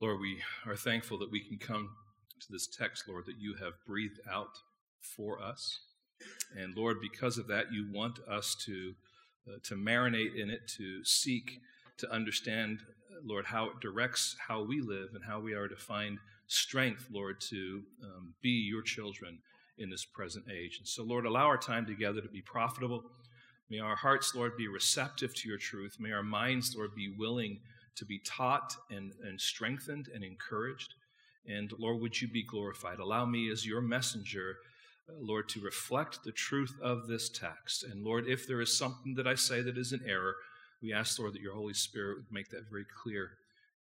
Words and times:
Lord, 0.00 0.20
we 0.20 0.38
are 0.64 0.76
thankful 0.76 1.18
that 1.18 1.32
we 1.32 1.40
can 1.40 1.58
come 1.58 1.90
to 2.40 2.52
this 2.52 2.68
text, 2.68 3.08
Lord, 3.08 3.26
that 3.26 3.40
you 3.40 3.56
have 3.60 3.72
breathed 3.84 4.20
out 4.30 4.60
for 5.00 5.42
us. 5.42 5.80
And 6.56 6.76
Lord, 6.76 6.98
because 7.00 7.36
of 7.36 7.48
that, 7.48 7.72
you 7.72 7.88
want 7.92 8.20
us 8.28 8.54
to, 8.66 8.94
uh, 9.48 9.56
to 9.64 9.74
marinate 9.74 10.36
in 10.40 10.50
it, 10.50 10.68
to 10.76 11.04
seek 11.04 11.60
to 11.96 12.08
understand, 12.12 12.78
Lord, 13.24 13.44
how 13.44 13.70
it 13.70 13.80
directs 13.80 14.36
how 14.46 14.62
we 14.62 14.80
live 14.80 15.10
and 15.14 15.24
how 15.24 15.40
we 15.40 15.54
are 15.54 15.66
to 15.66 15.74
find 15.74 16.18
strength, 16.46 17.08
Lord, 17.12 17.40
to 17.50 17.82
um, 18.04 18.34
be 18.40 18.50
your 18.70 18.82
children 18.82 19.38
in 19.78 19.90
this 19.90 20.04
present 20.04 20.44
age. 20.48 20.78
And 20.78 20.86
so, 20.86 21.02
Lord, 21.02 21.26
allow 21.26 21.46
our 21.46 21.58
time 21.58 21.86
together 21.86 22.20
to 22.20 22.28
be 22.28 22.40
profitable. 22.40 23.02
May 23.68 23.80
our 23.80 23.96
hearts, 23.96 24.32
Lord, 24.32 24.56
be 24.56 24.68
receptive 24.68 25.34
to 25.34 25.48
your 25.48 25.58
truth. 25.58 25.96
May 25.98 26.12
our 26.12 26.22
minds, 26.22 26.74
Lord, 26.76 26.94
be 26.94 27.12
willing 27.18 27.58
to 27.98 28.04
be 28.04 28.20
taught 28.20 28.76
and, 28.90 29.12
and 29.24 29.40
strengthened 29.40 30.08
and 30.14 30.24
encouraged. 30.24 30.94
And 31.46 31.72
Lord, 31.78 32.00
would 32.00 32.20
you 32.20 32.28
be 32.28 32.42
glorified? 32.42 32.98
Allow 32.98 33.24
me 33.26 33.50
as 33.50 33.66
your 33.66 33.80
messenger, 33.80 34.56
uh, 35.08 35.14
Lord, 35.20 35.48
to 35.50 35.60
reflect 35.60 36.24
the 36.24 36.32
truth 36.32 36.74
of 36.82 37.06
this 37.06 37.28
text. 37.28 37.84
And 37.84 38.04
Lord, 38.04 38.26
if 38.26 38.46
there 38.46 38.60
is 38.60 38.76
something 38.76 39.14
that 39.14 39.26
I 39.26 39.34
say 39.34 39.62
that 39.62 39.78
is 39.78 39.92
an 39.92 40.02
error, 40.06 40.34
we 40.82 40.92
ask, 40.92 41.18
Lord, 41.18 41.34
that 41.34 41.42
your 41.42 41.54
Holy 41.54 41.74
Spirit 41.74 42.18
would 42.18 42.32
make 42.32 42.50
that 42.50 42.70
very 42.70 42.86
clear 43.02 43.30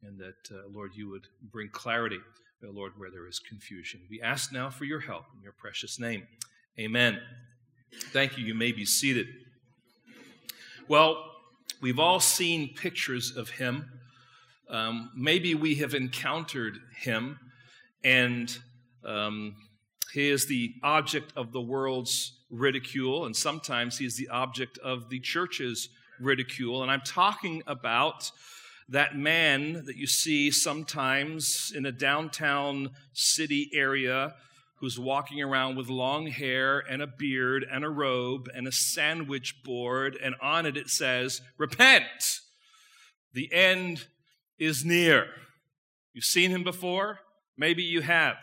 and 0.03 0.20
that, 0.20 0.55
uh, 0.55 0.67
Lord, 0.72 0.91
you 0.95 1.09
would 1.09 1.27
bring 1.52 1.70
clarity, 1.70 2.20
uh, 2.63 2.72
Lord, 2.72 2.94
where 2.97 3.11
there 3.11 3.27
is 3.27 3.39
confusion. 3.39 4.02
We 4.09 4.22
ask 4.22 4.52
now 4.52 4.70
for 4.70 4.86
your 4.86 4.99
help 4.99 5.25
in 5.36 5.41
your 5.41 5.53
precious 5.53 5.99
name. 5.99 6.27
Amen. 6.80 7.20
Thank 8.11 8.38
you. 8.38 8.45
You 8.45 8.53
may 8.53 8.72
be 8.72 8.86
seated. 8.86 9.27
Well, 10.88 11.23
we've 11.81 11.99
all 11.99 12.20
seen 12.20 12.73
pictures 12.73 13.36
of 13.36 13.49
him. 13.49 13.97
Um, 14.70 15.12
maybe 15.16 15.55
we 15.55 15.76
have 15.76 15.94
encountered 15.94 16.77
him, 16.99 17.39
and 18.03 18.58
um, 19.05 19.55
he 20.14 20.30
is 20.30 20.45
the 20.45 20.73
object 20.83 21.31
of 21.36 21.52
the 21.52 21.61
world's 21.61 22.33
ridicule, 22.50 23.25
and 23.25 23.36
sometimes 23.36 23.97
he 23.97 24.05
is 24.05 24.17
the 24.17 24.30
object 24.30 24.77
of 24.80 25.09
the 25.09 25.19
church's 25.19 25.89
ridicule. 26.19 26.81
And 26.81 26.92
I'm 26.92 27.02
talking 27.02 27.64
about 27.67 28.31
that 28.89 29.17
man 29.17 29.86
that 29.86 29.97
you 29.97 30.08
see 30.08 30.50
sometimes 30.52 31.72
in 31.75 31.86
a 31.86 31.92
downtown 31.92 32.92
city 33.14 33.70
area 33.73 34.33
who's 34.75 34.99
walking 34.99 35.42
around 35.42 35.75
with 35.75 35.89
long 35.89 36.27
hair 36.27 36.80
and 36.80 37.02
a 37.02 37.08
beard 37.08 37.66
and 37.70 37.83
a 37.83 37.89
robe 37.89 38.47
and 38.53 38.67
a 38.67 38.72
sandwich 38.72 39.55
board, 39.64 40.17
and 40.22 40.36
on 40.42 40.66
it 40.66 40.77
it 40.77 40.89
says, 40.89 41.42
Repent! 41.58 42.03
The 43.33 43.52
end 43.52 44.05
is 44.59 44.83
near. 44.83 45.27
You've 46.13 46.25
seen 46.25 46.52
him 46.52 46.63
before? 46.63 47.19
Maybe 47.58 47.83
you 47.83 48.02
have. 48.02 48.38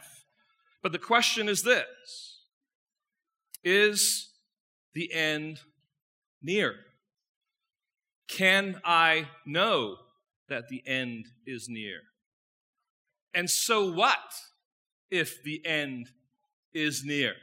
But 0.82 0.92
the 0.92 0.98
question 0.98 1.48
is 1.48 1.62
this 1.62 2.38
Is 3.62 4.28
the 4.92 5.12
end 5.12 5.60
near? 6.42 6.74
Can 8.28 8.80
I 8.84 9.28
know 9.46 9.96
that 10.48 10.68
the 10.68 10.82
end 10.86 11.26
is 11.46 11.68
near? 11.68 12.00
And 13.34 13.50
so 13.50 13.92
what 13.92 14.18
if 15.10 15.42
the 15.42 15.64
end 15.66 16.08
is 16.72 17.04
near? 17.04 17.34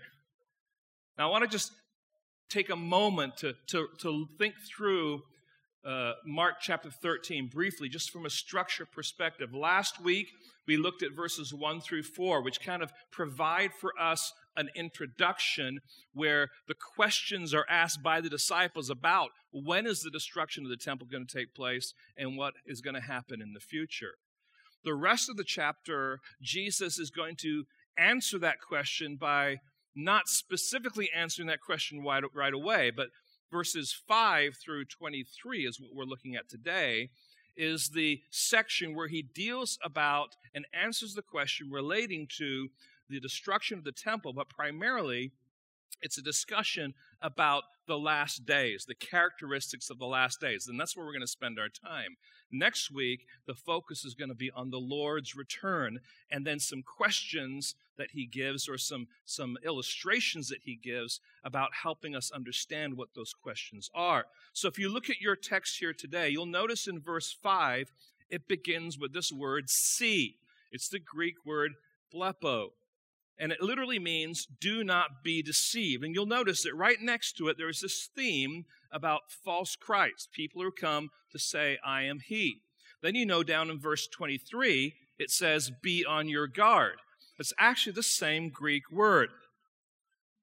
Now, 1.17 1.27
I 1.27 1.31
want 1.31 1.43
to 1.43 1.49
just 1.49 1.71
take 2.49 2.69
a 2.69 2.75
moment 2.75 3.37
to, 3.37 3.53
to, 3.67 3.87
to 3.99 4.27
think 4.37 4.55
through 4.75 5.23
uh, 5.85 6.13
Mark 6.25 6.55
chapter 6.61 6.91
13 6.91 7.47
briefly, 7.47 7.89
just 7.89 8.11
from 8.11 8.25
a 8.25 8.29
structure 8.29 8.85
perspective. 8.85 9.53
Last 9.53 10.01
week, 10.01 10.27
we 10.67 10.77
looked 10.77 11.03
at 11.03 11.15
verses 11.15 11.53
1 11.53 11.81
through 11.81 12.03
4, 12.03 12.43
which 12.43 12.61
kind 12.61 12.83
of 12.83 12.91
provide 13.11 13.71
for 13.73 13.91
us 13.99 14.33
an 14.55 14.69
introduction 14.75 15.79
where 16.13 16.49
the 16.67 16.75
questions 16.95 17.53
are 17.53 17.65
asked 17.69 18.03
by 18.03 18.21
the 18.21 18.29
disciples 18.29 18.89
about 18.89 19.29
when 19.51 19.87
is 19.87 20.01
the 20.01 20.11
destruction 20.11 20.63
of 20.63 20.69
the 20.69 20.77
temple 20.77 21.07
going 21.09 21.25
to 21.25 21.37
take 21.37 21.55
place 21.55 21.93
and 22.17 22.37
what 22.37 22.53
is 22.65 22.81
going 22.81 22.95
to 22.95 23.01
happen 23.01 23.41
in 23.41 23.53
the 23.53 23.59
future. 23.59 24.15
The 24.83 24.93
rest 24.93 25.29
of 25.29 25.37
the 25.37 25.43
chapter, 25.43 26.19
Jesus 26.41 26.99
is 26.99 27.09
going 27.09 27.35
to 27.37 27.65
answer 27.97 28.37
that 28.39 28.61
question 28.61 29.15
by 29.15 29.57
not 29.95 30.27
specifically 30.27 31.09
answering 31.15 31.47
that 31.47 31.61
question 31.61 32.03
right, 32.03 32.23
right 32.33 32.53
away, 32.53 32.91
but 32.95 33.09
verses 33.51 33.93
5 34.07 34.55
through 34.55 34.85
23 34.85 35.65
is 35.65 35.79
what 35.79 35.93
we're 35.93 36.05
looking 36.05 36.35
at 36.35 36.49
today 36.49 37.09
is 37.57 37.89
the 37.89 38.21
section 38.29 38.95
where 38.95 39.09
he 39.09 39.21
deals 39.21 39.77
about 39.83 40.37
and 40.55 40.65
answers 40.73 41.13
the 41.13 41.21
question 41.21 41.69
relating 41.69 42.27
to 42.37 42.69
the 43.09 43.19
destruction 43.19 43.77
of 43.77 43.83
the 43.83 43.91
temple, 43.91 44.31
but 44.31 44.49
primarily 44.49 45.31
it's 46.01 46.17
a 46.17 46.21
discussion 46.21 46.93
about 47.21 47.63
the 47.87 47.99
last 47.99 48.45
days, 48.45 48.85
the 48.87 48.95
characteristics 48.95 49.89
of 49.89 49.99
the 49.99 50.05
last 50.05 50.39
days. 50.39 50.67
And 50.67 50.79
that's 50.79 50.95
where 50.95 51.05
we're 51.05 51.11
going 51.11 51.21
to 51.21 51.27
spend 51.27 51.59
our 51.59 51.69
time. 51.69 52.15
Next 52.51 52.91
week, 52.91 53.25
the 53.45 53.53
focus 53.53 54.03
is 54.03 54.13
going 54.13 54.29
to 54.29 54.35
be 54.35 54.51
on 54.51 54.69
the 54.69 54.79
Lord's 54.79 55.35
return 55.35 55.99
and 56.29 56.45
then 56.45 56.59
some 56.59 56.83
questions 56.83 57.75
that 57.97 58.11
he 58.11 58.25
gives 58.25 58.67
or 58.67 58.77
some, 58.77 59.07
some 59.25 59.57
illustrations 59.63 60.49
that 60.49 60.61
he 60.63 60.75
gives 60.75 61.19
about 61.43 61.69
helping 61.83 62.15
us 62.15 62.31
understand 62.31 62.97
what 62.97 63.09
those 63.15 63.33
questions 63.33 63.89
are. 63.93 64.25
So 64.53 64.67
if 64.67 64.77
you 64.77 64.89
look 64.89 65.09
at 65.09 65.21
your 65.21 65.35
text 65.35 65.79
here 65.79 65.93
today, 65.93 66.29
you'll 66.29 66.45
notice 66.45 66.87
in 66.87 66.99
verse 66.99 67.31
5, 67.31 67.91
it 68.29 68.47
begins 68.47 68.97
with 68.97 69.13
this 69.13 69.31
word 69.31 69.69
see. 69.69 70.37
It's 70.71 70.89
the 70.89 70.99
Greek 70.99 71.45
word 71.45 71.73
blepo. 72.13 72.69
And 73.41 73.51
it 73.51 73.59
literally 73.59 73.97
means 73.97 74.45
do 74.45 74.83
not 74.83 75.23
be 75.23 75.41
deceived. 75.41 76.03
And 76.03 76.13
you'll 76.13 76.27
notice 76.27 76.61
that 76.63 76.75
right 76.75 77.01
next 77.01 77.37
to 77.37 77.47
it, 77.47 77.57
there's 77.57 77.81
this 77.81 78.07
theme 78.15 78.65
about 78.91 79.31
false 79.43 79.75
Christ, 79.75 80.29
people 80.31 80.61
who 80.61 80.71
come 80.71 81.09
to 81.31 81.39
say, 81.39 81.79
I 81.83 82.03
am 82.03 82.19
He. 82.19 82.61
Then 83.01 83.15
you 83.15 83.25
know 83.25 83.41
down 83.41 83.71
in 83.71 83.79
verse 83.79 84.07
23, 84.07 84.93
it 85.17 85.31
says, 85.31 85.71
be 85.81 86.05
on 86.05 86.29
your 86.29 86.45
guard. 86.45 86.97
It's 87.39 87.53
actually 87.57 87.93
the 87.93 88.03
same 88.03 88.49
Greek 88.49 88.91
word. 88.91 89.29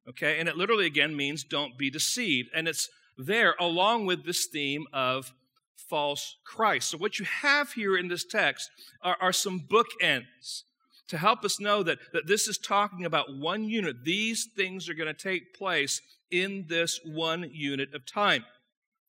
Okay, 0.08 0.40
and 0.40 0.48
it 0.48 0.56
literally 0.56 0.86
again 0.86 1.14
means 1.14 1.44
don't 1.44 1.78
be 1.78 1.90
deceived. 1.90 2.48
And 2.52 2.66
it's 2.66 2.88
there 3.16 3.54
along 3.60 4.06
with 4.06 4.24
this 4.24 4.46
theme 4.46 4.86
of 4.92 5.32
false 5.76 6.36
Christ. 6.44 6.90
So, 6.90 6.98
what 6.98 7.18
you 7.18 7.26
have 7.26 7.72
here 7.72 7.96
in 7.96 8.08
this 8.08 8.24
text 8.24 8.70
are, 9.02 9.16
are 9.20 9.32
some 9.32 9.60
bookends 9.60 10.62
to 11.08 11.18
help 11.18 11.44
us 11.44 11.60
know 11.60 11.82
that, 11.82 11.98
that 12.12 12.26
this 12.26 12.48
is 12.48 12.58
talking 12.58 13.04
about 13.04 13.36
one 13.36 13.64
unit. 13.64 14.04
These 14.04 14.48
things 14.56 14.88
are 14.88 14.94
going 14.94 15.14
to 15.14 15.22
take 15.22 15.54
place 15.54 16.00
in 16.30 16.66
this 16.68 17.00
one 17.04 17.50
unit 17.52 17.94
of 17.94 18.06
time. 18.06 18.44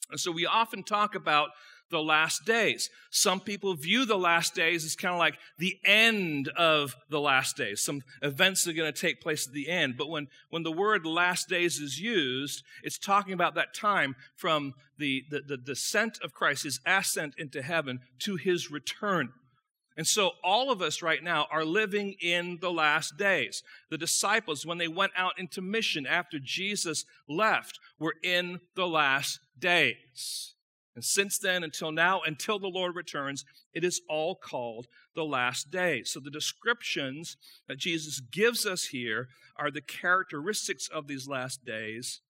And 0.10 0.20
so 0.20 0.32
we 0.32 0.46
often 0.46 0.84
talk 0.84 1.16
about 1.16 1.50
the 1.90 2.02
last 2.02 2.46
days. 2.46 2.90
Some 3.10 3.40
people 3.40 3.74
view 3.74 4.06
the 4.06 4.18
last 4.18 4.54
days 4.54 4.86
as 4.86 4.96
kind 4.96 5.14
of 5.14 5.20
like 5.20 5.38
the 5.58 5.78
end 5.84 6.50
of 6.50 6.96
the 7.10 7.20
last 7.20 7.58
days. 7.58 7.82
Some 7.82 8.02
events 8.22 8.68
are 8.68 8.74
going 8.74 8.92
to 8.92 9.02
take 9.02 9.22
place 9.22 9.48
at 9.48 9.54
the 9.54 9.70
end. 9.70 9.96
But 9.98 10.10
when, 10.10 10.28
when 10.50 10.64
the 10.64 10.72
word 10.72 11.06
last 11.06 11.50
days 11.50 11.80
is 11.80 12.00
used, 12.00 12.64
it's 12.84 12.98
talking 12.98 13.34
about 13.34 13.56
that 13.56 13.74
time 13.74 14.16
from 14.36 14.74
the, 14.98 15.24
the, 15.32 15.42
the 15.48 15.58
descent 15.58 16.20
of 16.24 16.34
Christ, 16.34 16.64
his 16.64 16.80
ascent 16.86 17.34
into 17.38 17.62
heaven, 17.62 18.02
to 18.20 18.36
his 18.36 18.70
return. 18.70 19.30
And 20.00 20.08
so 20.08 20.32
all 20.46 20.72
of 20.72 20.82
us 20.82 21.02
right 21.02 21.22
now 21.22 21.48
are 21.52 21.66
living 21.66 22.16
in 22.22 22.60
the 22.62 22.72
last 22.72 23.18
days. 23.18 23.64
The 23.90 23.98
disciples, 23.98 24.66
when 24.66 24.78
they 24.78 24.88
went 24.88 25.12
out 25.14 25.38
into 25.38 25.62
mission 25.62 26.08
after 26.08 26.40
Jesus 26.42 27.04
left, 27.28 27.82
were 28.00 28.16
in 28.24 28.62
the 28.78 28.88
last 28.88 29.42
days. 29.60 30.56
And 30.96 31.04
since 31.04 31.38
then 31.38 31.66
until 31.66 31.92
now, 31.92 32.22
until 32.26 32.60
the 32.60 32.70
Lord 32.70 32.96
returns, 32.96 33.44
it 33.74 33.84
is 33.84 34.00
all 34.08 34.36
called 34.36 34.88
the 35.16 35.26
last 35.26 35.70
days. 35.70 36.12
So 36.12 36.22
the 36.22 36.32
descriptions 36.32 37.36
that 37.68 37.78
Jesus 37.78 38.22
gives 38.22 38.66
us 38.66 38.86
here 38.86 39.28
are 39.58 39.70
the 39.70 39.82
characteristics 39.82 40.88
of 40.88 41.08
these 41.08 41.28
last 41.28 41.66
days 41.66 42.22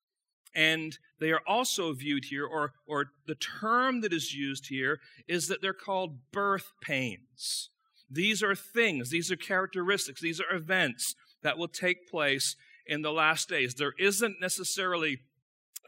and 0.55 0.97
they 1.19 1.31
are 1.31 1.41
also 1.47 1.93
viewed 1.93 2.25
here, 2.25 2.45
or, 2.45 2.73
or 2.87 3.07
the 3.27 3.35
term 3.35 4.01
that 4.01 4.13
is 4.13 4.33
used 4.33 4.67
here 4.67 4.99
is 5.27 5.47
that 5.47 5.61
they're 5.61 5.73
called 5.73 6.31
birth 6.31 6.71
pains. 6.81 7.69
These 8.09 8.41
are 8.41 8.55
things, 8.55 9.11
these 9.11 9.31
are 9.31 9.35
characteristics, 9.35 10.21
these 10.21 10.41
are 10.41 10.55
events 10.55 11.15
that 11.43 11.57
will 11.57 11.67
take 11.67 12.09
place 12.09 12.55
in 12.87 13.01
the 13.01 13.11
last 13.11 13.47
days. 13.49 13.75
There 13.75 13.93
isn't 13.99 14.41
necessarily 14.41 15.19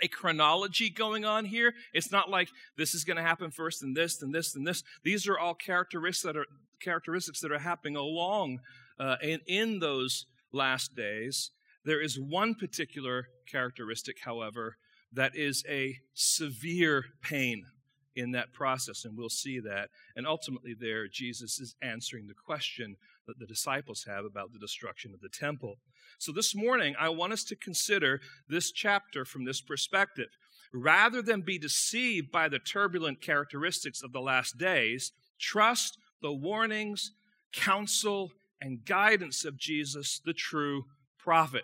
a 0.03 0.07
chronology 0.07 0.89
going 0.89 1.25
on 1.25 1.45
here. 1.45 1.73
It's 1.93 2.11
not 2.11 2.29
like 2.29 2.49
this 2.77 2.93
is 2.93 3.03
going 3.03 3.17
to 3.17 3.23
happen 3.23 3.51
first 3.51 3.83
and 3.83 3.95
this 3.95 4.21
and 4.21 4.33
this 4.33 4.55
and 4.55 4.65
this. 4.65 4.83
These 5.03 5.27
are 5.27 5.37
all 5.37 5.53
characteristics 5.53 6.23
that 6.23 6.37
are 6.37 6.45
characteristics 6.81 7.41
that 7.41 7.51
are 7.51 7.59
happening 7.59 7.95
along 7.95 8.59
uh, 8.99 9.17
in, 9.21 9.39
in 9.47 9.79
those 9.79 10.25
last 10.51 10.95
days. 10.95 11.51
There 11.85 12.01
is 12.01 12.19
one 12.19 12.55
particular 12.55 13.27
characteristic, 13.51 14.17
however, 14.23 14.77
that 15.11 15.35
is 15.35 15.63
a 15.67 15.97
severe 16.13 17.05
pain. 17.21 17.65
in 18.13 18.31
that 18.31 18.51
process, 18.51 19.05
and 19.05 19.17
we'll 19.17 19.29
see 19.29 19.57
that. 19.59 19.89
And 20.17 20.27
ultimately, 20.27 20.75
there, 20.77 21.07
Jesus 21.07 21.59
is 21.59 21.75
answering 21.81 22.27
the 22.27 22.33
question 22.33 22.97
that 23.25 23.39
the 23.39 23.45
disciples 23.45 24.03
have 24.05 24.25
about 24.25 24.51
the 24.51 24.59
destruction 24.59 25.13
of 25.13 25.21
the 25.21 25.29
temple. 25.29 25.75
So, 26.19 26.33
this 26.33 26.53
morning, 26.53 26.93
I 26.99 27.07
want 27.07 27.31
us 27.31 27.45
to 27.45 27.55
consider 27.55 28.19
this 28.49 28.71
chapter 28.71 29.23
from 29.23 29.45
this 29.45 29.61
perspective. 29.61 30.27
Rather 30.73 31.21
than 31.21 31.41
be 31.41 31.57
deceived 31.57 32.31
by 32.31 32.49
the 32.49 32.59
turbulent 32.59 33.21
characteristics 33.21 34.01
of 34.03 34.11
the 34.11 34.19
last 34.19 34.57
days, 34.57 35.13
trust 35.39 35.97
the 36.21 36.33
warnings, 36.33 37.11
counsel, 37.53 38.31
and 38.61 38.85
guidance 38.85 39.43
of 39.43 39.57
Jesus, 39.57 40.21
the 40.23 40.33
true 40.33 40.83
prophet. 41.17 41.63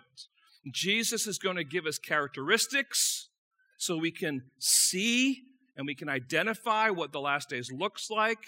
Jesus 0.72 1.26
is 1.26 1.38
going 1.38 1.56
to 1.56 1.64
give 1.64 1.86
us 1.86 1.98
characteristics 1.98 3.28
so 3.76 3.96
we 3.96 4.10
can 4.10 4.42
see 4.58 5.42
and 5.76 5.86
we 5.86 5.94
can 5.94 6.08
identify 6.08 6.90
what 6.90 7.12
the 7.12 7.20
last 7.20 7.48
days 7.48 7.70
looks 7.70 8.10
like. 8.10 8.38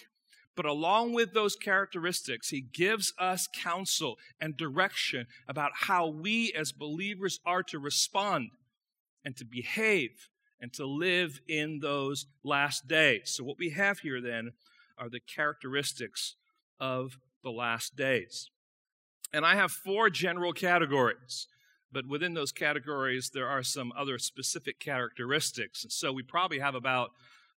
But 0.56 0.66
along 0.66 1.14
with 1.14 1.32
those 1.32 1.54
characteristics, 1.54 2.48
he 2.48 2.60
gives 2.60 3.12
us 3.18 3.48
counsel 3.62 4.16
and 4.40 4.56
direction 4.56 5.26
about 5.48 5.70
how 5.74 6.08
we 6.08 6.52
as 6.52 6.72
believers 6.72 7.38
are 7.46 7.62
to 7.64 7.78
respond 7.78 8.50
and 9.24 9.36
to 9.36 9.44
behave 9.44 10.28
and 10.60 10.72
to 10.74 10.84
live 10.84 11.40
in 11.48 11.78
those 11.80 12.26
last 12.44 12.88
days. 12.88 13.32
So, 13.36 13.44
what 13.44 13.58
we 13.58 13.70
have 13.70 14.00
here 14.00 14.20
then 14.20 14.50
are 14.98 15.08
the 15.08 15.20
characteristics 15.20 16.36
of 16.78 17.18
the 17.42 17.50
last 17.50 17.96
days. 17.96 18.50
And 19.32 19.46
I 19.46 19.54
have 19.54 19.70
four 19.70 20.10
general 20.10 20.52
categories, 20.52 21.46
but 21.92 22.06
within 22.06 22.34
those 22.34 22.52
categories, 22.52 23.30
there 23.32 23.48
are 23.48 23.62
some 23.62 23.92
other 23.96 24.18
specific 24.18 24.78
characteristics. 24.78 25.82
And 25.82 25.92
so 25.92 26.12
we 26.12 26.22
probably 26.22 26.60
have 26.60 26.74
about, 26.74 27.10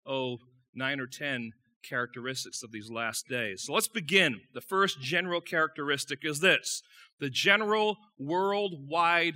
oh, 0.05 0.37
nine 0.73 0.99
or 0.99 1.07
ten 1.07 1.51
characteristics 1.83 2.63
of 2.63 2.71
these 2.71 2.89
last 2.89 3.27
days. 3.27 3.63
So 3.63 3.73
let's 3.73 3.87
begin. 3.87 4.41
The 4.53 4.61
first 4.61 5.01
general 5.01 5.41
characteristic 5.41 6.19
is 6.23 6.39
this 6.39 6.81
the 7.19 7.29
general 7.29 7.97
worldwide 8.17 9.35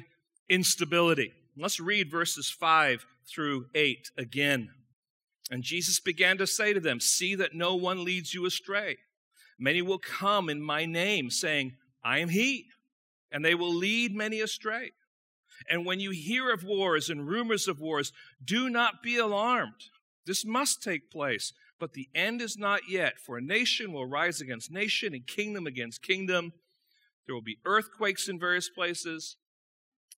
instability. 0.50 1.34
Let's 1.56 1.80
read 1.80 2.12
verses 2.12 2.50
5 2.50 3.06
through 3.28 3.66
8 3.74 4.12
again. 4.18 4.70
And 5.50 5.64
Jesus 5.64 6.00
began 6.00 6.38
to 6.38 6.48
say 6.48 6.74
to 6.74 6.80
them, 6.80 7.00
See 7.00 7.36
that 7.36 7.54
no 7.54 7.76
one 7.76 8.04
leads 8.04 8.34
you 8.34 8.46
astray. 8.46 8.98
Many 9.60 9.82
will 9.82 10.00
come 10.00 10.50
in 10.50 10.62
my 10.62 10.86
name, 10.86 11.30
saying, 11.30 11.74
I 12.04 12.20
am 12.20 12.30
he, 12.30 12.68
and 13.32 13.44
they 13.44 13.56
will 13.56 13.74
lead 13.74 14.16
many 14.16 14.40
astray. 14.42 14.92
And 15.70 15.86
when 15.86 16.00
you 16.00 16.12
hear 16.12 16.52
of 16.52 16.64
wars 16.64 17.10
and 17.10 17.28
rumors 17.28 17.68
of 17.68 17.80
wars, 17.80 18.12
do 18.44 18.70
not 18.70 19.02
be 19.02 19.18
alarmed. 19.18 19.90
This 20.26 20.46
must 20.46 20.84
take 20.84 21.10
place, 21.10 21.54
but 21.80 21.94
the 21.94 22.10
end 22.14 22.42
is 22.42 22.58
not 22.58 22.82
yet, 22.90 23.14
for 23.20 23.38
a 23.38 23.42
nation 23.42 23.92
will 23.92 24.06
rise 24.06 24.42
against 24.42 24.72
nation 24.72 25.14
and 25.14 25.26
kingdom 25.26 25.66
against 25.66 26.02
kingdom. 26.02 26.54
There 27.26 27.36
will 27.36 27.42
be 27.42 27.60
earthquakes 27.66 28.28
in 28.28 28.40
various 28.40 28.70
places, 28.70 29.38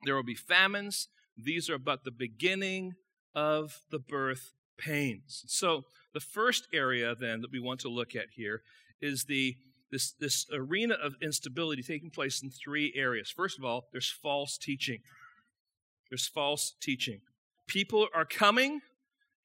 there 0.04 0.16
will 0.16 0.24
be 0.24 0.36
famines. 0.36 1.10
These 1.42 1.70
are 1.70 1.78
but 1.78 2.04
the 2.04 2.12
beginning 2.12 2.96
of 3.34 3.82
the 3.92 4.00
birth 4.00 4.54
pains. 4.78 5.44
So, 5.48 5.84
the 6.14 6.20
first 6.20 6.68
area 6.74 7.16
then 7.16 7.42
that 7.42 7.52
we 7.52 7.60
want 7.60 7.80
to 7.82 7.90
look 7.90 8.16
at 8.16 8.32
here 8.36 8.62
is 9.02 9.26
the 9.26 9.56
this, 9.92 10.14
this 10.20 10.46
arena 10.54 10.96
of 10.96 11.16
instability 11.22 11.82
taking 11.82 12.10
place 12.10 12.42
in 12.44 12.50
three 12.50 12.94
areas. 12.96 13.32
First 13.36 13.58
of 13.58 13.66
all, 13.66 13.86
there's 13.92 14.12
false 14.12 14.58
teaching. 14.58 15.00
There's 16.10 16.28
false 16.28 16.76
teaching. 16.82 17.22
People 17.68 18.08
are 18.14 18.26
coming 18.26 18.82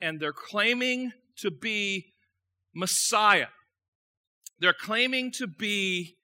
and 0.00 0.20
they're 0.20 0.32
claiming 0.32 1.12
to 1.38 1.50
be 1.50 2.12
Messiah. 2.75 3.49
They're 4.61 4.73
claiming 4.73 5.31
to 5.32 5.46
be 5.46 6.17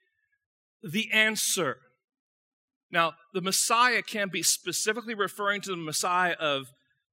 the 0.82 1.10
answer. 1.12 1.76
Now, 2.90 3.12
the 3.34 3.40
Messiah 3.40 4.02
can 4.02 4.28
be 4.28 4.42
specifically 4.42 5.14
referring 5.14 5.60
to 5.62 5.70
the 5.70 5.76
Messiah 5.76 6.34
of 6.40 6.66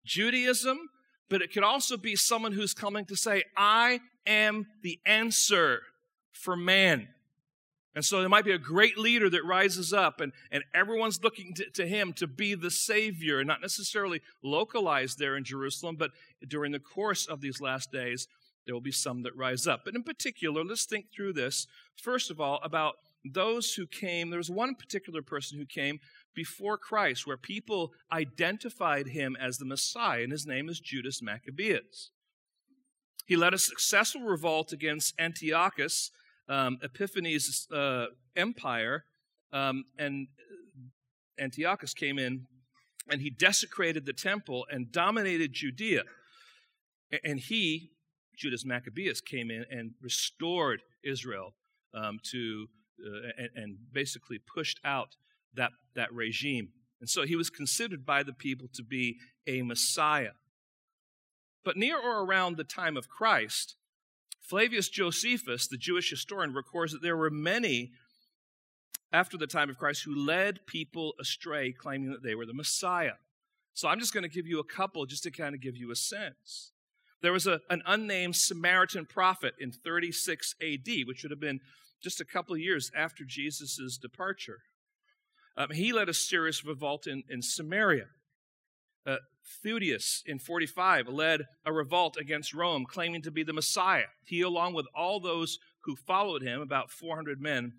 Judaism, 0.06 0.77
but 1.30 1.42
it 1.42 1.51
could 1.51 1.63
also 1.63 1.98
be 1.98 2.15
someone 2.15 2.54
who's 2.54 2.74
coming 2.74 3.06
to 3.06 3.15
say, 3.15 3.44
I 3.56 4.00
am 4.25 4.68
the 4.81 5.00
answer 5.06 5.81
for 6.38 6.56
man. 6.56 7.07
And 7.95 8.06
so 8.06 8.19
there 8.19 8.30
might 8.30 8.45
be 8.45 8.51
a 8.51 8.60
great 8.60 8.98
leader 8.98 9.28
that 9.30 9.44
rises 9.44 9.92
up, 9.92 10.22
and, 10.22 10.31
and 10.51 10.63
everyone's 10.74 11.24
looking 11.24 11.56
to, 11.56 11.69
to, 11.72 11.88
him 11.88 12.13
to 12.13 12.28
be 12.28 12.54
the 12.54 12.69
Savior, 12.69 13.39
and 13.39 13.48
not 13.48 13.60
necessarily 13.60 14.22
localized 14.44 15.18
there 15.18 15.36
in 15.36 15.44
Jerusalem, 15.44 15.95
but 15.98 16.12
during 16.48 16.72
the 16.72 16.80
course 16.80 17.25
of 17.25 17.42
these 17.42 17.60
last 17.60 17.92
days, 17.92 18.28
there 18.66 18.75
will 18.75 18.81
be 18.81 18.92
some 18.92 19.24
that 19.24 19.36
rise 19.36 19.66
up. 19.66 19.81
But 19.84 19.95
in 19.95 20.04
particular, 20.04 20.63
let's 20.63 20.86
think 20.86 21.07
through 21.12 21.34
this, 21.34 21.66
first 21.95 22.30
of 22.30 22.40
all, 22.40 22.60
about 22.63 22.95
those 23.25 23.74
who 23.74 23.88
came. 23.88 24.30
There 24.30 24.38
was 24.38 24.51
one 24.51 24.75
particular 24.75 25.22
person 25.22 25.57
who 25.57 25.66
came 25.66 26.00
before 26.36 26.78
Christ 26.78 27.25
where 27.25 27.38
people 27.38 27.94
identified 28.12 29.07
him 29.07 29.36
as 29.40 29.57
the 29.57 29.66
Messiah, 29.66 30.22
and 30.22 30.31
his 30.31 30.45
name 30.45 30.69
is 30.69 30.80
Judas 30.80 31.22
Maccabeus. 31.22 32.12
He 33.25 33.36
led 33.36 33.54
a 33.54 33.57
successful 33.57 34.22
revolt 34.22 34.72
against 34.72 35.19
Antiochus 35.19 36.12
um, 36.50 36.78
Epiphanes' 36.82 37.68
uh, 37.72 38.06
empire, 38.36 39.04
um, 39.52 39.86
and 39.98 40.28
Antiochus 41.40 41.94
came 41.94 42.20
in 42.20 42.48
and 43.10 43.22
he 43.22 43.30
desecrated 43.30 44.06
the 44.06 44.14
temple 44.14 44.66
and 44.70 44.92
dominated 44.92 45.54
Judea. 45.54 46.04
And 47.24 47.40
he, 47.40 47.92
Judas 48.36 48.66
Maccabeus, 48.66 49.22
came 49.22 49.50
in 49.50 49.66
and 49.72 49.92
restored 50.02 50.82
Israel 51.04 51.54
um, 51.94 52.20
to 52.32 52.68
uh, 53.00 53.30
and, 53.38 53.50
and 53.56 53.78
basically 53.94 54.40
pushed 54.40 54.80
out 54.84 55.16
that, 55.54 55.72
that 55.96 56.12
regime. 56.12 56.70
And 57.00 57.10
so 57.10 57.24
he 57.24 57.36
was 57.36 57.50
considered 57.50 58.06
by 58.06 58.24
the 58.24 58.34
people 58.34 58.68
to 58.74 58.84
be 58.84 59.18
a 59.46 59.62
Messiah. 59.62 60.32
But 61.64 61.78
near 61.78 61.98
or 61.98 62.26
around 62.26 62.58
the 62.58 62.64
time 62.64 62.98
of 62.98 63.08
Christ, 63.08 63.76
Flavius 64.48 64.88
Josephus, 64.88 65.68
the 65.68 65.78
Jewish 65.78 66.10
historian, 66.10 66.54
records 66.54 66.94
that 66.94 67.02
there 67.02 67.18
were 67.18 67.30
many 67.30 67.92
after 69.12 69.38
the 69.38 69.48
time 69.48 69.70
of 69.70 69.78
Christ 69.78 70.04
who 70.04 70.16
led 70.16 70.66
people 70.66 71.14
astray, 71.20 71.72
claiming 71.72 72.12
that 72.12 72.24
they 72.24 72.36
were 72.36 72.46
the 72.46 72.54
Messiah. 72.54 73.14
So 73.74 73.88
I'm 73.88 74.00
just 74.00 74.14
going 74.14 74.24
to 74.24 74.30
give 74.30 74.48
you 74.48 74.60
a 74.60 74.64
couple 74.64 75.06
just 75.06 75.24
to 75.24 75.32
kind 75.32 75.54
of 75.54 75.62
give 75.62 75.76
you 75.76 75.92
a 75.92 75.96
sense. 75.96 76.72
There 77.22 77.34
was 77.34 77.46
a, 77.48 77.60
an 77.70 77.82
unnamed 77.86 78.36
Samaritan 78.36 79.06
prophet 79.06 79.54
in 79.60 79.72
36 79.72 80.56
AD, 80.62 80.88
which 81.06 81.24
would 81.24 81.32
have 81.32 81.40
been 81.40 81.60
just 82.02 82.22
a 82.22 82.26
couple 82.26 82.54
of 82.54 82.62
years 82.62 82.92
after 82.96 83.24
Jesus' 83.26 83.98
departure. 84.02 84.60
Um, 85.57 85.71
he 85.71 85.92
led 85.92 86.10
a 86.10 86.14
serious 86.14 86.64
revolt 86.64 87.07
in, 87.07 87.24
in 87.30 87.42
Samaria. 87.42 88.07
Uh, 89.06 89.18
Theudas 89.63 90.21
in 90.25 90.39
45 90.39 91.07
led 91.07 91.45
a 91.66 91.71
revolt 91.71 92.18
against 92.18 92.54
Rome, 92.54 92.85
claiming 92.85 93.21
to 93.23 93.31
be 93.31 93.44
the 93.44 93.54
Messiah. 93.54 94.07
He, 94.25 94.42
along 94.42 94.73
with 94.73 94.87
all 94.95 95.19
those 95.19 95.59
who 95.81 95.95
followed 95.95 96.42
him, 96.42 96.61
about 96.61 96.92
400 96.92 97.42
men, 97.42 97.73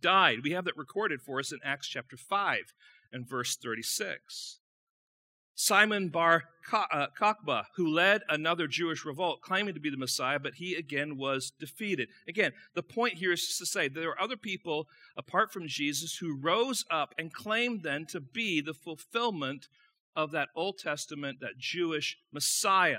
died. 0.00 0.38
We 0.42 0.52
have 0.52 0.64
that 0.64 0.76
recorded 0.76 1.20
for 1.20 1.38
us 1.38 1.52
in 1.52 1.58
Acts 1.64 1.88
chapter 1.88 2.16
5 2.16 2.72
and 3.12 3.28
verse 3.28 3.56
36. 3.56 4.60
Simon 5.60 6.08
Bar 6.08 6.44
uh, 6.72 7.08
Kokhba, 7.18 7.64
who 7.74 7.88
led 7.88 8.22
another 8.28 8.68
Jewish 8.68 9.04
revolt, 9.04 9.40
claiming 9.42 9.74
to 9.74 9.80
be 9.80 9.90
the 9.90 9.96
Messiah, 9.96 10.38
but 10.38 10.54
he 10.54 10.76
again 10.76 11.16
was 11.16 11.50
defeated. 11.58 12.08
Again, 12.28 12.52
the 12.74 12.82
point 12.82 13.14
here 13.14 13.32
is 13.32 13.58
to 13.58 13.66
say 13.66 13.88
there 13.88 14.10
are 14.10 14.22
other 14.22 14.36
people 14.36 14.86
apart 15.16 15.52
from 15.52 15.66
Jesus 15.66 16.16
who 16.16 16.38
rose 16.40 16.84
up 16.92 17.12
and 17.18 17.32
claimed 17.32 17.82
then 17.82 18.06
to 18.06 18.20
be 18.20 18.60
the 18.60 18.72
fulfillment 18.72 19.66
of 20.18 20.32
that 20.32 20.48
Old 20.56 20.78
Testament, 20.78 21.38
that 21.40 21.58
Jewish 21.58 22.18
Messiah. 22.32 22.98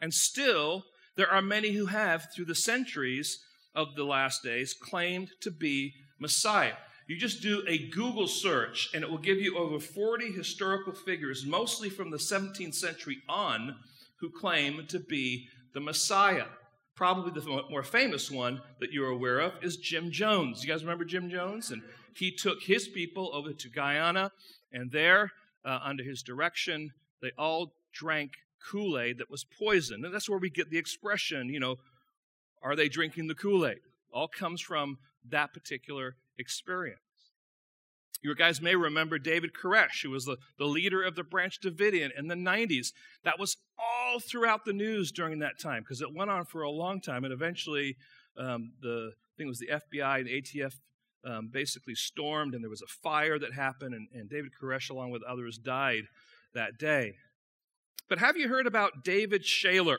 And 0.00 0.14
still, 0.14 0.84
there 1.16 1.28
are 1.28 1.42
many 1.42 1.72
who 1.72 1.86
have, 1.86 2.28
through 2.32 2.44
the 2.44 2.54
centuries 2.54 3.40
of 3.74 3.96
the 3.96 4.04
last 4.04 4.44
days, 4.44 4.72
claimed 4.72 5.30
to 5.40 5.50
be 5.50 5.94
Messiah. 6.20 6.74
You 7.08 7.16
just 7.16 7.42
do 7.42 7.64
a 7.66 7.88
Google 7.88 8.28
search, 8.28 8.88
and 8.94 9.02
it 9.02 9.10
will 9.10 9.18
give 9.18 9.38
you 9.38 9.58
over 9.58 9.80
40 9.80 10.30
historical 10.30 10.92
figures, 10.92 11.44
mostly 11.44 11.90
from 11.90 12.12
the 12.12 12.18
17th 12.18 12.76
century 12.76 13.18
on, 13.28 13.74
who 14.20 14.30
claim 14.30 14.86
to 14.86 15.00
be 15.00 15.48
the 15.74 15.80
Messiah. 15.80 16.46
Probably 16.94 17.32
the 17.32 17.64
more 17.68 17.82
famous 17.82 18.30
one 18.30 18.60
that 18.78 18.92
you're 18.92 19.08
aware 19.08 19.40
of 19.40 19.54
is 19.60 19.76
Jim 19.76 20.12
Jones. 20.12 20.62
You 20.62 20.70
guys 20.70 20.84
remember 20.84 21.04
Jim 21.04 21.28
Jones? 21.28 21.72
And 21.72 21.82
he 22.14 22.30
took 22.30 22.62
his 22.62 22.86
people 22.86 23.30
over 23.34 23.52
to 23.52 23.68
Guyana, 23.68 24.30
and 24.72 24.92
there 24.92 25.32
uh, 25.64 25.78
under 25.82 26.02
his 26.02 26.22
direction. 26.22 26.92
They 27.20 27.32
all 27.38 27.74
drank 27.92 28.32
Kool 28.70 28.98
Aid 28.98 29.18
that 29.18 29.30
was 29.30 29.44
poison. 29.44 30.04
And 30.04 30.14
that's 30.14 30.28
where 30.28 30.38
we 30.38 30.50
get 30.50 30.70
the 30.70 30.78
expression, 30.78 31.48
you 31.48 31.60
know, 31.60 31.76
are 32.62 32.76
they 32.76 32.88
drinking 32.88 33.26
the 33.26 33.34
Kool 33.34 33.66
Aid? 33.66 33.80
All 34.12 34.28
comes 34.28 34.60
from 34.60 34.98
that 35.28 35.52
particular 35.52 36.16
experience. 36.38 37.00
You 38.22 38.34
guys 38.36 38.62
may 38.62 38.76
remember 38.76 39.18
David 39.18 39.50
Koresh, 39.52 40.02
who 40.04 40.10
was 40.10 40.26
the, 40.26 40.36
the 40.56 40.66
leader 40.66 41.02
of 41.02 41.16
the 41.16 41.24
Branch 41.24 41.58
Davidian 41.60 42.10
in 42.16 42.28
the 42.28 42.36
90s. 42.36 42.92
That 43.24 43.38
was 43.38 43.56
all 43.76 44.20
throughout 44.20 44.64
the 44.64 44.72
news 44.72 45.10
during 45.10 45.40
that 45.40 45.58
time 45.58 45.82
because 45.82 46.00
it 46.00 46.14
went 46.14 46.30
on 46.30 46.44
for 46.44 46.62
a 46.62 46.70
long 46.70 47.00
time. 47.00 47.24
And 47.24 47.32
eventually, 47.32 47.96
um, 48.38 48.74
the 48.80 49.12
I 49.12 49.32
think 49.36 49.46
it 49.46 49.48
was 49.48 49.58
the 49.58 49.98
FBI 49.98 50.20
and 50.20 50.28
ATF 50.28 50.74
um, 51.24 51.48
basically 51.52 51.94
stormed, 51.94 52.54
and 52.54 52.62
there 52.62 52.70
was 52.70 52.82
a 52.82 52.92
fire 53.02 53.38
that 53.38 53.52
happened, 53.52 53.94
and, 53.94 54.08
and 54.12 54.28
David 54.28 54.52
Koresh, 54.60 54.90
along 54.90 55.10
with 55.10 55.22
others, 55.22 55.58
died 55.58 56.04
that 56.54 56.78
day. 56.78 57.14
But 58.08 58.18
have 58.18 58.36
you 58.36 58.48
heard 58.48 58.66
about 58.66 59.04
David 59.04 59.42
Shayler? 59.42 59.98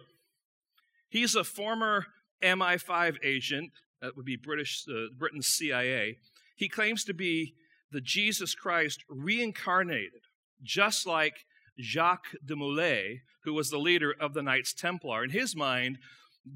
He's 1.09 1.35
a 1.35 1.43
former 1.43 2.05
MI5 2.43 3.17
agent, 3.23 3.71
that 4.01 4.17
would 4.17 4.25
be 4.25 4.35
British, 4.35 4.83
uh, 4.89 5.07
Britain's 5.17 5.47
CIA. 5.47 6.17
He 6.55 6.67
claims 6.67 7.03
to 7.05 7.13
be 7.13 7.55
the 7.91 8.01
Jesus 8.01 8.53
Christ 8.53 9.03
reincarnated, 9.07 10.21
just 10.61 11.07
like 11.07 11.45
Jacques 11.79 12.35
de 12.43 12.55
Molay, 12.55 13.21
who 13.43 13.53
was 13.53 13.69
the 13.69 13.77
leader 13.77 14.13
of 14.19 14.33
the 14.33 14.43
Knights 14.43 14.73
Templar. 14.73 15.23
In 15.23 15.29
his 15.29 15.55
mind, 15.55 15.99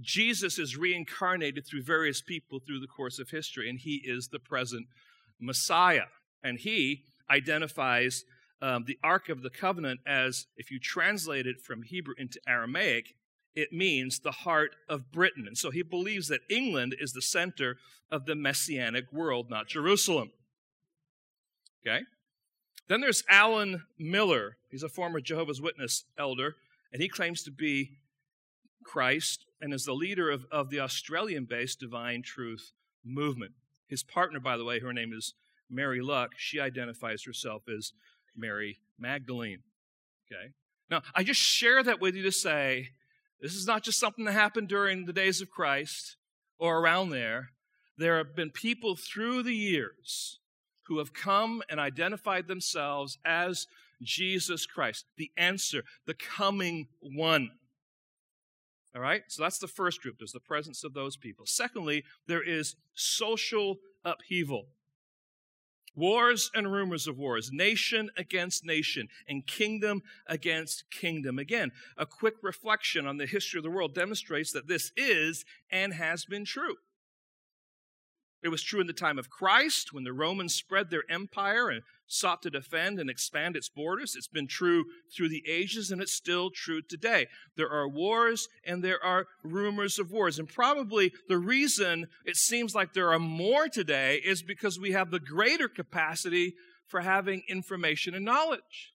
Jesus 0.02 0.60
is 0.60 0.78
reincarnated 0.78 1.66
through 1.66 1.84
various 1.84 2.22
people 2.22 2.60
through 2.60 2.80
the 2.80 2.88
course 2.88 3.20
of 3.20 3.30
history, 3.30 3.70
and 3.70 3.80
he 3.80 4.02
is 4.04 4.28
the 4.28 4.40
present 4.40 4.88
Messiah. 5.40 6.08
And 6.44 6.60
he 6.60 7.04
identifies 7.30 8.24
um, 8.62 8.86
the 8.86 8.98
Ark 9.04 9.30
of 9.30 9.44
the 9.44 9.50
Covenant 9.50 10.02
as, 10.06 10.48
if 10.58 10.72
you 10.72 10.80
translate 10.80 11.48
it 11.48 11.62
from 11.62 11.84
Hebrew 11.84 12.16
into 12.18 12.40
Aramaic, 12.48 13.16
it 13.56 13.74
means 13.74 14.20
the 14.20 14.32
heart 14.32 14.76
of 14.88 15.12
Britain. 15.12 15.46
And 15.48 15.58
so 15.58 15.72
he 15.72 15.82
believes 15.82 16.28
that 16.28 16.42
England 16.50 16.96
is 17.00 17.14
the 17.14 17.22
center 17.22 17.78
of 18.12 18.26
the 18.26 18.36
messianic 18.36 19.12
world, 19.12 19.50
not 19.50 19.68
Jerusalem. 19.68 20.32
Okay? 21.86 22.02
Then 22.88 23.02
there's 23.02 23.24
Alan 23.30 23.84
Miller. 23.98 24.58
He's 24.70 24.84
a 24.84 24.90
former 24.90 25.20
Jehovah's 25.20 25.62
Witness 25.62 26.06
elder, 26.18 26.56
and 26.94 27.02
he 27.02 27.10
claims 27.10 27.44
to 27.44 27.52
be 27.52 27.98
Christ 28.88 29.46
and 29.60 29.74
is 29.74 29.84
the 29.84 29.94
leader 29.94 30.32
of, 30.32 30.46
of 30.50 30.70
the 30.70 30.80
Australian 30.80 31.46
based 31.46 31.80
Divine 31.80 32.22
Truth 32.24 32.72
movement. 33.04 33.52
His 33.88 34.02
partner, 34.02 34.40
by 34.40 34.56
the 34.56 34.64
way, 34.64 34.80
her 34.80 34.94
name 34.94 35.12
is 35.14 35.34
Mary 35.70 36.02
Luck. 36.02 36.32
She 36.38 36.60
identifies 36.60 37.24
herself 37.26 37.64
as 37.68 37.92
Mary 38.36 38.80
Magdalene. 38.98 39.60
Okay? 40.26 40.54
Now, 40.90 41.02
I 41.14 41.24
just 41.24 41.40
share 41.40 41.84
that 41.84 42.00
with 42.00 42.16
you 42.16 42.24
to 42.24 42.32
say 42.32 42.90
this 43.42 43.56
is 43.56 43.68
not 43.68 43.84
just 43.84 44.00
something 44.00 44.26
that 44.26 44.32
happened 44.32 44.70
during 44.70 45.06
the 45.06 45.14
days 45.14 45.42
of 45.42 45.50
Christ 45.50 46.16
or 46.58 46.80
around 46.80 47.10
there. 47.10 47.50
There 47.98 48.18
have 48.18 48.36
been 48.36 48.52
people 48.52 48.96
through 48.96 49.44
the 49.44 49.56
years 49.56 50.40
who 50.84 51.00
have 51.00 51.14
come 51.14 51.62
and 51.70 51.80
identified 51.80 52.48
themselves 52.48 53.18
as 53.26 53.68
Jesus 54.02 54.66
Christ, 54.66 55.06
the 55.18 55.32
answer, 55.36 55.84
the 56.06 56.14
coming 56.14 56.88
one. 57.02 57.52
All 58.98 59.04
right? 59.04 59.22
So 59.28 59.44
that's 59.44 59.60
the 59.60 59.68
first 59.68 60.02
group. 60.02 60.18
There's 60.18 60.32
the 60.32 60.40
presence 60.40 60.84
of 60.84 60.96
those 60.96 61.16
people. 61.16 61.46
Secondly, 61.46 62.04
there 62.26 62.42
is 62.42 62.76
social 62.96 63.78
upheaval. 64.04 64.66
Wars 65.96 66.50
and 66.56 66.72
rumors 66.72 67.08
of 67.08 67.16
wars, 67.16 67.52
nation 67.52 68.10
against 68.18 68.66
nation, 68.66 69.08
and 69.28 69.46
kingdom 69.46 70.02
against 70.26 70.90
kingdom. 70.90 71.38
Again, 71.38 71.72
a 71.96 72.08
quick 72.08 72.36
reflection 72.42 73.06
on 73.06 73.18
the 73.18 73.28
history 73.28 73.60
of 73.60 73.64
the 73.64 73.70
world 73.70 73.94
demonstrates 73.94 74.52
that 74.54 74.68
this 74.68 74.92
is 74.98 75.46
and 75.70 75.94
has 75.94 76.26
been 76.26 76.44
true. 76.44 76.78
It 78.44 78.50
was 78.50 78.62
true 78.62 78.80
in 78.80 78.88
the 78.88 78.94
time 78.94 79.18
of 79.18 79.30
Christ 79.30 79.94
when 79.94 80.04
the 80.04 80.14
Romans 80.14 80.54
spread 80.54 80.90
their 80.90 81.04
empire 81.10 81.70
and 81.70 81.82
sought 82.06 82.42
to 82.44 82.50
defend 82.50 83.00
and 83.00 83.10
expand 83.10 83.56
its 83.56 83.68
borders. 83.68 84.14
It's 84.16 84.28
been 84.28 84.48
true 84.48 84.86
through 85.16 85.30
the 85.30 85.44
ages 85.48 85.90
and 85.92 86.02
it's 86.02 86.14
still 86.14 86.52
true 86.52 86.82
today. 86.82 87.28
There 87.56 87.70
are 87.70 87.90
wars 87.90 88.48
and 88.66 88.84
there 88.84 89.04
are 89.04 89.26
rumors 89.44 89.98
of 89.98 90.12
wars. 90.12 90.38
And 90.38 90.48
probably 90.48 91.12
the 91.28 91.40
reason 91.40 92.08
it 92.26 92.38
seems 92.38 92.76
like 92.76 92.94
there 92.94 93.12
are 93.12 93.20
more 93.20 93.68
today 93.68 94.22
is 94.24 94.44
because 94.44 94.80
we 94.80 94.92
have 94.92 95.10
the 95.10 95.20
greater 95.20 95.68
capacity 95.68 96.54
for 96.88 97.02
having 97.02 97.42
information 97.50 98.14
and 98.14 98.24
knowledge. 98.24 98.94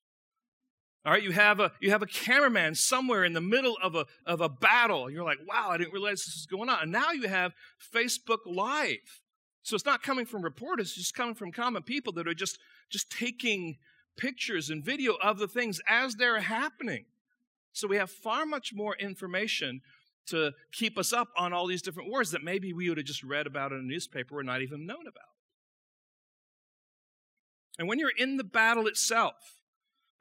All 1.05 1.13
right, 1.13 1.23
you 1.23 1.33
have 1.33 1.59
a 1.59 1.73
you 1.81 1.91
have 1.91 2.03
a 2.03 2.07
cameraman 2.07 2.77
somewhere 2.77 3.25
in 3.25 3.33
the 3.33 3.41
middle 3.41 3.77
of 3.83 3.97
a 3.97 4.07
of 4.25 4.41
a 4.41 4.49
battle. 4.49 5.11
You're 5.11 5.25
like, 5.25 5.41
wow, 5.49 5.71
I 5.71 5.77
didn't 5.77 5.93
realize 5.93 6.23
this 6.23 6.37
was 6.37 6.47
going 6.49 6.69
on. 6.69 6.81
And 6.83 6.93
now 6.93 7.11
you 7.11 7.27
have 7.27 7.53
Facebook 7.93 8.39
Live. 8.47 9.22
So 9.63 9.77
it's 9.77 9.87
not 9.87 10.03
coming 10.03 10.27
from 10.27 10.43
reporters, 10.43 10.89
it's 10.89 10.97
just 10.97 11.15
coming 11.15 11.35
from 11.35 11.53
common 11.53 11.83
people 11.83 12.13
that 12.15 12.27
are 12.27 12.35
just, 12.35 12.59
just 12.91 13.11
taking 13.11 13.79
pictures 14.17 14.71
and 14.71 14.85
video 14.85 15.15
of 15.23 15.39
the 15.39 15.49
things 15.49 15.81
as 15.89 16.17
they're 16.17 16.41
happening. 16.41 17.05
So 17.73 17.89
we 17.89 17.97
have 17.97 18.11
far 18.11 18.45
much 18.45 18.73
more 18.75 18.97
information 18.97 19.81
to 20.27 20.53
keep 20.73 20.99
us 20.99 21.13
up 21.13 21.29
on 21.37 21.53
all 21.53 21.67
these 21.67 21.83
different 21.83 22.11
wars 22.11 22.31
that 22.33 22.43
maybe 22.43 22.73
we 22.73 22.89
would 22.89 22.99
have 22.99 23.07
just 23.07 23.23
read 23.23 23.47
about 23.47 23.73
in 23.73 23.79
a 23.79 23.83
newspaper 23.83 24.39
or 24.39 24.43
not 24.43 24.63
even 24.63 24.87
known 24.87 25.07
about. 25.07 25.25
And 27.79 27.89
when 27.89 27.99
you're 27.99 28.11
in 28.17 28.37
the 28.37 28.45
battle 28.45 28.87
itself, 28.87 29.59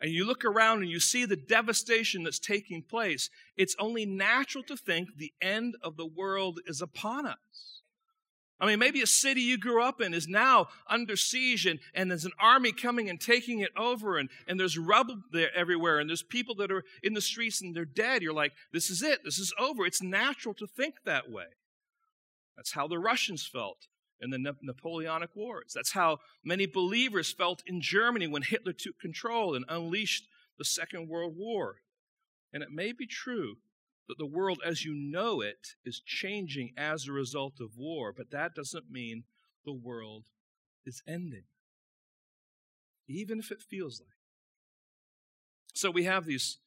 and 0.01 0.11
you 0.11 0.25
look 0.25 0.43
around 0.43 0.81
and 0.81 0.89
you 0.89 0.99
see 0.99 1.25
the 1.25 1.35
devastation 1.35 2.23
that's 2.23 2.39
taking 2.39 2.81
place, 2.81 3.29
it's 3.55 3.75
only 3.77 4.05
natural 4.05 4.63
to 4.63 4.75
think 4.75 5.09
the 5.15 5.31
end 5.41 5.75
of 5.83 5.95
the 5.95 6.07
world 6.07 6.59
is 6.65 6.81
upon 6.81 7.27
us. 7.27 7.80
I 8.61 8.67
mean, 8.67 8.77
maybe 8.77 9.01
a 9.01 9.07
city 9.07 9.41
you 9.41 9.57
grew 9.57 9.81
up 9.81 10.01
in 10.01 10.13
is 10.13 10.27
now 10.27 10.67
under 10.87 11.17
siege 11.17 11.65
and, 11.65 11.79
and 11.95 12.11
there's 12.11 12.25
an 12.25 12.31
army 12.39 12.71
coming 12.71 13.09
and 13.09 13.19
taking 13.19 13.59
it 13.59 13.71
over 13.75 14.19
and, 14.19 14.29
and 14.47 14.59
there's 14.59 14.77
rubble 14.77 15.17
there 15.31 15.49
everywhere 15.55 15.97
and 15.97 16.07
there's 16.07 16.21
people 16.21 16.53
that 16.55 16.71
are 16.71 16.83
in 17.01 17.15
the 17.15 17.21
streets 17.21 17.59
and 17.59 17.75
they're 17.75 17.85
dead. 17.85 18.21
You're 18.21 18.33
like, 18.33 18.53
this 18.71 18.91
is 18.91 19.01
it. 19.01 19.21
This 19.25 19.39
is 19.39 19.51
over. 19.57 19.83
It's 19.83 20.03
natural 20.03 20.53
to 20.53 20.67
think 20.67 20.93
that 21.05 21.31
way. 21.31 21.47
That's 22.55 22.73
how 22.73 22.87
the 22.87 22.99
Russians 22.99 23.47
felt 23.47 23.87
in 24.21 24.29
the 24.29 24.55
Napoleonic 24.61 25.31
Wars. 25.35 25.71
That's 25.73 25.93
how 25.93 26.19
many 26.45 26.67
believers 26.67 27.31
felt 27.31 27.63
in 27.65 27.81
Germany 27.81 28.27
when 28.27 28.43
Hitler 28.43 28.73
took 28.73 28.99
control 28.99 29.55
and 29.55 29.65
unleashed 29.67 30.25
the 30.59 30.65
Second 30.65 31.09
World 31.09 31.33
War. 31.35 31.77
And 32.53 32.61
it 32.61 32.69
may 32.71 32.91
be 32.91 33.07
true 33.07 33.55
that 34.07 34.17
the 34.17 34.25
world 34.25 34.59
as 34.65 34.83
you 34.83 34.93
know 34.93 35.41
it 35.41 35.75
is 35.85 36.01
changing 36.05 36.71
as 36.77 37.07
a 37.07 37.11
result 37.11 37.59
of 37.59 37.77
war, 37.77 38.13
but 38.15 38.31
that 38.31 38.55
doesn't 38.55 38.91
mean 38.91 39.23
the 39.65 39.73
world 39.73 40.25
is 40.85 41.03
ending, 41.07 41.43
even 43.07 43.39
if 43.39 43.51
it 43.51 43.61
feels 43.61 44.01
like. 44.01 44.09
So 45.73 45.89
we 45.89 46.03
have 46.03 46.25
these 46.25 46.57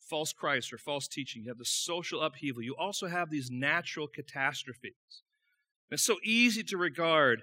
false 0.00 0.32
Christ 0.32 0.72
or 0.72 0.78
false 0.78 1.08
teaching. 1.08 1.42
You 1.42 1.50
have 1.50 1.58
the 1.58 1.64
social 1.64 2.22
upheaval. 2.22 2.62
You 2.62 2.76
also 2.76 3.08
have 3.08 3.30
these 3.30 3.50
natural 3.50 4.06
catastrophes. 4.06 5.22
It's 5.90 6.02
so 6.02 6.16
easy 6.24 6.62
to 6.64 6.76
regard 6.76 7.42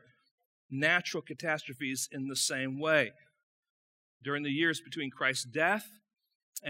natural 0.70 1.22
catastrophes 1.22 2.10
in 2.12 2.28
the 2.28 2.36
same 2.36 2.80
way. 2.80 3.12
During 4.24 4.44
the 4.44 4.52
years 4.52 4.82
between 4.82 5.12
Christ's 5.12 5.46
death 5.46 5.88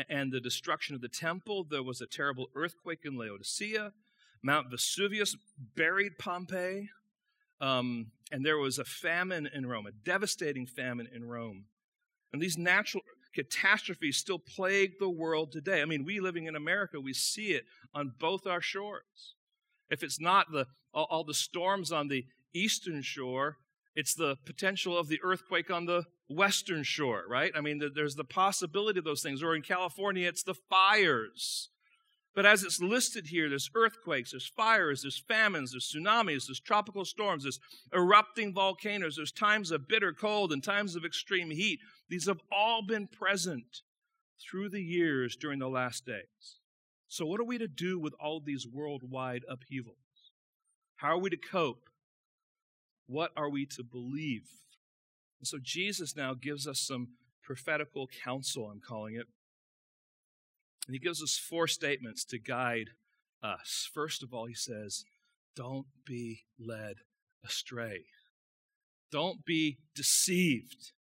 and 0.10 0.32
the 0.32 0.40
destruction 0.40 0.96
of 0.96 1.02
the 1.02 1.08
temple. 1.08 1.66
There 1.70 1.84
was 1.84 2.02
a 2.02 2.08
terrible 2.08 2.48
earthquake 2.56 3.02
in 3.06 3.18
Laodicea. 3.18 3.94
Mount 4.42 4.70
Vesuvius 4.70 5.36
buried 5.76 6.18
Pompeii. 6.18 6.90
Um, 7.62 8.12
and 8.32 8.46
there 8.46 8.58
was 8.58 8.80
a 8.80 8.84
famine 8.84 9.48
in 9.54 9.66
Rome, 9.66 9.88
a 9.88 9.92
devastating 9.92 10.66
famine 10.66 11.08
in 11.14 11.24
Rome. 11.24 11.66
And 12.34 12.42
these 12.42 12.58
natural 12.58 13.04
catastrophes 13.34 14.18
still 14.18 14.40
plague 14.40 14.94
the 15.00 15.10
world 15.10 15.52
today. 15.52 15.82
I 15.82 15.86
mean, 15.86 16.04
we 16.04 16.20
living 16.20 16.46
in 16.46 16.56
America, 16.56 17.00
we 17.00 17.14
see 17.14 17.52
it 17.52 17.64
on 17.94 18.14
both 18.20 18.46
our 18.48 18.62
shores. 18.62 19.36
If 19.90 20.04
it's 20.04 20.20
not 20.20 20.52
the 20.52 20.66
all, 20.94 21.08
all 21.10 21.24
the 21.24 21.34
storms 21.34 21.92
on 21.92 22.08
the 22.08 22.26
eastern 22.54 23.02
shore, 23.02 23.58
it's 23.96 24.16
the 24.16 24.38
potential 24.46 24.98
of 24.98 25.08
the 25.08 25.20
earthquake 25.24 25.70
on 25.70 25.86
the 25.86 26.04
western 26.30 26.84
shore, 26.84 27.24
right? 27.28 27.52
I 27.56 27.62
mean, 27.62 27.82
there's 27.94 28.16
the 28.16 28.24
possibility 28.24 29.00
of 29.00 29.06
those 29.06 29.22
things. 29.22 29.44
Or 29.44 29.56
in 29.56 29.62
California, 29.62 30.28
it's 30.28 30.44
the 30.44 30.56
fires. 30.70 31.70
But 32.36 32.48
as 32.48 32.64
it's 32.64 32.82
listed 32.82 33.28
here, 33.28 33.48
there's 33.48 33.70
earthquakes, 33.76 34.32
there's 34.32 34.48
fires, 34.48 35.04
there's 35.04 35.20
famines, 35.28 35.72
there's 35.72 35.94
tsunamis, 35.94 36.48
there's 36.48 36.60
tropical 36.60 37.06
storms, 37.06 37.44
there's 37.44 37.60
erupting 37.94 38.54
volcanoes, 38.54 39.18
there's 39.18 39.32
times 39.32 39.70
of 39.70 39.88
bitter 39.88 40.14
cold 40.14 40.52
and 40.52 40.64
times 40.64 40.96
of 40.96 41.06
extreme 41.06 41.52
heat. 41.52 41.80
These 42.10 42.26
have 42.26 42.40
all 42.52 42.82
been 42.82 43.08
present 43.08 43.82
through 44.42 44.70
the 44.70 44.82
years 44.82 45.36
during 45.36 45.60
the 45.60 45.70
last 45.70 46.08
days. 46.08 46.60
So, 47.08 47.28
what 47.28 47.40
are 47.40 47.46
we 47.46 47.60
to 47.60 47.68
do 47.68 48.00
with 48.00 48.16
all 48.20 48.40
these 48.40 48.66
worldwide 48.66 49.44
upheavals? 49.48 49.98
How 50.96 51.10
are 51.10 51.20
we 51.20 51.30
to 51.30 51.38
cope? 51.38 51.90
What 53.08 53.32
are 53.36 53.50
we 53.50 53.66
to 53.68 53.84
believe? 53.84 54.50
And 55.40 55.48
so 55.48 55.58
Jesus 55.62 56.16
now 56.16 56.34
gives 56.34 56.68
us 56.68 56.80
some 56.80 57.10
prophetical 57.44 58.08
counsel, 58.24 58.70
I'm 58.70 58.80
calling 58.80 59.16
it. 59.16 59.28
And 60.88 60.96
he 60.96 61.00
gives 61.00 61.22
us 61.22 61.38
four 61.38 61.68
statements 61.68 62.24
to 62.26 62.40
guide 62.40 62.90
us. 63.42 63.90
First 63.94 64.24
of 64.24 64.34
all, 64.34 64.46
he 64.46 64.54
says, 64.54 65.06
Don't 65.56 65.88
be 66.06 66.44
led 66.60 66.98
astray. 67.44 68.06
Don't 69.12 69.46
be 69.46 69.78
deceived. 69.96 70.92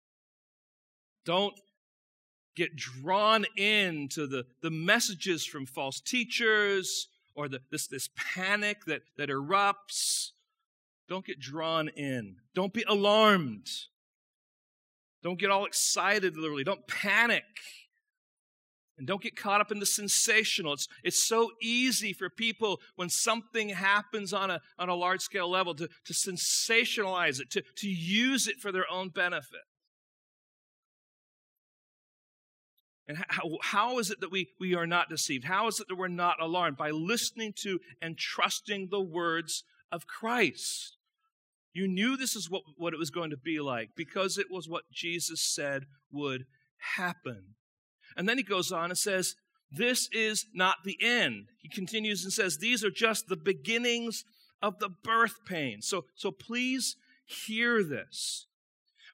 Don't 1.25 1.55
get 2.55 2.77
drawn 2.77 3.47
into 3.57 4.27
the, 4.27 4.45
the 4.61 4.71
messages 4.71 5.47
from 5.47 5.67
false 5.67 6.01
teachers 6.01 7.09
or 7.35 7.49
the, 7.49 7.61
this, 7.71 7.87
this 7.87 8.11
panic 8.15 8.85
that, 8.87 9.03
that 9.17 9.31
erupts. 9.31 10.33
Don't 11.13 11.27
get 11.27 11.39
drawn 11.39 11.89
in. 11.89 12.37
Don't 12.55 12.73
be 12.73 12.85
alarmed. 12.89 13.69
Don't 15.23 15.39
get 15.39 15.51
all 15.51 15.67
excited, 15.67 16.39
literally. 16.39 16.65
Don't 16.65 16.89
panic. 16.89 17.45
And 18.97 19.07
don't 19.07 19.21
get 19.21 19.37
caught 19.37 19.61
up 19.61 19.71
in 19.71 19.79
the 19.79 19.85
sensational. 19.85 20.73
It's, 20.73 20.89
it's 21.05 21.29
so 21.29 21.51
easy 21.61 22.15
for 22.15 22.31
people 22.31 22.81
when 22.97 23.11
something 23.11 23.69
happens 23.69 24.33
on 24.33 24.51
a, 24.51 24.61
on 24.79 24.89
a 24.89 24.95
large 24.95 25.21
scale 25.21 25.51
level 25.51 25.75
to, 25.75 25.87
to 25.87 26.15
sensationalize 26.15 27.43
it, 27.43 27.51
to, 27.51 27.63
to 27.77 27.89
use 27.91 28.49
it 28.49 28.57
for 28.59 28.73
their 28.73 28.91
own 28.91 29.11
benefit. 29.11 29.67
And 33.07 33.19
how, 33.29 33.59
how 33.61 33.99
is 33.99 34.11
it 34.11 34.21
that 34.21 34.33
we, 34.33 34.49
we 34.59 34.75
are 34.75 34.87
not 34.87 35.11
deceived? 35.11 35.45
How 35.45 35.67
is 35.67 35.79
it 35.79 35.89
that 35.89 35.97
we're 35.97 36.09
not 36.09 36.41
alarmed? 36.41 36.79
By 36.79 36.89
listening 36.89 37.53
to 37.65 37.81
and 38.01 38.17
trusting 38.17 38.89
the 38.91 39.03
words 39.03 39.65
of 39.91 40.07
Christ. 40.07 40.97
You 41.73 41.89
knew 41.89 42.17
this 42.17 42.37
is 42.37 42.51
what, 42.51 42.63
what 42.77 42.93
it 42.93 42.99
was 42.99 43.11
going 43.11 43.31
to 43.31 43.37
be 43.37 43.61
like 43.61 43.91
because 43.97 44.37
it 44.37 44.51
was 44.51 44.69
what 44.69 44.91
Jesus 44.93 45.41
said 45.41 45.85
would 46.11 46.45
happen. 46.97 47.55
And 48.17 48.29
then 48.29 48.37
he 48.37 48.43
goes 48.43 48.71
on 48.71 48.91
and 48.91 48.99
says, 48.99 49.37
This 49.71 50.09
is 50.13 50.47
not 50.53 50.77
the 50.85 50.99
end. 51.01 51.49
He 51.59 51.69
continues 51.69 52.25
and 52.25 52.33
says, 52.33 52.59
These 52.59 52.85
are 52.85 52.91
just 52.91 53.29
the 53.29 53.37
beginnings 53.37 54.25
of 54.61 54.79
the 54.79 54.91
birth 54.91 55.45
pain. 55.47 55.81
So, 55.81 56.05
so 56.15 56.31
please 56.31 56.97
hear 57.25 57.83
this. 57.83 58.47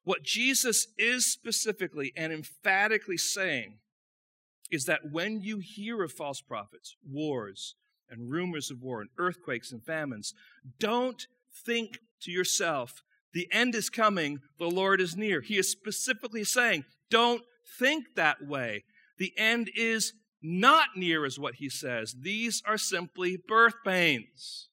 What 0.03 0.23
Jesus 0.23 0.87
is 0.97 1.31
specifically 1.31 2.11
and 2.15 2.33
emphatically 2.33 3.17
saying 3.17 3.77
is 4.71 4.85
that 4.85 5.11
when 5.11 5.41
you 5.41 5.59
hear 5.59 6.03
of 6.03 6.11
false 6.11 6.41
prophets, 6.41 6.95
wars, 7.07 7.75
and 8.09 8.29
rumors 8.29 8.71
of 8.71 8.81
war, 8.81 9.01
and 9.01 9.09
earthquakes 9.17 9.71
and 9.71 9.83
famines, 9.83 10.33
don't 10.79 11.27
think 11.65 11.99
to 12.21 12.31
yourself, 12.31 13.03
the 13.33 13.47
end 13.51 13.75
is 13.75 13.89
coming, 13.89 14.39
the 14.57 14.69
Lord 14.69 14.99
is 14.99 15.15
near. 15.15 15.41
He 15.41 15.57
is 15.57 15.71
specifically 15.71 16.43
saying, 16.43 16.85
don't 17.09 17.43
think 17.77 18.05
that 18.15 18.45
way. 18.45 18.83
The 19.17 19.33
end 19.37 19.69
is 19.75 20.13
not 20.41 20.89
near, 20.95 21.25
is 21.25 21.37
what 21.37 21.55
he 21.55 21.69
says. 21.69 22.15
These 22.19 22.63
are 22.65 22.77
simply 22.77 23.37
birth 23.47 23.75
pains. 23.85 24.69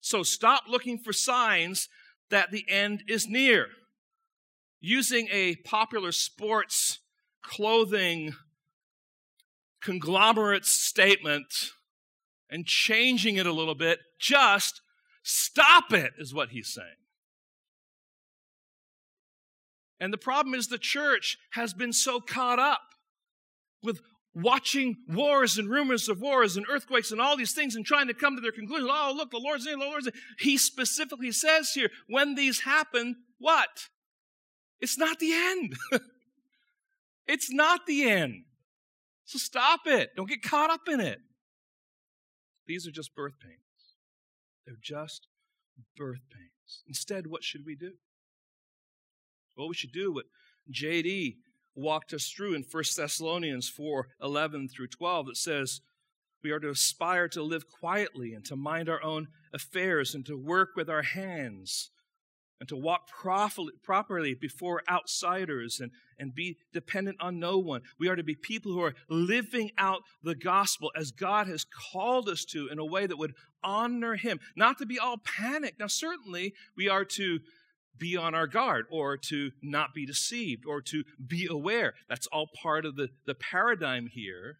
So 0.00 0.22
stop 0.22 0.64
looking 0.68 0.98
for 0.98 1.12
signs 1.12 1.88
that 2.30 2.50
the 2.50 2.64
end 2.68 3.02
is 3.08 3.28
near. 3.28 3.66
Using 4.80 5.28
a 5.30 5.56
popular 5.56 6.12
sports 6.12 7.00
clothing 7.42 8.34
conglomerate 9.82 10.64
statement 10.64 11.72
and 12.50 12.66
changing 12.66 13.36
it 13.36 13.46
a 13.46 13.52
little 13.52 13.74
bit, 13.74 14.00
just 14.18 14.80
stop 15.22 15.92
it, 15.92 16.12
is 16.18 16.32
what 16.34 16.50
he's 16.50 16.72
saying. 16.72 16.88
And 19.98 20.12
the 20.12 20.18
problem 20.18 20.54
is 20.54 20.68
the 20.68 20.78
church 20.78 21.38
has 21.52 21.72
been 21.72 21.92
so 21.92 22.20
caught 22.20 22.58
up 22.58 22.82
with 23.82 24.00
watching 24.34 24.96
wars 25.08 25.56
and 25.56 25.70
rumors 25.70 26.08
of 26.08 26.20
wars 26.20 26.58
and 26.58 26.66
earthquakes 26.68 27.10
and 27.10 27.20
all 27.20 27.36
these 27.36 27.52
things 27.52 27.74
and 27.74 27.86
trying 27.86 28.06
to 28.06 28.14
come 28.14 28.36
to 28.36 28.42
their 28.42 28.52
conclusion. 28.52 28.88
Oh, 28.90 29.14
look, 29.16 29.30
the 29.30 29.38
Lord's 29.38 29.66
in, 29.66 29.78
the 29.78 29.86
Lord's 29.86 30.06
in. 30.06 30.12
He 30.38 30.58
specifically 30.58 31.32
says 31.32 31.70
here, 31.70 31.88
when 32.06 32.34
these 32.34 32.60
happen, 32.60 33.16
what? 33.38 33.88
It's 34.80 34.98
not 34.98 35.18
the 35.18 35.32
end. 35.32 35.76
it's 37.26 37.50
not 37.50 37.86
the 37.86 38.10
end. 38.10 38.44
So 39.24 39.38
stop 39.38 39.80
it. 39.86 40.10
Don't 40.16 40.28
get 40.28 40.42
caught 40.42 40.70
up 40.70 40.86
in 40.86 41.00
it. 41.00 41.18
These 42.66 42.86
are 42.86 42.92
just 42.92 43.14
birth 43.14 43.38
pains. 43.40 43.58
They're 44.66 44.76
just 44.80 45.28
birth 45.96 46.22
pains. 46.32 46.82
Instead, 46.88 47.26
what 47.26 47.44
should 47.44 47.64
we 47.64 47.76
do? 47.76 47.92
Well, 49.56 49.68
we 49.68 49.74
should 49.74 49.92
do 49.92 50.12
what 50.12 50.26
JD 50.72 51.36
walked 51.74 52.12
us 52.12 52.28
through 52.28 52.54
in 52.54 52.62
1 52.62 52.84
Thessalonians 52.96 53.68
4 53.68 54.08
11 54.22 54.68
through 54.68 54.88
12. 54.88 55.28
It 55.30 55.36
says, 55.36 55.80
We 56.42 56.50
are 56.50 56.60
to 56.60 56.70
aspire 56.70 57.28
to 57.28 57.42
live 57.42 57.68
quietly 57.68 58.34
and 58.34 58.44
to 58.46 58.56
mind 58.56 58.88
our 58.88 59.02
own 59.02 59.28
affairs 59.52 60.14
and 60.14 60.26
to 60.26 60.36
work 60.36 60.70
with 60.76 60.90
our 60.90 61.02
hands 61.02 61.90
and 62.58 62.68
to 62.68 62.76
walk 62.76 63.08
properly 63.08 64.34
before 64.34 64.82
outsiders 64.90 65.80
and, 65.80 65.90
and 66.18 66.34
be 66.34 66.56
dependent 66.72 67.18
on 67.20 67.38
no 67.38 67.58
one. 67.58 67.82
We 67.98 68.08
are 68.08 68.16
to 68.16 68.22
be 68.22 68.34
people 68.34 68.72
who 68.72 68.82
are 68.82 68.94
living 69.08 69.70
out 69.76 70.02
the 70.22 70.34
gospel 70.34 70.90
as 70.96 71.10
God 71.10 71.46
has 71.48 71.64
called 71.92 72.28
us 72.28 72.44
to 72.46 72.68
in 72.68 72.78
a 72.78 72.84
way 72.84 73.06
that 73.06 73.18
would 73.18 73.34
honor 73.62 74.14
Him, 74.14 74.40
not 74.56 74.78
to 74.78 74.86
be 74.86 74.98
all 74.98 75.18
panicked. 75.18 75.80
Now, 75.80 75.88
certainly, 75.88 76.54
we 76.76 76.88
are 76.88 77.04
to 77.04 77.40
be 77.98 78.16
on 78.16 78.34
our 78.34 78.46
guard 78.46 78.86
or 78.90 79.16
to 79.16 79.50
not 79.62 79.94
be 79.94 80.06
deceived 80.06 80.64
or 80.66 80.80
to 80.82 81.04
be 81.24 81.46
aware. 81.50 81.94
That's 82.08 82.26
all 82.28 82.48
part 82.62 82.84
of 82.84 82.96
the, 82.96 83.08
the 83.26 83.34
paradigm 83.34 84.08
here, 84.12 84.58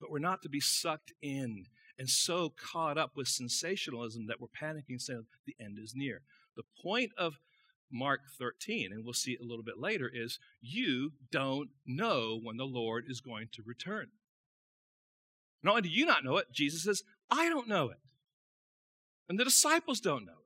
but 0.00 0.10
we're 0.10 0.18
not 0.18 0.42
to 0.42 0.48
be 0.48 0.60
sucked 0.60 1.12
in 1.22 1.64
and 1.98 2.08
so 2.08 2.50
caught 2.50 2.98
up 2.98 3.12
with 3.16 3.28
sensationalism 3.28 4.26
that 4.26 4.40
we're 4.40 4.48
panicking 4.48 5.00
saying 5.00 5.24
the 5.46 5.54
end 5.60 5.78
is 5.82 5.94
near. 5.94 6.22
The 6.56 6.64
point 6.82 7.10
of 7.18 7.34
Mark 7.90 8.20
13, 8.38 8.90
and 8.92 9.04
we'll 9.04 9.14
see 9.14 9.32
it 9.32 9.40
a 9.40 9.46
little 9.46 9.64
bit 9.64 9.78
later, 9.78 10.10
is 10.12 10.38
you 10.60 11.12
don't 11.30 11.70
know 11.86 12.38
when 12.42 12.56
the 12.56 12.64
Lord 12.64 13.04
is 13.08 13.20
going 13.20 13.48
to 13.52 13.62
return. 13.64 14.08
Not 15.62 15.70
only 15.70 15.82
do 15.82 15.88
you 15.88 16.04
not 16.04 16.24
know 16.24 16.36
it, 16.36 16.46
Jesus 16.52 16.84
says, 16.84 17.02
I 17.30 17.48
don't 17.48 17.68
know 17.68 17.88
it. 17.88 17.98
And 19.28 19.38
the 19.38 19.44
disciples 19.44 20.00
don't 20.00 20.26
know 20.26 20.32
it. 20.32 20.38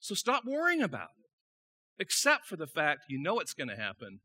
So 0.00 0.14
stop 0.14 0.42
worrying 0.44 0.82
about 0.82 1.10
it, 1.18 2.02
except 2.02 2.46
for 2.46 2.56
the 2.56 2.66
fact 2.66 3.04
you 3.08 3.18
know 3.18 3.38
it's 3.40 3.54
going 3.54 3.70
to 3.70 3.76
happen. 3.76 4.20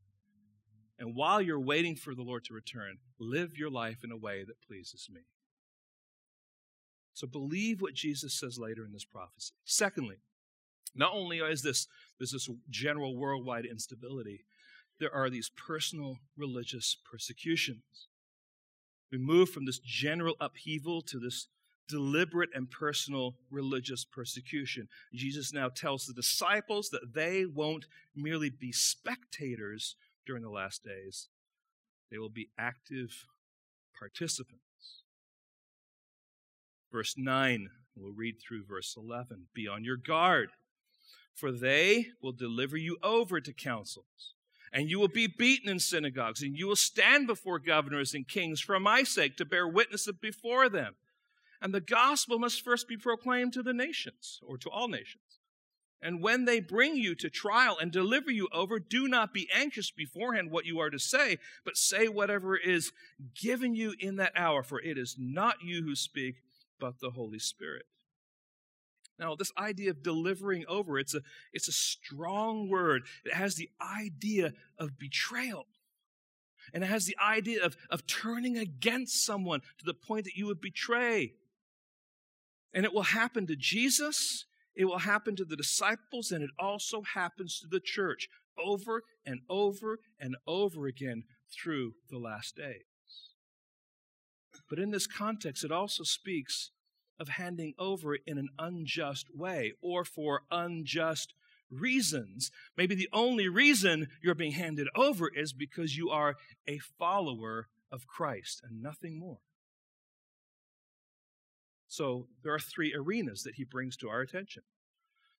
And 0.97 1.15
while 1.15 1.41
you're 1.41 1.61
waiting 1.61 1.95
for 1.95 2.13
the 2.13 2.21
Lord 2.21 2.43
to 2.45 2.53
return, 2.53 2.97
live 3.17 3.51
your 3.55 3.69
life 3.69 4.03
in 4.03 4.11
a 4.11 4.17
way 4.17 4.43
that 4.45 4.61
pleases 4.67 5.07
me. 5.09 5.21
So 7.13 7.27
believe 7.27 7.81
what 7.81 7.93
Jesus 7.93 8.39
says 8.39 8.57
later 8.57 8.85
in 8.85 8.93
this 8.93 9.05
prophecy. 9.05 9.53
Secondly, 9.65 10.17
not 10.95 11.13
only 11.13 11.39
is 11.39 11.61
this 11.61 11.87
there's 12.17 12.31
this 12.31 12.49
general 12.69 13.17
worldwide 13.17 13.65
instability, 13.65 14.45
there 14.99 15.13
are 15.13 15.29
these 15.29 15.49
personal 15.49 16.17
religious 16.37 16.97
persecutions. 17.09 18.07
We 19.11 19.17
move 19.17 19.49
from 19.49 19.65
this 19.65 19.79
general 19.79 20.35
upheaval 20.39 21.01
to 21.03 21.19
this 21.19 21.47
deliberate 21.87 22.51
and 22.53 22.69
personal 22.69 23.35
religious 23.49 24.05
persecution. 24.05 24.87
Jesus 25.13 25.51
now 25.51 25.69
tells 25.69 26.05
the 26.05 26.13
disciples 26.13 26.89
that 26.89 27.13
they 27.13 27.45
won't 27.45 27.87
merely 28.15 28.49
be 28.49 28.71
spectators 28.71 29.95
during 30.25 30.43
the 30.43 30.49
last 30.49 30.83
days, 30.83 31.27
they 32.11 32.19
will 32.19 32.29
be 32.29 32.49
active 32.57 33.25
participants. 33.97 34.68
Verse 36.91 37.15
9, 37.17 37.69
we'll 37.95 38.13
read 38.13 38.35
through 38.41 38.65
verse 38.65 38.95
11. 38.97 39.47
Be 39.53 39.67
on 39.67 39.83
your 39.83 39.97
guard, 39.97 40.49
for 41.35 41.51
they 41.51 42.07
will 42.21 42.31
deliver 42.31 42.77
you 42.77 42.97
over 43.03 43.39
to 43.39 43.53
councils 43.53 44.33
and 44.71 44.89
you 44.89 44.99
will 44.99 45.07
be 45.07 45.27
beaten 45.27 45.69
in 45.69 45.79
synagogues, 45.79 46.41
and 46.41 46.55
you 46.55 46.67
will 46.67 46.75
stand 46.75 47.27
before 47.27 47.59
governors 47.59 48.13
and 48.13 48.27
kings 48.27 48.61
for 48.61 48.79
my 48.79 49.03
sake 49.03 49.37
to 49.37 49.45
bear 49.45 49.67
witness 49.67 50.07
before 50.21 50.69
them. 50.69 50.95
And 51.61 51.73
the 51.73 51.81
gospel 51.81 52.39
must 52.39 52.63
first 52.63 52.87
be 52.87 52.97
proclaimed 52.97 53.53
to 53.53 53.63
the 53.63 53.73
nations, 53.73 54.39
or 54.45 54.57
to 54.59 54.69
all 54.69 54.87
nations. 54.87 55.23
And 56.01 56.21
when 56.23 56.45
they 56.45 56.61
bring 56.61 56.95
you 56.95 57.13
to 57.15 57.29
trial 57.29 57.77
and 57.81 57.91
deliver 57.91 58.31
you 58.31 58.47
over, 58.53 58.79
do 58.79 59.09
not 59.09 59.33
be 59.33 59.49
anxious 59.53 59.91
beforehand 59.91 60.49
what 60.49 60.65
you 60.65 60.79
are 60.79 60.89
to 60.89 60.99
say, 60.99 61.39
but 61.65 61.75
say 61.75 62.07
whatever 62.07 62.55
is 62.55 62.93
given 63.35 63.75
you 63.75 63.93
in 63.99 64.15
that 64.15 64.31
hour, 64.33 64.63
for 64.63 64.79
it 64.79 64.97
is 64.97 65.17
not 65.19 65.55
you 65.61 65.83
who 65.83 65.95
speak, 65.95 66.35
but 66.79 66.99
the 66.99 67.11
Holy 67.11 67.39
Spirit. 67.39 67.85
Now, 69.19 69.35
this 69.35 69.51
idea 69.57 69.89
of 69.89 70.01
delivering 70.01 70.63
over, 70.67 70.97
it's 70.97 71.13
a, 71.13 71.21
it's 71.51 71.67
a 71.67 71.73
strong 71.73 72.69
word. 72.69 73.03
It 73.25 73.33
has 73.33 73.55
the 73.55 73.69
idea 73.81 74.53
of 74.77 74.97
betrayal. 74.97 75.67
And 76.73 76.83
it 76.83 76.87
has 76.87 77.05
the 77.05 77.17
idea 77.21 77.63
of, 77.63 77.75
of 77.89 78.07
turning 78.07 78.57
against 78.57 79.25
someone 79.25 79.59
to 79.79 79.85
the 79.85 79.93
point 79.93 80.23
that 80.25 80.35
you 80.35 80.45
would 80.47 80.61
betray. 80.61 81.33
And 82.73 82.85
it 82.85 82.93
will 82.93 83.03
happen 83.03 83.47
to 83.47 83.55
Jesus, 83.55 84.45
it 84.75 84.85
will 84.85 84.99
happen 84.99 85.35
to 85.35 85.45
the 85.45 85.55
disciples, 85.55 86.31
and 86.31 86.43
it 86.43 86.51
also 86.57 87.01
happens 87.01 87.59
to 87.59 87.67
the 87.67 87.81
church 87.81 88.29
over 88.63 89.03
and 89.25 89.41
over 89.49 89.99
and 90.19 90.37
over 90.47 90.85
again 90.85 91.23
through 91.51 91.93
the 92.09 92.19
last 92.19 92.55
days. 92.55 92.83
But 94.69 94.79
in 94.79 94.91
this 94.91 95.07
context, 95.07 95.63
it 95.63 95.71
also 95.71 96.03
speaks 96.03 96.71
of 97.19 97.29
handing 97.29 97.73
over 97.77 98.15
in 98.15 98.37
an 98.37 98.49
unjust 98.57 99.27
way 99.33 99.73
or 99.81 100.05
for 100.05 100.43
unjust 100.51 101.33
reasons. 101.69 102.51
Maybe 102.77 102.95
the 102.95 103.09
only 103.11 103.47
reason 103.47 104.07
you're 104.21 104.35
being 104.35 104.53
handed 104.53 104.87
over 104.95 105.29
is 105.33 105.53
because 105.53 105.97
you 105.97 106.09
are 106.09 106.35
a 106.67 106.79
follower 106.97 107.67
of 107.91 108.07
Christ 108.07 108.61
and 108.63 108.81
nothing 108.81 109.19
more. 109.19 109.39
So 111.87 112.27
there 112.43 112.53
are 112.53 112.59
three 112.59 112.93
arenas 112.95 113.43
that 113.43 113.55
he 113.55 113.63
brings 113.63 113.97
to 113.97 114.09
our 114.09 114.21
attention. 114.21 114.63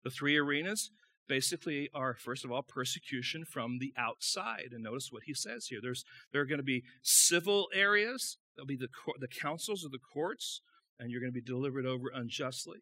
The 0.04 0.10
three 0.10 0.36
arenas 0.38 0.90
basically 1.28 1.90
are, 1.94 2.16
first 2.16 2.44
of 2.44 2.52
all, 2.52 2.64
persecution 2.64 3.46
from 3.46 3.78
the 3.80 3.94
outside. 3.96 4.70
And 4.72 4.84
notice 4.84 5.10
what 5.12 5.24
he 5.26 5.34
says 5.34 5.68
here. 5.68 5.80
There's, 5.82 6.04
there 6.34 6.42
are 6.42 6.46
going 6.46 6.58
to 6.58 6.64
be 6.64 6.84
civil 7.04 7.68
areas, 7.74 8.38
there'll 8.56 8.68
be 8.68 8.76
the, 8.76 8.90
the 9.20 9.28
councils 9.28 9.84
of 9.84 9.92
the 9.92 10.00
courts, 10.00 10.62
and 11.00 11.12
you're 11.12 11.22
going 11.22 11.32
to 11.32 11.42
be 11.42 11.42
delivered 11.42 11.86
over 11.86 12.12
unjustly. 12.14 12.80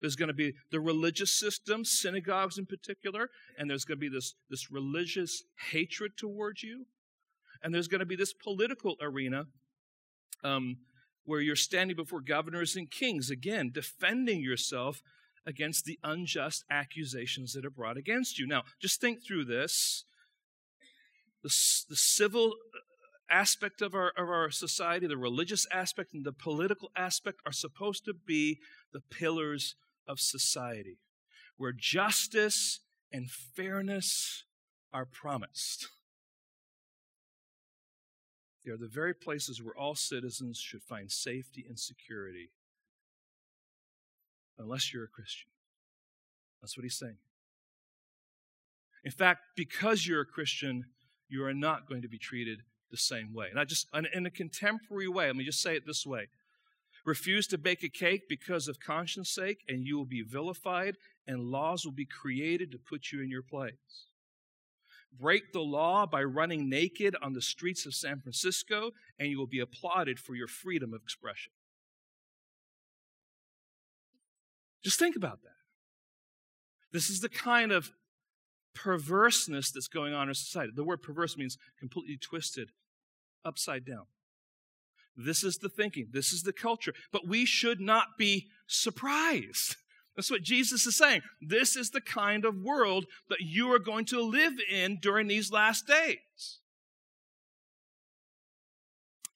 There's 0.00 0.16
going 0.16 0.28
to 0.28 0.34
be 0.34 0.54
the 0.70 0.80
religious 0.80 1.32
system, 1.32 1.84
synagogues 1.84 2.58
in 2.58 2.66
particular, 2.66 3.30
and 3.56 3.70
there's 3.70 3.84
going 3.84 3.98
to 3.98 4.00
be 4.00 4.08
this, 4.08 4.34
this 4.50 4.70
religious 4.70 5.44
hatred 5.70 6.16
towards 6.16 6.62
you. 6.64 6.86
And 7.62 7.72
there's 7.72 7.86
going 7.86 8.00
to 8.00 8.06
be 8.06 8.16
this 8.16 8.32
political 8.32 8.96
arena 9.00 9.44
um, 10.42 10.78
where 11.24 11.40
you're 11.40 11.54
standing 11.54 11.94
before 11.94 12.20
governors 12.20 12.74
and 12.74 12.90
kings, 12.90 13.30
again, 13.30 13.70
defending 13.72 14.42
yourself 14.42 15.02
against 15.46 15.84
the 15.84 16.00
unjust 16.02 16.64
accusations 16.68 17.52
that 17.52 17.64
are 17.64 17.70
brought 17.70 17.96
against 17.96 18.40
you. 18.40 18.46
Now, 18.46 18.62
just 18.80 19.00
think 19.00 19.24
through 19.24 19.44
this. 19.44 20.04
The, 21.44 21.48
the 21.88 21.96
civil 21.96 22.54
aspect 23.30 23.82
of 23.82 23.94
our, 23.94 24.12
of 24.16 24.28
our 24.28 24.50
society, 24.50 25.06
the 25.06 25.16
religious 25.16 25.66
aspect, 25.72 26.12
and 26.14 26.24
the 26.24 26.32
political 26.32 26.90
aspect 26.96 27.40
are 27.46 27.52
supposed 27.52 28.04
to 28.04 28.14
be 28.14 28.58
the 28.92 29.00
pillars 29.00 29.76
of 30.06 30.20
society, 30.20 30.98
where 31.56 31.72
justice 31.72 32.80
and 33.12 33.30
fairness 33.30 34.44
are 34.92 35.06
promised. 35.06 35.88
They 38.64 38.70
are 38.70 38.76
the 38.76 38.88
very 38.88 39.14
places 39.14 39.62
where 39.62 39.76
all 39.76 39.94
citizens 39.94 40.58
should 40.58 40.82
find 40.82 41.10
safety 41.10 41.64
and 41.68 41.78
security, 41.78 42.50
unless 44.58 44.92
you're 44.92 45.04
a 45.04 45.08
Christian. 45.08 45.50
That's 46.60 46.76
what 46.76 46.84
he's 46.84 46.98
saying. 46.98 47.16
In 49.04 49.10
fact, 49.10 49.40
because 49.56 50.06
you're 50.06 50.20
a 50.20 50.26
Christian, 50.26 50.84
you 51.28 51.44
are 51.44 51.54
not 51.54 51.88
going 51.88 52.02
to 52.02 52.08
be 52.08 52.18
treated 52.18 52.60
the 52.92 52.96
same 52.96 53.34
way. 53.34 53.48
And 53.50 53.58
I 53.58 53.64
just, 53.64 53.88
in 54.14 54.26
a 54.26 54.30
contemporary 54.30 55.08
way, 55.08 55.26
let 55.26 55.34
me 55.34 55.44
just 55.44 55.60
say 55.60 55.74
it 55.74 55.84
this 55.84 56.06
way 56.06 56.28
Refuse 57.04 57.48
to 57.48 57.58
bake 57.58 57.82
a 57.82 57.88
cake 57.88 58.28
because 58.28 58.68
of 58.68 58.78
conscience 58.78 59.30
sake, 59.30 59.64
and 59.68 59.84
you 59.84 59.96
will 59.96 60.06
be 60.06 60.22
vilified, 60.22 60.96
and 61.26 61.50
laws 61.50 61.84
will 61.84 61.92
be 61.92 62.06
created 62.06 62.70
to 62.70 62.78
put 62.78 63.10
you 63.10 63.20
in 63.20 63.28
your 63.28 63.42
place. 63.42 64.06
Break 65.18 65.52
the 65.52 65.60
law 65.60 66.06
by 66.06 66.22
running 66.22 66.68
naked 66.68 67.16
on 67.20 67.32
the 67.32 67.42
streets 67.42 67.84
of 67.86 67.94
San 67.94 68.20
Francisco, 68.20 68.92
and 69.18 69.28
you 69.28 69.38
will 69.38 69.48
be 69.48 69.58
applauded 69.58 70.18
for 70.18 70.34
your 70.34 70.46
freedom 70.46 70.94
of 70.94 71.02
expression. 71.02 71.52
Just 74.82 74.98
think 74.98 75.16
about 75.16 75.42
that. 75.42 75.50
This 76.92 77.10
is 77.10 77.20
the 77.20 77.28
kind 77.28 77.72
of 77.72 77.92
perverseness 78.74 79.70
that's 79.70 79.88
going 79.88 80.14
on 80.14 80.22
in 80.22 80.28
our 80.28 80.34
society. 80.34 80.72
The 80.74 80.84
word 80.84 81.02
perverse 81.02 81.36
means 81.36 81.58
completely 81.78 82.16
twisted, 82.16 82.70
upside 83.44 83.84
down. 83.84 84.06
This 85.16 85.44
is 85.44 85.58
the 85.58 85.68
thinking, 85.68 86.08
this 86.10 86.32
is 86.32 86.42
the 86.42 86.52
culture. 86.52 86.94
But 87.12 87.28
we 87.28 87.44
should 87.44 87.80
not 87.80 88.16
be 88.18 88.48
surprised. 88.66 89.76
That's 90.16 90.30
what 90.30 90.42
Jesus 90.42 90.86
is 90.86 90.96
saying. 90.96 91.22
This 91.40 91.76
is 91.76 91.90
the 91.90 92.00
kind 92.00 92.44
of 92.44 92.56
world 92.56 93.06
that 93.30 93.40
you 93.40 93.72
are 93.72 93.78
going 93.78 94.04
to 94.06 94.20
live 94.20 94.54
in 94.70 94.98
during 95.00 95.26
these 95.26 95.50
last 95.50 95.86
days. 95.86 96.58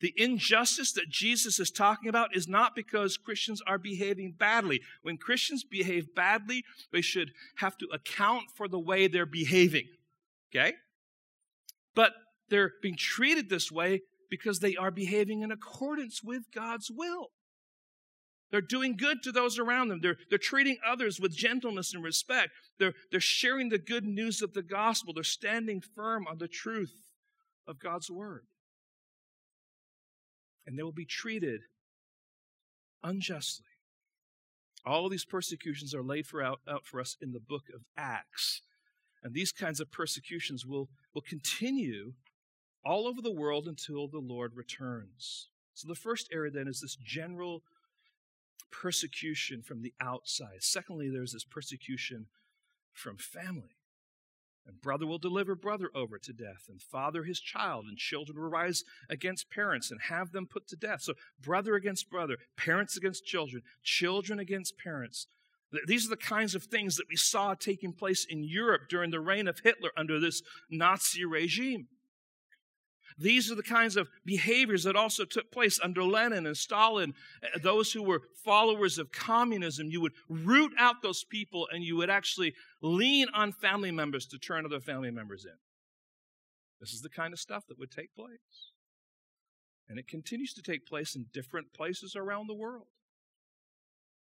The 0.01 0.13
injustice 0.17 0.93
that 0.93 1.09
Jesus 1.09 1.59
is 1.59 1.71
talking 1.71 2.11
about 2.11 2.37
is 2.37 2.47
not 2.47 2.75
because 2.75 3.17
Christians 3.17 3.63
are 3.67 3.79
behaving 3.79 4.35
badly. 4.39 4.83
When 5.03 5.17
Christians 5.17 5.65
behave 5.65 6.15
badly, 6.15 6.65
they 6.93 7.01
should 7.01 7.31
have 7.57 7.79
to 7.79 7.89
account 7.93 8.45
for 8.55 8.69
the 8.69 8.79
way 8.79 9.09
they're 9.09 9.25
behaving. 9.25 9.87
Okay? 10.55 10.75
But 11.95 12.13
they're 12.49 12.73
being 12.83 12.97
treated 12.97 13.49
this 13.49 13.71
way 13.71 14.03
because 14.31 14.59
they 14.59 14.77
are 14.77 14.91
behaving 14.91 15.43
in 15.43 15.51
accordance 15.51 16.23
with 16.23 16.45
God's 16.55 16.91
will. 16.91 17.29
They're 18.51 18.61
doing 18.61 18.97
good 18.97 19.23
to 19.25 19.33
those 19.33 19.59
around 19.59 19.89
them. 19.89 20.01
They're, 20.01 20.17
they're 20.31 20.39
treating 20.39 20.79
others 20.87 21.21
with 21.21 21.37
gentleness 21.37 21.93
and 21.93 22.03
respect. 22.03 22.51
They're, 22.79 22.95
they're 23.11 23.21
sharing 23.21 23.71
the 23.71 23.79
good 23.79 24.05
news 24.05 24.41
of 24.41 24.53
the 24.53 24.63
gospel. 24.63 25.13
They're 25.13 25.25
standing 25.25 25.81
firm 25.81 26.27
on 26.29 26.39
the 26.39 26.49
truth 26.49 26.95
of 27.67 27.81
God's 27.81 28.11
word. 28.11 28.45
And 30.65 30.79
they 30.79 30.83
will 30.83 30.93
be 30.93 31.07
treated 31.07 31.63
unjustly. 33.03 33.67
All 34.85 35.05
of 35.05 35.11
these 35.11 35.25
persecutions 35.25 35.93
are 35.95 36.03
laid 36.03 36.27
for 36.27 36.41
out, 36.41 36.61
out 36.69 36.87
for 36.87 37.01
us 37.01 37.17
in 37.21 37.33
the 37.33 37.41
book 37.41 37.65
of 37.75 37.83
Acts. 37.97 38.63
And 39.23 39.35
these 39.35 39.51
kinds 39.51 39.81
of 39.81 39.91
persecutions 39.91 40.65
will, 40.65 40.89
will 41.13 41.23
continue 41.23 42.13
all 42.87 43.09
over 43.09 43.21
the 43.21 43.33
world 43.33 43.67
until 43.67 44.07
the 44.07 44.19
Lord 44.19 44.53
returns. 44.55 45.49
So 45.75 45.89
the 45.89 45.95
first 45.95 46.29
area 46.33 46.51
then 46.51 46.69
is 46.69 46.81
this 46.81 46.97
general 46.97 47.63
persecution 48.71 49.63
from 49.63 49.83
the 49.83 49.93
outside. 50.01 50.63
Secondly, 50.63 51.11
there's 51.11 51.33
this 51.33 51.45
persecution 51.45 52.27
from 52.93 53.17
family. 53.17 53.77
And 54.67 54.81
brother 54.81 55.07
will 55.07 55.19
deliver 55.19 55.55
brother 55.55 55.91
over 55.95 56.19
to 56.19 56.33
death, 56.33 56.65
and 56.69 56.83
father 56.83 57.23
his 57.23 57.39
child, 57.39 57.85
and 57.87 57.97
children 57.97 58.37
will 58.37 58.49
rise 58.49 58.83
against 59.09 59.51
parents 59.51 59.93
and 59.93 60.01
have 60.09 60.33
them 60.33 60.47
put 60.47 60.67
to 60.69 60.77
death. 60.77 61.03
So, 61.03 61.15
brother 61.41 61.77
against 61.77 62.11
brother, 62.11 62.37
parents 62.57 62.97
against 62.97 63.25
children, 63.25 63.63
children 63.85 64.41
against 64.41 64.77
parents. 64.77 65.29
These 65.87 66.07
are 66.07 66.11
the 66.11 66.17
kinds 66.17 66.55
of 66.57 66.65
things 66.65 66.97
that 66.97 67.09
we 67.09 67.17
saw 67.17 67.55
taking 67.55 67.93
place 67.93 68.27
in 68.29 68.43
Europe 68.43 68.83
during 68.89 69.11
the 69.11 69.21
reign 69.21 69.47
of 69.47 69.61
Hitler 69.61 69.91
under 69.97 70.19
this 70.19 70.43
Nazi 70.69 71.25
regime. 71.25 71.87
These 73.19 73.51
are 73.51 73.55
the 73.55 73.63
kinds 73.63 73.97
of 73.97 74.09
behaviors 74.27 74.85
that 74.85 74.97
also 74.97 75.25
took 75.25 75.51
place 75.51 75.81
under 75.83 76.03
Lenin 76.03 76.47
and 76.47 76.57
Stalin, 76.57 77.15
uh, 77.43 77.59
those 77.63 77.93
who 77.93 78.03
were 78.03 78.23
followers 78.45 78.99
of 78.99 79.11
communism. 79.11 79.89
You 79.91 80.03
would 80.03 80.13
root 80.29 80.73
out 80.79 80.97
those 81.03 81.25
people 81.25 81.67
and 81.73 81.83
you 81.83 81.97
would 81.97 82.11
actually 82.11 82.55
lean 82.83 83.29
on 83.33 83.53
family 83.53 83.91
members 83.91 84.27
to 84.27 84.39
turn 84.39 84.67
other 84.67 84.81
family 84.81 85.11
members 85.11 85.47
in. 85.47 85.57
This 86.79 86.93
is 86.93 87.01
the 87.01 87.09
kind 87.09 87.33
of 87.33 87.41
stuff 87.41 87.67
that 87.69 87.79
would 87.79 87.91
take 87.91 88.15
place. 88.15 88.73
And 89.89 89.99
it 89.99 90.09
continues 90.09 90.53
to 90.55 90.63
take 90.63 90.87
place 90.87 91.17
in 91.17 91.27
different 91.33 91.73
places 91.73 92.15
around 92.17 92.49
the 92.49 92.55
world. 92.55 92.89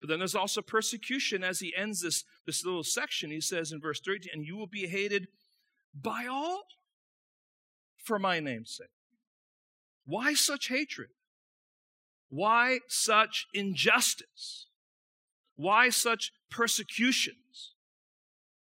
But 0.01 0.09
then 0.09 0.19
there's 0.19 0.35
also 0.35 0.61
persecution 0.61 1.43
as 1.43 1.59
he 1.59 1.73
ends 1.77 2.01
this, 2.01 2.25
this 2.45 2.65
little 2.65 2.83
section. 2.83 3.29
He 3.29 3.39
says 3.39 3.71
in 3.71 3.79
verse 3.79 4.01
13, 4.01 4.31
and 4.33 4.45
you 4.45 4.57
will 4.57 4.67
be 4.67 4.87
hated 4.87 5.27
by 5.93 6.25
all 6.25 6.63
for 8.03 8.19
my 8.19 8.39
name's 8.39 8.75
sake. 8.77 8.87
Why 10.05 10.33
such 10.33 10.67
hatred? 10.67 11.09
Why 12.29 12.79
such 12.87 13.47
injustice? 13.53 14.67
Why 15.55 15.89
such 15.89 16.31
persecutions? 16.49 17.73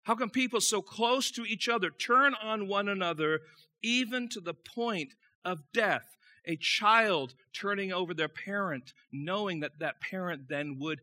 How 0.04 0.14
can 0.14 0.30
people 0.30 0.60
so 0.60 0.82
close 0.82 1.30
to 1.32 1.44
each 1.44 1.68
other 1.68 1.90
turn 1.90 2.34
on 2.40 2.68
one 2.68 2.88
another 2.88 3.40
even 3.82 4.28
to 4.28 4.40
the 4.40 4.54
point 4.54 5.14
of 5.44 5.60
death? 5.72 6.16
A 6.46 6.56
child 6.56 7.34
turning 7.52 7.92
over 7.92 8.14
their 8.14 8.28
parent, 8.28 8.92
knowing 9.10 9.60
that 9.60 9.80
that 9.80 10.00
parent 10.00 10.48
then 10.48 10.76
would, 10.78 11.00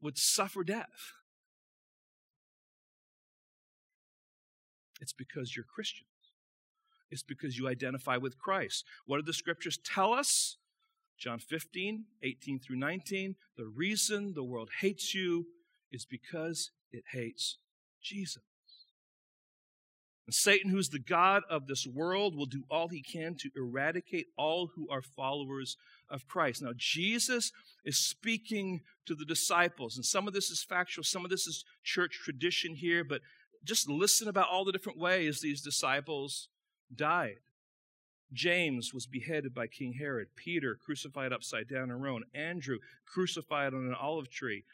would 0.00 0.16
suffer 0.16 0.62
death. 0.62 1.12
It's 5.00 5.12
because 5.12 5.56
you're 5.56 5.64
Christian. 5.64 6.06
It's 7.10 7.22
because 7.22 7.58
you 7.58 7.68
identify 7.68 8.16
with 8.16 8.38
Christ. 8.38 8.84
What 9.06 9.16
do 9.16 9.22
the 9.22 9.32
scriptures 9.32 9.78
tell 9.84 10.12
us? 10.12 10.56
John 11.18 11.38
15, 11.38 12.04
18 12.22 12.60
through 12.60 12.76
19. 12.76 13.34
The 13.56 13.66
reason 13.66 14.32
the 14.34 14.44
world 14.44 14.70
hates 14.80 15.14
you 15.14 15.46
is 15.92 16.06
because 16.06 16.70
it 16.92 17.04
hates 17.12 17.58
Jesus. 18.02 18.42
And 20.26 20.34
Satan, 20.34 20.70
who's 20.70 20.90
the 20.90 21.00
God 21.00 21.42
of 21.50 21.66
this 21.66 21.86
world, 21.86 22.36
will 22.36 22.46
do 22.46 22.62
all 22.70 22.86
he 22.86 23.02
can 23.02 23.34
to 23.40 23.50
eradicate 23.56 24.28
all 24.38 24.70
who 24.76 24.88
are 24.88 25.02
followers 25.02 25.76
of 26.08 26.28
Christ. 26.28 26.62
Now, 26.62 26.70
Jesus 26.76 27.50
is 27.84 27.98
speaking 27.98 28.82
to 29.06 29.16
the 29.16 29.24
disciples, 29.24 29.96
and 29.96 30.04
some 30.04 30.28
of 30.28 30.32
this 30.32 30.48
is 30.48 30.62
factual, 30.62 31.02
some 31.02 31.24
of 31.24 31.32
this 31.32 31.48
is 31.48 31.64
church 31.82 32.20
tradition 32.22 32.76
here, 32.76 33.02
but 33.02 33.22
just 33.64 33.88
listen 33.90 34.28
about 34.28 34.48
all 34.48 34.64
the 34.64 34.70
different 34.70 35.00
ways 35.00 35.40
these 35.40 35.62
disciples 35.62 36.48
died. 36.94 37.38
James 38.32 38.94
was 38.94 39.06
beheaded 39.06 39.54
by 39.54 39.66
King 39.66 39.94
Herod. 39.94 40.28
Peter 40.36 40.76
crucified 40.76 41.32
upside 41.32 41.68
down 41.68 41.90
in 41.90 42.00
Rome. 42.00 42.22
Andrew 42.34 42.78
crucified 43.06 43.74
on 43.74 43.86
an 43.86 43.94
olive 43.94 44.30
tree. 44.30 44.64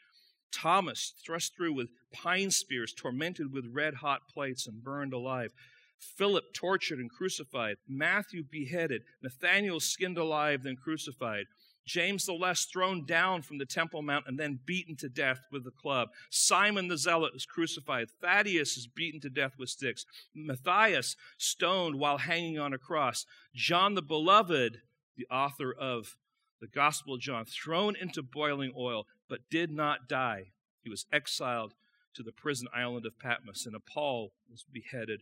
Thomas 0.51 1.13
thrust 1.25 1.55
through 1.55 1.73
with 1.73 1.89
pine 2.13 2.51
spears, 2.51 2.93
tormented 2.93 3.51
with 3.51 3.65
red 3.71 3.95
hot 3.95 4.21
plates, 4.31 4.67
and 4.67 4.83
burned 4.83 5.13
alive. 5.13 5.51
Philip 5.99 6.53
tortured 6.53 6.99
and 6.99 7.09
crucified. 7.09 7.77
Matthew 7.87 8.43
beheaded. 8.43 9.01
Nathanael 9.21 9.79
skinned 9.79 10.17
alive, 10.17 10.63
then 10.63 10.75
crucified. 10.75 11.45
James 11.87 12.25
the 12.25 12.33
Less 12.33 12.65
thrown 12.65 13.05
down 13.05 13.41
from 13.41 13.57
the 13.57 13.65
Temple 13.65 14.01
Mount 14.01 14.25
and 14.27 14.37
then 14.37 14.59
beaten 14.65 14.97
to 14.97 15.07
death 15.07 15.47
with 15.51 15.65
a 15.65 15.71
club. 15.71 16.09
Simon 16.29 16.89
the 16.89 16.97
Zealot 16.97 17.33
is 17.33 17.45
crucified. 17.45 18.09
Thaddeus 18.21 18.75
is 18.75 18.87
beaten 18.87 19.21
to 19.21 19.29
death 19.29 19.53
with 19.57 19.69
sticks. 19.69 20.05
Matthias 20.35 21.15
stoned 21.37 21.97
while 21.97 22.17
hanging 22.17 22.59
on 22.59 22.73
a 22.73 22.77
cross. 22.77 23.25
John 23.55 23.95
the 23.95 24.01
Beloved, 24.01 24.81
the 25.15 25.27
author 25.31 25.73
of 25.73 26.17
the 26.59 26.67
Gospel 26.67 27.15
of 27.15 27.21
John, 27.21 27.45
thrown 27.45 27.95
into 27.95 28.21
boiling 28.21 28.73
oil, 28.77 29.05
but 29.29 29.49
did 29.49 29.71
not 29.71 30.09
die. 30.09 30.51
He 30.81 30.89
was 30.89 31.05
exiled 31.11 31.73
to 32.15 32.23
the 32.23 32.33
prison 32.33 32.67
island 32.75 33.05
of 33.05 33.17
Patmos, 33.17 33.65
and 33.65 33.75
Paul 33.85 34.33
was 34.51 34.65
beheaded 34.69 35.21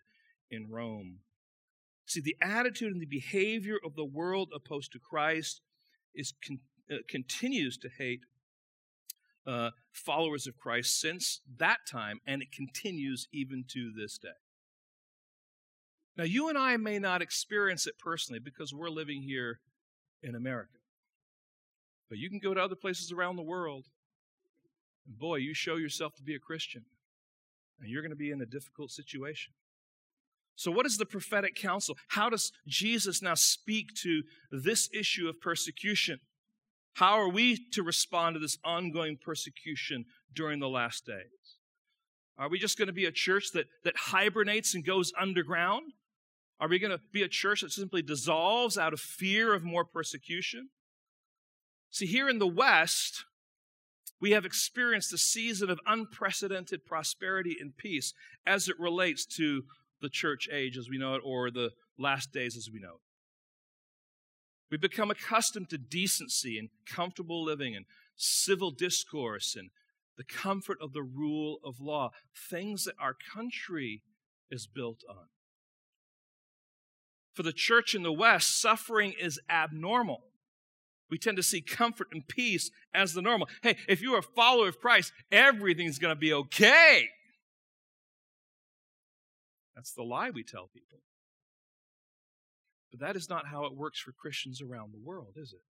in 0.49 0.69
Rome. 0.71 1.19
See, 2.08 2.21
the 2.21 2.38
attitude 2.41 2.91
and 2.91 3.01
the 3.01 3.06
behavior 3.06 3.78
of 3.84 3.95
the 3.95 4.06
world 4.06 4.49
opposed 4.54 4.91
to 4.93 4.99
Christ 4.99 5.62
is 6.15 6.34
con- 6.45 6.60
uh, 6.91 6.97
continues 7.08 7.78
to 7.78 7.89
hate 7.89 8.21
uh, 9.47 9.71
followers 9.91 10.47
of 10.47 10.58
Christ 10.58 10.99
since 10.99 11.41
that 11.58 11.80
time, 11.89 12.19
and 12.25 12.41
it 12.41 12.51
continues 12.51 13.28
even 13.32 13.63
to 13.69 13.91
this 13.95 14.17
day. 14.17 14.30
Now, 16.17 16.23
you 16.23 16.49
and 16.49 16.58
I 16.58 16.78
may 16.78 16.97
not 16.97 17.21
experience 17.21 17.86
it 17.88 17.99
personally 17.99 18.39
because 18.39 18.73
we're 18.73 18.89
living 18.89 19.21
here 19.21 19.60
in 20.23 20.34
America. 20.34 20.80
But 22.10 22.17
you 22.19 22.30
can 22.30 22.39
go 22.39 22.54
to 22.54 22.62
other 22.62 22.75
places 22.75 23.12
around 23.12 23.36
the 23.36 23.43
world, 23.43 23.86
and 25.06 25.17
boy, 25.17 25.38
you 25.38 25.54
show 25.54 25.75
yourself 25.75 26.15
to 26.15 26.23
be 26.23 26.36
a 26.36 26.39
Christian, 26.39 26.86
and 27.80 27.89
you're 27.89 28.01
going 28.01 28.12
to 28.12 28.15
be 28.15 28.32
in 28.32 28.41
a 28.41 28.45
difficult 28.45 28.91
situation. 28.91 29.54
So, 30.55 30.71
what 30.71 30.85
is 30.85 30.97
the 30.97 31.05
prophetic 31.05 31.55
counsel? 31.55 31.97
How 32.09 32.29
does 32.29 32.51
Jesus 32.67 33.21
now 33.21 33.33
speak 33.33 33.93
to 34.03 34.23
this 34.51 34.89
issue 34.93 35.27
of 35.27 35.41
persecution? 35.41 36.19
How 36.93 37.19
are 37.19 37.29
we 37.29 37.57
to 37.73 37.83
respond 37.83 38.35
to 38.35 38.39
this 38.39 38.57
ongoing 38.63 39.17
persecution 39.21 40.05
during 40.33 40.59
the 40.59 40.69
last 40.69 41.05
days? 41.05 41.57
Are 42.37 42.49
we 42.49 42.57
just 42.57 42.77
going 42.77 42.87
to 42.87 42.93
be 42.93 43.05
a 43.05 43.11
church 43.11 43.51
that, 43.53 43.65
that 43.83 43.97
hibernates 43.97 44.73
and 44.73 44.85
goes 44.85 45.11
underground? 45.19 45.91
Are 46.59 46.69
we 46.69 46.79
going 46.79 46.91
to 46.91 47.03
be 47.11 47.21
a 47.21 47.27
church 47.27 47.61
that 47.61 47.71
simply 47.71 48.01
dissolves 48.01 48.77
out 48.77 48.93
of 48.93 49.01
fear 49.01 49.53
of 49.53 49.63
more 49.63 49.83
persecution? 49.83 50.69
See, 51.89 52.05
here 52.05 52.29
in 52.29 52.39
the 52.39 52.47
West, 52.47 53.25
we 54.21 54.31
have 54.31 54.45
experienced 54.45 55.13
a 55.13 55.17
season 55.17 55.69
of 55.69 55.79
unprecedented 55.85 56.85
prosperity 56.85 57.57
and 57.59 57.75
peace 57.75 58.13
as 58.45 58.69
it 58.69 58.79
relates 58.79 59.25
to 59.37 59.63
the 60.01 60.10
church 60.10 60.47
age 60.51 60.77
as 60.77 60.89
we 60.89 60.97
know 60.97 61.15
it 61.15 61.21
or 61.23 61.49
the 61.51 61.71
last 61.97 62.31
days 62.31 62.58
as 62.58 62.69
we 62.71 62.79
know 62.79 62.95
it. 62.95 63.01
We've 64.71 64.81
become 64.81 65.12
accustomed 65.12 65.69
to 65.69 65.77
decency 65.77 66.58
and 66.58 66.69
comfortable 66.86 67.43
living 67.43 67.75
and 67.75 67.86
civil 68.15 68.71
discourse 68.71 69.55
and 69.55 69.69
the 70.17 70.23
comfort 70.23 70.77
of 70.81 70.93
the 70.93 71.03
rule 71.03 71.60
of 71.63 71.79
law, 71.79 72.12
things 72.49 72.86
that 72.86 72.95
our 72.99 73.15
country 73.34 74.01
is 74.49 74.67
built 74.67 75.01
on. 75.10 75.27
For 77.34 77.43
the 77.43 77.53
church 77.53 77.93
in 77.93 78.03
the 78.03 78.13
West, 78.13 78.60
suffering 78.60 79.13
is 79.19 79.39
abnormal. 79.49 80.23
We 81.10 81.17
tend 81.17 81.38
to 81.38 81.43
see 81.43 81.62
comfort 81.62 82.08
and 82.12 82.27
peace 82.27 82.71
as 82.93 83.13
the 83.13 83.21
normal. 83.21 83.49
Hey, 83.62 83.75
if 83.88 84.01
you're 84.01 84.19
a 84.19 84.23
follower 84.23 84.69
of 84.69 84.79
Christ, 84.79 85.12
everything's 85.31 85.99
going 85.99 86.15
to 86.15 86.19
be 86.19 86.34
okay. 86.34 87.10
That's 89.75 89.91
the 89.91 90.03
lie 90.03 90.29
we 90.29 90.43
tell 90.43 90.69
people. 90.73 90.99
But 92.91 92.99
that 93.01 93.15
is 93.15 93.29
not 93.29 93.47
how 93.47 93.65
it 93.65 93.75
works 93.75 93.99
for 93.99 94.11
Christians 94.11 94.61
around 94.61 94.93
the 94.93 95.05
world, 95.05 95.33
is 95.35 95.53
it? 95.53 95.61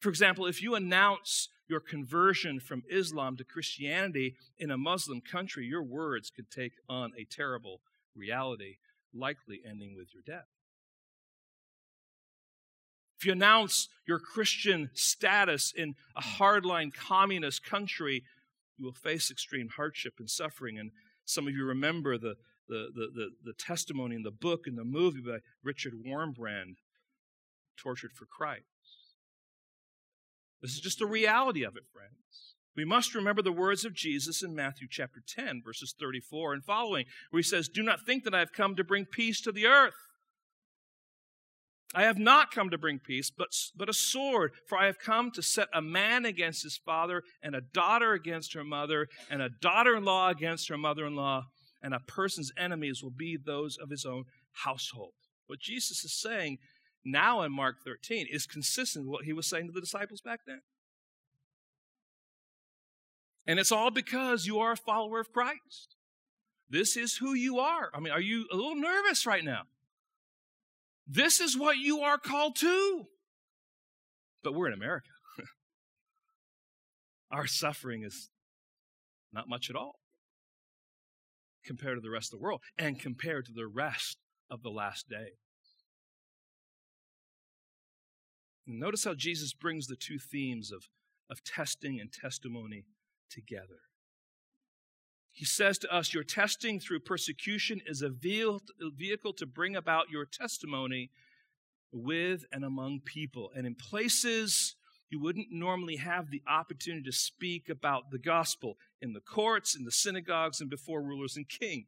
For 0.00 0.08
example, 0.08 0.46
if 0.46 0.62
you 0.62 0.74
announce 0.74 1.48
your 1.68 1.80
conversion 1.80 2.60
from 2.60 2.82
Islam 2.90 3.36
to 3.36 3.44
Christianity 3.44 4.34
in 4.58 4.70
a 4.70 4.78
Muslim 4.78 5.20
country, 5.20 5.66
your 5.66 5.82
words 5.82 6.30
could 6.30 6.50
take 6.50 6.72
on 6.88 7.12
a 7.18 7.24
terrible 7.24 7.80
reality, 8.14 8.76
likely 9.14 9.60
ending 9.68 9.94
with 9.96 10.08
your 10.12 10.22
death. 10.26 10.48
If 13.18 13.26
you 13.26 13.32
announce 13.32 13.88
your 14.06 14.18
Christian 14.18 14.90
status 14.94 15.72
in 15.76 15.94
a 16.16 16.22
hardline 16.22 16.92
communist 16.94 17.64
country, 17.64 18.24
you 18.78 18.86
will 18.86 18.94
face 18.94 19.30
extreme 19.30 19.68
hardship 19.76 20.14
and 20.18 20.30
suffering. 20.30 20.78
And 20.78 20.90
some 21.26 21.46
of 21.46 21.52
you 21.52 21.66
remember 21.66 22.16
the 22.16 22.36
the, 22.70 22.86
the, 22.94 23.08
the, 23.12 23.30
the 23.44 23.52
testimony 23.58 24.16
in 24.16 24.22
the 24.22 24.30
book 24.30 24.60
and 24.66 24.78
the 24.78 24.84
movie 24.84 25.20
by 25.20 25.38
Richard 25.62 25.92
Wurmbrand, 26.06 26.76
Tortured 27.76 28.12
for 28.12 28.26
Christ. 28.26 28.64
This 30.62 30.72
is 30.72 30.80
just 30.80 30.98
the 30.98 31.06
reality 31.06 31.62
of 31.64 31.76
it, 31.76 31.84
friends. 31.92 32.54
We 32.76 32.84
must 32.84 33.14
remember 33.14 33.42
the 33.42 33.52
words 33.52 33.84
of 33.84 33.94
Jesus 33.94 34.42
in 34.42 34.54
Matthew 34.54 34.86
chapter 34.88 35.20
10, 35.26 35.62
verses 35.64 35.94
34 35.98 36.54
and 36.54 36.64
following, 36.64 37.06
where 37.30 37.38
he 37.38 37.42
says, 37.42 37.68
Do 37.68 37.82
not 37.82 38.06
think 38.06 38.24
that 38.24 38.34
I 38.34 38.38
have 38.38 38.52
come 38.52 38.76
to 38.76 38.84
bring 38.84 39.06
peace 39.06 39.40
to 39.42 39.52
the 39.52 39.66
earth. 39.66 39.94
I 41.92 42.02
have 42.02 42.18
not 42.18 42.52
come 42.52 42.70
to 42.70 42.78
bring 42.78 43.00
peace, 43.00 43.32
but, 43.36 43.48
but 43.76 43.88
a 43.88 43.92
sword, 43.92 44.52
for 44.68 44.78
I 44.78 44.86
have 44.86 45.00
come 45.00 45.32
to 45.32 45.42
set 45.42 45.68
a 45.74 45.82
man 45.82 46.24
against 46.24 46.62
his 46.62 46.76
father, 46.76 47.24
and 47.42 47.56
a 47.56 47.60
daughter 47.60 48.12
against 48.12 48.54
her 48.54 48.62
mother, 48.62 49.08
and 49.28 49.42
a 49.42 49.48
daughter 49.48 49.96
in 49.96 50.04
law 50.04 50.28
against 50.28 50.68
her 50.68 50.78
mother 50.78 51.04
in 51.04 51.16
law, 51.16 51.46
and 51.82 51.94
a 51.94 52.00
person's 52.00 52.52
enemies 52.56 53.02
will 53.02 53.10
be 53.10 53.36
those 53.36 53.76
of 53.76 53.90
his 53.90 54.04
own 54.04 54.24
household. 54.52 55.12
What 55.46 55.60
Jesus 55.60 56.04
is 56.04 56.12
saying 56.12 56.58
now 57.04 57.42
in 57.42 57.52
Mark 57.52 57.76
13 57.84 58.26
is 58.30 58.46
consistent 58.46 59.06
with 59.06 59.12
what 59.12 59.24
he 59.24 59.32
was 59.32 59.46
saying 59.46 59.66
to 59.66 59.72
the 59.72 59.80
disciples 59.80 60.20
back 60.20 60.40
then. 60.46 60.60
And 63.46 63.58
it's 63.58 63.72
all 63.72 63.90
because 63.90 64.46
you 64.46 64.60
are 64.60 64.72
a 64.72 64.76
follower 64.76 65.20
of 65.20 65.32
Christ. 65.32 65.96
This 66.68 66.96
is 66.96 67.16
who 67.16 67.34
you 67.34 67.58
are. 67.58 67.90
I 67.92 68.00
mean, 68.00 68.12
are 68.12 68.20
you 68.20 68.46
a 68.52 68.56
little 68.56 68.76
nervous 68.76 69.26
right 69.26 69.44
now? 69.44 69.62
This 71.06 71.40
is 71.40 71.58
what 71.58 71.78
you 71.78 72.00
are 72.00 72.18
called 72.18 72.54
to. 72.56 73.06
But 74.44 74.54
we're 74.54 74.68
in 74.68 74.74
America. 74.74 75.08
Our 77.32 77.46
suffering 77.46 78.04
is 78.04 78.30
not 79.32 79.48
much 79.48 79.68
at 79.68 79.74
all 79.74 79.99
compared 81.64 81.96
to 81.96 82.00
the 82.00 82.10
rest 82.10 82.32
of 82.32 82.38
the 82.38 82.42
world 82.42 82.62
and 82.78 82.98
compared 82.98 83.46
to 83.46 83.52
the 83.52 83.66
rest 83.66 84.18
of 84.50 84.62
the 84.62 84.70
last 84.70 85.08
day. 85.08 85.30
Notice 88.66 89.04
how 89.04 89.14
Jesus 89.14 89.52
brings 89.52 89.86
the 89.86 89.96
two 89.96 90.18
themes 90.18 90.70
of, 90.70 90.84
of 91.30 91.42
testing 91.42 91.98
and 92.00 92.12
testimony 92.12 92.84
together. 93.28 93.80
He 95.32 95.44
says 95.44 95.78
to 95.78 95.94
us, 95.94 96.12
Your 96.12 96.24
testing 96.24 96.80
through 96.80 97.00
persecution 97.00 97.80
is 97.86 98.02
a 98.02 98.10
vehicle 98.10 99.32
to 99.34 99.46
bring 99.46 99.76
about 99.76 100.10
your 100.10 100.24
testimony 100.24 101.10
with 101.92 102.44
and 102.52 102.64
among 102.64 103.00
people. 103.04 103.50
And 103.54 103.66
in 103.66 103.74
places 103.74 104.76
you 105.10 105.18
wouldn't 105.18 105.48
normally 105.50 105.96
have 105.96 106.30
the 106.30 106.42
opportunity 106.46 107.02
to 107.02 107.12
speak 107.12 107.68
about 107.68 108.10
the 108.10 108.18
gospel 108.18 108.76
in 109.02 109.12
the 109.12 109.20
courts, 109.20 109.74
in 109.74 109.84
the 109.84 109.90
synagogues, 109.90 110.60
and 110.60 110.70
before 110.70 111.02
rulers 111.02 111.36
and 111.36 111.48
kings. 111.48 111.86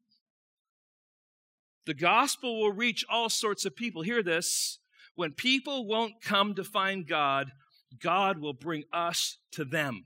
The 1.86 1.94
gospel 1.94 2.60
will 2.60 2.72
reach 2.72 3.04
all 3.08 3.28
sorts 3.28 3.64
of 3.64 3.76
people. 3.76 4.02
Hear 4.02 4.22
this. 4.22 4.78
When 5.14 5.32
people 5.32 5.86
won't 5.86 6.20
come 6.22 6.54
to 6.54 6.64
find 6.64 7.06
God, 7.06 7.52
God 8.00 8.38
will 8.38 8.52
bring 8.52 8.84
us 8.92 9.38
to 9.52 9.64
them. 9.64 10.04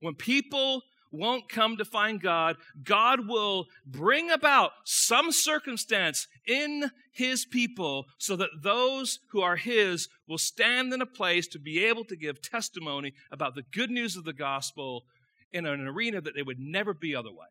When 0.00 0.14
people 0.14 0.82
won't 1.10 1.48
come 1.48 1.76
to 1.76 1.84
find 1.84 2.20
God, 2.20 2.56
God 2.82 3.28
will 3.28 3.66
bring 3.86 4.30
about 4.30 4.72
some 4.84 5.32
circumstance 5.32 6.26
in 6.46 6.90
His 7.12 7.44
people 7.44 8.06
so 8.18 8.36
that 8.36 8.62
those 8.62 9.18
who 9.30 9.40
are 9.40 9.56
His 9.56 10.08
will 10.28 10.38
stand 10.38 10.92
in 10.92 11.02
a 11.02 11.06
place 11.06 11.46
to 11.48 11.58
be 11.58 11.84
able 11.84 12.04
to 12.04 12.16
give 12.16 12.42
testimony 12.42 13.12
about 13.30 13.54
the 13.54 13.64
good 13.72 13.90
news 13.90 14.16
of 14.16 14.24
the 14.24 14.32
gospel 14.32 15.04
in 15.52 15.66
an 15.66 15.86
arena 15.86 16.20
that 16.20 16.34
they 16.34 16.42
would 16.42 16.60
never 16.60 16.94
be 16.94 17.14
otherwise. 17.14 17.48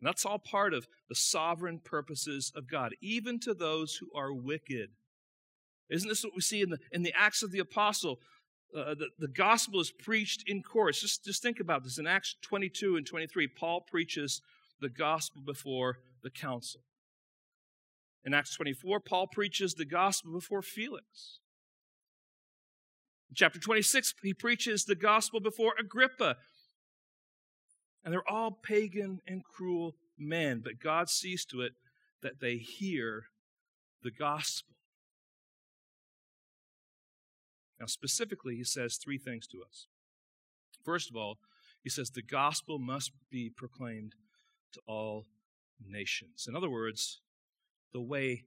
And 0.00 0.08
that's 0.08 0.24
all 0.24 0.38
part 0.38 0.72
of 0.72 0.86
the 1.08 1.14
sovereign 1.14 1.78
purposes 1.78 2.50
of 2.56 2.68
God, 2.68 2.94
even 3.02 3.38
to 3.40 3.54
those 3.54 3.96
who 3.96 4.08
are 4.18 4.32
wicked. 4.32 4.90
Isn't 5.90 6.08
this 6.08 6.24
what 6.24 6.34
we 6.34 6.40
see 6.40 6.62
in 6.62 6.70
the, 6.70 6.78
in 6.90 7.02
the 7.02 7.12
Acts 7.16 7.42
of 7.42 7.50
the 7.50 7.58
Apostle? 7.58 8.18
Uh, 8.76 8.94
the, 8.94 9.08
the 9.18 9.28
gospel 9.28 9.80
is 9.80 9.90
preached 9.90 10.44
in 10.46 10.62
chorus. 10.62 11.00
Just, 11.00 11.24
just 11.24 11.42
think 11.42 11.60
about 11.60 11.82
this. 11.82 11.98
In 11.98 12.06
Acts 12.06 12.36
22 12.42 12.96
and 12.96 13.06
23, 13.06 13.48
Paul 13.48 13.80
preaches 13.80 14.40
the 14.80 14.88
gospel 14.88 15.42
before 15.44 15.98
the 16.22 16.30
council. 16.30 16.80
In 18.24 18.34
Acts 18.34 18.54
24, 18.54 19.00
Paul 19.00 19.26
preaches 19.26 19.74
the 19.74 19.84
gospel 19.84 20.32
before 20.32 20.62
Felix. 20.62 21.40
In 23.30 23.34
chapter 23.34 23.58
26, 23.58 24.14
he 24.22 24.34
preaches 24.34 24.84
the 24.84 24.94
gospel 24.94 25.40
before 25.40 25.72
Agrippa. 25.78 26.36
And 28.04 28.12
they're 28.12 28.28
all 28.28 28.50
pagan 28.50 29.20
and 29.26 29.44
cruel 29.44 29.94
men, 30.18 30.60
but 30.62 30.80
God 30.82 31.08
sees 31.08 31.44
to 31.46 31.60
it 31.62 31.72
that 32.22 32.40
they 32.40 32.56
hear 32.56 33.24
the 34.02 34.10
gospel. 34.10 34.74
Now, 37.80 37.86
specifically, 37.86 38.56
he 38.56 38.64
says 38.64 38.96
three 38.96 39.18
things 39.18 39.46
to 39.48 39.62
us. 39.66 39.86
First 40.84 41.08
of 41.08 41.16
all, 41.16 41.38
he 41.82 41.88
says 41.88 42.10
the 42.10 42.22
gospel 42.22 42.78
must 42.78 43.12
be 43.30 43.48
proclaimed 43.48 44.14
to 44.72 44.80
all 44.86 45.24
nations. 45.84 46.46
In 46.46 46.54
other 46.54 46.68
words, 46.68 47.20
the 47.92 48.02
way 48.02 48.44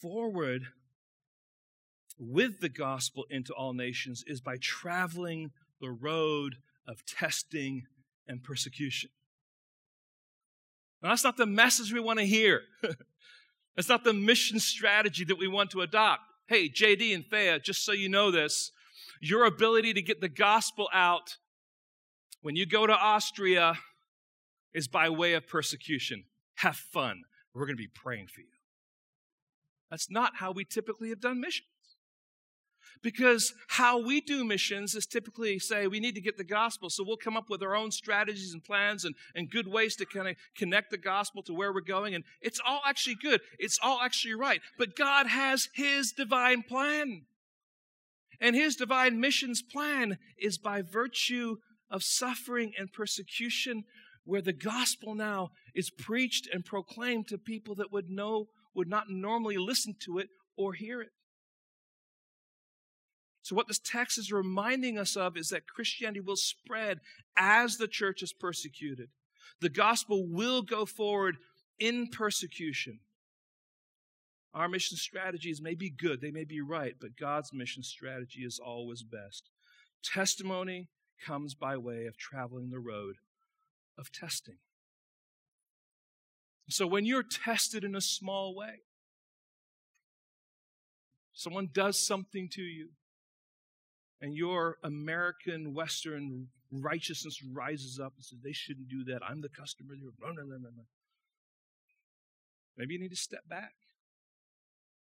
forward 0.00 0.66
with 2.18 2.60
the 2.60 2.68
gospel 2.68 3.26
into 3.30 3.52
all 3.52 3.72
nations 3.72 4.24
is 4.26 4.40
by 4.40 4.56
traveling 4.60 5.52
the 5.80 5.90
road 5.90 6.56
of 6.86 7.04
testing 7.06 7.86
and 8.26 8.42
persecution. 8.42 9.10
Now, 11.02 11.10
that's 11.10 11.24
not 11.24 11.36
the 11.36 11.46
message 11.46 11.92
we 11.92 12.00
want 12.00 12.18
to 12.18 12.26
hear. 12.26 12.62
that's 13.76 13.88
not 13.88 14.04
the 14.04 14.12
mission 14.12 14.58
strategy 14.58 15.24
that 15.24 15.38
we 15.38 15.48
want 15.48 15.70
to 15.70 15.82
adopt. 15.82 16.22
Hey, 16.46 16.68
JD 16.68 17.14
and 17.14 17.24
Thea, 17.24 17.58
just 17.58 17.84
so 17.84 17.92
you 17.92 18.08
know 18.08 18.30
this, 18.30 18.70
your 19.20 19.44
ability 19.44 19.94
to 19.94 20.02
get 20.02 20.20
the 20.20 20.28
gospel 20.28 20.88
out 20.92 21.38
when 22.42 22.56
you 22.56 22.66
go 22.66 22.86
to 22.86 22.92
Austria 22.92 23.78
is 24.74 24.88
by 24.88 25.08
way 25.08 25.32
of 25.34 25.46
persecution. 25.48 26.24
Have 26.56 26.76
fun. 26.76 27.22
We're 27.54 27.66
going 27.66 27.76
to 27.76 27.82
be 27.82 27.88
praying 27.94 28.26
for 28.26 28.40
you. 28.40 28.46
That's 29.90 30.10
not 30.10 30.32
how 30.36 30.52
we 30.52 30.64
typically 30.64 31.08
have 31.10 31.20
done 31.20 31.40
missions. 31.40 31.68
Because 33.04 33.52
how 33.68 33.98
we 33.98 34.22
do 34.22 34.44
missions 34.44 34.94
is 34.94 35.04
typically 35.04 35.58
say 35.58 35.86
we 35.86 36.00
need 36.00 36.14
to 36.14 36.22
get 36.22 36.38
the 36.38 36.42
gospel. 36.42 36.88
So 36.88 37.04
we'll 37.04 37.18
come 37.18 37.36
up 37.36 37.50
with 37.50 37.62
our 37.62 37.76
own 37.76 37.90
strategies 37.90 38.54
and 38.54 38.64
plans 38.64 39.04
and, 39.04 39.14
and 39.34 39.50
good 39.50 39.68
ways 39.68 39.94
to 39.96 40.06
kind 40.06 40.26
of 40.26 40.36
connect 40.56 40.90
the 40.90 40.96
gospel 40.96 41.42
to 41.42 41.52
where 41.52 41.70
we're 41.70 41.82
going. 41.82 42.14
And 42.14 42.24
it's 42.40 42.58
all 42.66 42.80
actually 42.86 43.16
good. 43.16 43.42
It's 43.58 43.78
all 43.82 44.00
actually 44.02 44.32
right. 44.32 44.62
But 44.78 44.96
God 44.96 45.26
has 45.26 45.68
His 45.74 46.12
divine 46.12 46.62
plan. 46.62 47.26
And 48.40 48.56
His 48.56 48.74
divine 48.74 49.20
missions 49.20 49.60
plan 49.60 50.16
is 50.38 50.56
by 50.56 50.80
virtue 50.80 51.56
of 51.90 52.02
suffering 52.02 52.72
and 52.78 52.90
persecution, 52.90 53.84
where 54.24 54.40
the 54.40 54.54
gospel 54.54 55.14
now 55.14 55.50
is 55.74 55.90
preached 55.90 56.48
and 56.50 56.64
proclaimed 56.64 57.28
to 57.28 57.36
people 57.36 57.74
that 57.74 57.92
would 57.92 58.08
know 58.08 58.46
would 58.74 58.88
not 58.88 59.10
normally 59.10 59.58
listen 59.58 59.94
to 60.06 60.16
it 60.16 60.28
or 60.56 60.72
hear 60.72 61.02
it. 61.02 61.10
So, 63.44 63.54
what 63.54 63.68
this 63.68 63.78
text 63.78 64.16
is 64.16 64.32
reminding 64.32 64.96
us 64.96 65.18
of 65.18 65.36
is 65.36 65.50
that 65.50 65.66
Christianity 65.66 66.20
will 66.20 66.34
spread 66.34 67.00
as 67.36 67.76
the 67.76 67.86
church 67.86 68.22
is 68.22 68.32
persecuted. 68.32 69.10
The 69.60 69.68
gospel 69.68 70.26
will 70.26 70.62
go 70.62 70.86
forward 70.86 71.36
in 71.78 72.08
persecution. 72.08 73.00
Our 74.54 74.66
mission 74.66 74.96
strategies 74.96 75.60
may 75.60 75.74
be 75.74 75.90
good, 75.90 76.22
they 76.22 76.30
may 76.30 76.44
be 76.44 76.62
right, 76.62 76.94
but 76.98 77.18
God's 77.20 77.52
mission 77.52 77.82
strategy 77.82 78.40
is 78.40 78.58
always 78.58 79.02
best. 79.02 79.50
Testimony 80.02 80.88
comes 81.26 81.54
by 81.54 81.76
way 81.76 82.06
of 82.06 82.16
traveling 82.16 82.70
the 82.70 82.78
road 82.78 83.16
of 83.98 84.10
testing. 84.10 84.56
So 86.70 86.86
when 86.86 87.04
you're 87.04 87.22
tested 87.22 87.84
in 87.84 87.94
a 87.94 88.00
small 88.00 88.54
way, 88.54 88.80
someone 91.34 91.68
does 91.70 92.06
something 92.06 92.48
to 92.52 92.62
you, 92.62 92.88
and 94.24 94.34
your 94.34 94.78
American 94.82 95.74
Western 95.74 96.48
righteousness 96.72 97.42
rises 97.52 98.00
up 98.00 98.14
and 98.16 98.24
says, 98.24 98.38
they 98.42 98.54
shouldn't 98.54 98.88
do 98.88 99.04
that. 99.04 99.20
I'm 99.22 99.42
the 99.42 99.50
customer. 99.50 99.92
No, 100.00 100.28
no, 100.28 100.42
no, 100.44 100.56
no, 100.56 100.70
no. 100.74 100.84
Maybe 102.78 102.94
you 102.94 103.00
need 103.00 103.10
to 103.10 103.16
step 103.16 103.46
back. 103.46 103.74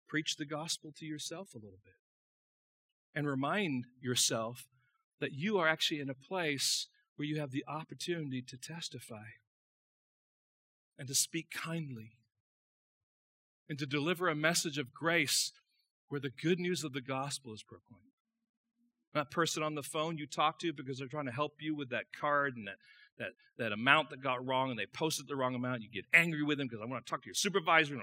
Preach 0.06 0.36
the 0.36 0.46
gospel 0.46 0.92
to 1.00 1.06
yourself 1.06 1.54
a 1.54 1.60
little 1.60 1.80
bit. 1.82 1.94
And 3.16 3.26
remind 3.26 3.86
yourself 4.02 4.68
that 5.22 5.32
you 5.32 5.60
are 5.60 5.68
actually 5.70 6.02
in 6.02 6.10
a 6.10 6.14
place 6.14 6.88
where 7.16 7.26
you 7.26 7.40
have 7.40 7.52
the 7.52 7.64
opportunity 7.70 8.42
to 8.42 8.58
testify 8.58 9.28
and 11.00 11.08
to 11.08 11.16
speak 11.16 11.52
kindly 11.52 12.18
and 13.70 13.80
to 13.80 13.86
deliver 13.86 14.28
a 14.28 14.36
message 14.36 14.78
of 14.78 14.94
grace 14.94 15.54
where 16.10 16.20
the 16.20 16.30
good 16.30 16.60
news 16.60 16.84
of 16.84 16.92
the 16.92 17.00
gospel 17.00 17.54
is 17.54 17.64
proclaimed. 17.64 18.02
That 19.16 19.32
person 19.32 19.64
on 19.64 19.76
the 19.76 19.82
phone 19.82 20.18
you 20.18 20.28
talk 20.28 20.60
to 20.60 20.74
because 20.74 21.00
they're 21.00 21.08
trying 21.08 21.26
to 21.26 21.32
help 21.32 21.54
you 21.62 21.74
with 21.74 21.90
that 21.90 22.06
card 22.20 22.58
and 22.58 22.68
that, 22.68 22.76
that, 23.18 23.30
that 23.58 23.72
amount 23.72 24.10
that 24.10 24.22
got 24.22 24.46
wrong 24.46 24.70
and 24.70 24.78
they 24.78 24.86
posted 24.86 25.28
the 25.28 25.38
wrong 25.38 25.56
amount, 25.56 25.82
you 25.82 25.90
get 25.90 26.06
angry 26.14 26.44
with 26.44 26.58
them 26.58 26.68
because 26.68 26.82
I 26.82 26.86
want 26.86 27.06
to 27.06 27.10
talk 27.10 27.22
to 27.24 27.28
your 27.28 27.34
supervisor. 27.34 27.98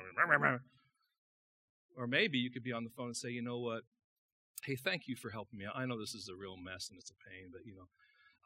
Or 1.96 2.06
maybe 2.06 2.38
you 2.38 2.50
could 2.50 2.64
be 2.64 2.72
on 2.72 2.84
the 2.84 2.90
phone 2.90 3.08
and 3.08 3.16
say, 3.16 3.28
you 3.28 3.42
know 3.42 3.58
what? 3.58 3.82
Hey, 4.64 4.74
thank 4.74 5.06
you 5.06 5.14
for 5.14 5.30
helping 5.30 5.58
me. 5.58 5.66
I 5.72 5.84
know 5.84 6.00
this 6.00 6.14
is 6.14 6.30
a 6.32 6.34
real 6.34 6.56
mess 6.56 6.88
and 6.88 6.98
it's 6.98 7.10
a 7.10 7.28
pain, 7.28 7.50
but 7.52 7.66
you 7.66 7.74
know, 7.74 7.88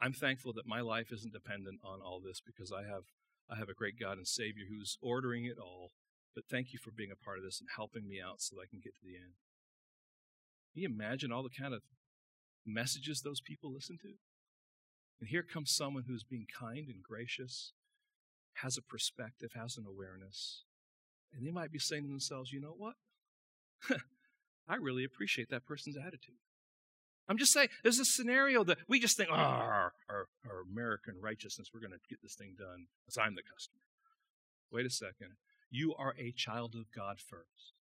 I'm 0.01 0.13
thankful 0.13 0.51
that 0.53 0.67
my 0.67 0.81
life 0.81 1.11
isn't 1.11 1.31
dependent 1.31 1.79
on 1.83 2.01
all 2.01 2.19
this 2.19 2.41
because 2.45 2.71
I 2.71 2.83
have 2.83 3.03
I 3.49 3.55
have 3.55 3.69
a 3.69 3.73
great 3.73 3.97
God 3.97 4.17
and 4.17 4.27
Savior 4.27 4.65
who's 4.69 4.97
ordering 5.01 5.45
it 5.45 5.57
all. 5.57 5.91
But 6.35 6.45
thank 6.51 6.73
you 6.73 6.79
for 6.79 6.91
being 6.91 7.11
a 7.11 7.23
part 7.23 7.37
of 7.37 7.43
this 7.45 7.61
and 7.61 7.69
helping 7.75 8.07
me 8.07 8.19
out 8.21 8.41
so 8.41 8.55
that 8.55 8.63
I 8.63 8.69
can 8.69 8.81
get 8.83 8.93
to 8.95 9.05
the 9.05 9.15
end. 9.15 9.39
Can 10.73 10.81
you 10.83 10.89
imagine 10.89 11.31
all 11.31 11.43
the 11.43 11.49
kind 11.49 11.73
of 11.73 11.81
messages 12.67 13.21
those 13.21 13.41
people 13.41 13.73
listen 13.73 13.97
to? 14.01 14.13
And 15.19 15.29
here 15.29 15.43
comes 15.43 15.71
someone 15.71 16.03
who's 16.07 16.23
being 16.23 16.45
kind 16.47 16.87
and 16.89 17.01
gracious, 17.01 17.73
has 18.55 18.77
a 18.77 18.81
perspective, 18.81 19.51
has 19.55 19.77
an 19.77 19.85
awareness. 19.87 20.63
And 21.33 21.45
they 21.45 21.51
might 21.51 21.71
be 21.71 21.79
saying 21.79 22.03
to 22.03 22.09
themselves, 22.09 22.51
you 22.51 22.61
know 22.61 22.75
what? 22.77 22.95
I 24.67 24.75
really 24.75 25.03
appreciate 25.03 25.49
that 25.49 25.65
person's 25.65 25.97
attitude. 25.97 26.35
I'm 27.29 27.37
just 27.37 27.51
saying, 27.51 27.69
there's 27.83 27.99
a 27.99 28.05
scenario 28.05 28.63
that 28.63 28.77
we 28.87 28.99
just 28.99 29.17
think, 29.17 29.29
oh, 29.31 29.35
our, 29.35 29.93
our, 30.09 30.27
our 30.45 30.61
American 30.71 31.15
righteousness, 31.21 31.69
we're 31.73 31.81
going 31.81 31.91
to 31.91 32.09
get 32.09 32.21
this 32.21 32.35
thing 32.35 32.55
done 32.57 32.87
because 33.03 33.17
I'm 33.17 33.35
the 33.35 33.41
customer. 33.41 33.81
Wait 34.71 34.85
a 34.85 34.89
second. 34.89 35.35
You 35.69 35.93
are 35.95 36.15
a 36.17 36.31
child 36.31 36.75
of 36.75 36.85
God 36.95 37.19
first. 37.19 37.73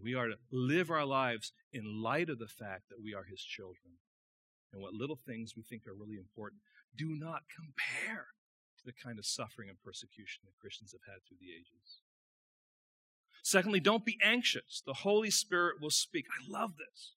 We 0.00 0.14
are 0.14 0.28
to 0.28 0.36
live 0.50 0.90
our 0.90 1.04
lives 1.04 1.52
in 1.72 2.02
light 2.02 2.30
of 2.30 2.38
the 2.38 2.46
fact 2.46 2.88
that 2.88 3.02
we 3.02 3.14
are 3.14 3.24
His 3.24 3.42
children. 3.42 3.98
And 4.72 4.80
what 4.80 4.94
little 4.94 5.18
things 5.26 5.54
we 5.56 5.62
think 5.62 5.86
are 5.86 5.94
really 5.94 6.16
important 6.16 6.62
do 6.96 7.14
not 7.18 7.42
compare 7.54 8.28
to 8.78 8.84
the 8.84 8.92
kind 8.92 9.18
of 9.18 9.26
suffering 9.26 9.68
and 9.68 9.78
persecution 9.82 10.42
that 10.44 10.58
Christians 10.60 10.92
have 10.92 11.12
had 11.12 11.22
through 11.26 11.38
the 11.40 11.52
ages. 11.52 12.00
Secondly, 13.42 13.80
don't 13.80 14.04
be 14.04 14.18
anxious. 14.22 14.82
The 14.86 14.94
Holy 14.94 15.30
Spirit 15.30 15.80
will 15.80 15.90
speak. 15.90 16.26
I 16.30 16.50
love 16.50 16.72
this. 16.76 17.12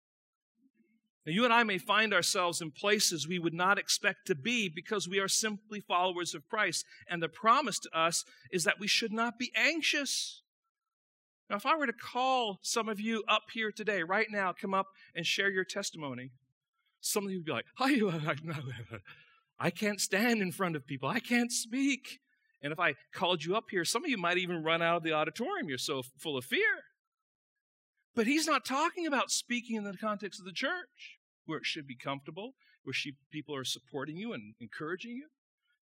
Now, 1.26 1.34
you 1.34 1.44
and 1.44 1.54
I 1.54 1.64
may 1.64 1.78
find 1.78 2.14
ourselves 2.14 2.62
in 2.62 2.72
places 2.72 3.28
we 3.28 3.40
would 3.40 3.54
not 3.54 3.80
expect 3.80 4.28
to 4.28 4.36
be 4.36 4.70
because 4.70 5.08
we 5.08 5.20
are 5.20 5.28
simply 5.28 5.80
followers 5.80 6.36
of 6.36 6.48
Christ. 6.48 6.86
And 7.10 7.22
the 7.22 7.30
promise 7.30 7.80
to 7.80 7.98
us 7.98 8.26
is 8.52 8.64
that 8.64 8.80
we 8.80 8.88
should 8.88 9.12
not 9.12 9.40
be 9.40 9.52
anxious. 9.56 10.44
Now, 11.50 11.58
if 11.58 11.66
I 11.66 11.78
were 11.78 11.86
to 11.86 11.94
call 11.94 12.60
some 12.64 12.90
of 12.90 13.00
you 13.00 13.24
up 13.28 13.44
here 13.54 13.72
today, 13.72 14.02
right 14.04 14.28
now, 14.30 14.54
come 14.54 14.74
up 14.74 14.88
and 15.16 15.26
share 15.26 15.52
your 15.52 15.64
testimony, 15.64 16.32
some 17.02 17.26
of 17.26 17.32
you 17.32 17.38
would 17.40 17.46
be 17.46 17.52
like, 17.52 17.66
I 19.60 19.70
can't 19.70 20.02
stand 20.02 20.42
in 20.42 20.52
front 20.52 20.76
of 20.76 20.88
people. 20.88 21.08
I 21.08 21.20
can't 21.20 21.52
speak. 21.52 22.20
And 22.64 22.74
if 22.74 22.80
I 22.80 22.96
called 23.14 23.44
you 23.44 23.56
up 23.56 23.66
here, 23.70 23.86
some 23.86 24.04
of 24.04 24.10
you 24.10 24.18
might 24.18 24.38
even 24.38 24.64
run 24.64 24.82
out 24.82 24.98
of 24.98 25.04
the 25.04 25.14
auditorium. 25.14 25.70
You're 25.70 25.78
so 25.78 26.02
full 26.18 26.36
of 26.36 26.46
fear. 26.46 26.84
But 28.16 28.28
he's 28.28 28.48
not 28.48 28.66
talking 28.66 29.06
about 29.06 29.30
speaking 29.30 29.76
in 29.76 29.84
the 29.84 29.96
context 29.96 30.40
of 30.40 30.46
the 30.46 30.52
church, 30.52 31.20
where 31.46 31.60
it 31.60 31.66
should 31.66 31.86
be 31.86 31.96
comfortable, 31.96 32.56
where 32.84 32.94
she, 32.94 33.14
people 33.32 33.56
are 33.56 33.66
supporting 33.66 34.18
you 34.18 34.34
and 34.34 34.56
encouraging 34.60 35.12
you. 35.12 35.28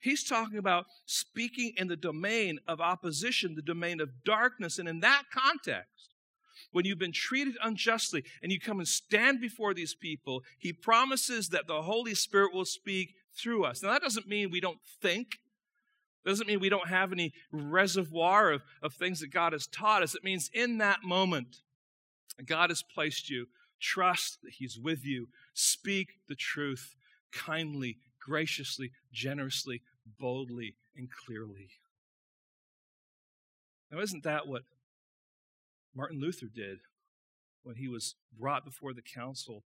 He's 0.03 0.25
talking 0.25 0.57
about 0.57 0.87
speaking 1.05 1.71
in 1.77 1.87
the 1.87 1.95
domain 1.95 2.59
of 2.67 2.81
opposition, 2.81 3.55
the 3.55 3.61
domain 3.61 4.01
of 4.01 4.09
darkness. 4.25 4.77
And 4.77 4.89
in 4.89 4.99
that 4.99 5.23
context, 5.33 6.13
when 6.73 6.83
you've 6.83 6.99
been 6.99 7.13
treated 7.13 7.55
unjustly 7.63 8.25
and 8.41 8.51
you 8.51 8.59
come 8.59 8.79
and 8.79 8.87
stand 8.87 9.39
before 9.39 9.73
these 9.73 9.95
people, 9.95 10.43
he 10.59 10.73
promises 10.73 11.49
that 11.49 11.67
the 11.67 11.83
Holy 11.83 12.15
Spirit 12.15 12.53
will 12.53 12.65
speak 12.65 13.15
through 13.33 13.63
us. 13.63 13.81
Now, 13.81 13.91
that 13.91 14.01
doesn't 14.01 14.27
mean 14.27 14.51
we 14.51 14.59
don't 14.59 14.81
think 15.01 15.37
doesn't 16.25 16.47
mean 16.47 16.61
we 16.61 16.69
don't 16.69 16.87
have 16.87 17.11
any 17.11 17.33
reservoir 17.51 18.51
of, 18.51 18.61
of 18.81 18.93
things 18.93 19.19
that 19.19 19.31
God 19.31 19.51
has 19.51 19.67
taught 19.67 20.03
us. 20.03 20.15
It 20.15 20.23
means 20.23 20.49
in 20.53 20.77
that 20.77 21.03
moment, 21.03 21.57
God 22.45 22.69
has 22.69 22.81
placed 22.81 23.29
you. 23.29 23.47
Trust 23.81 24.37
that 24.41 24.53
He's 24.53 24.79
with 24.79 25.05
you. 25.05 25.27
Speak 25.53 26.13
the 26.29 26.35
truth 26.35 26.95
kindly, 27.33 27.97
graciously, 28.25 28.91
generously, 29.11 29.81
boldly, 30.19 30.75
and 30.95 31.09
clearly. 31.11 31.69
Now, 33.91 33.99
isn't 33.99 34.23
that 34.23 34.47
what 34.47 34.63
Martin 35.95 36.19
Luther 36.19 36.47
did 36.53 36.79
when 37.63 37.75
he 37.75 37.87
was 37.87 38.15
brought 38.37 38.65
before 38.65 38.93
the 38.93 39.01
council 39.01 39.63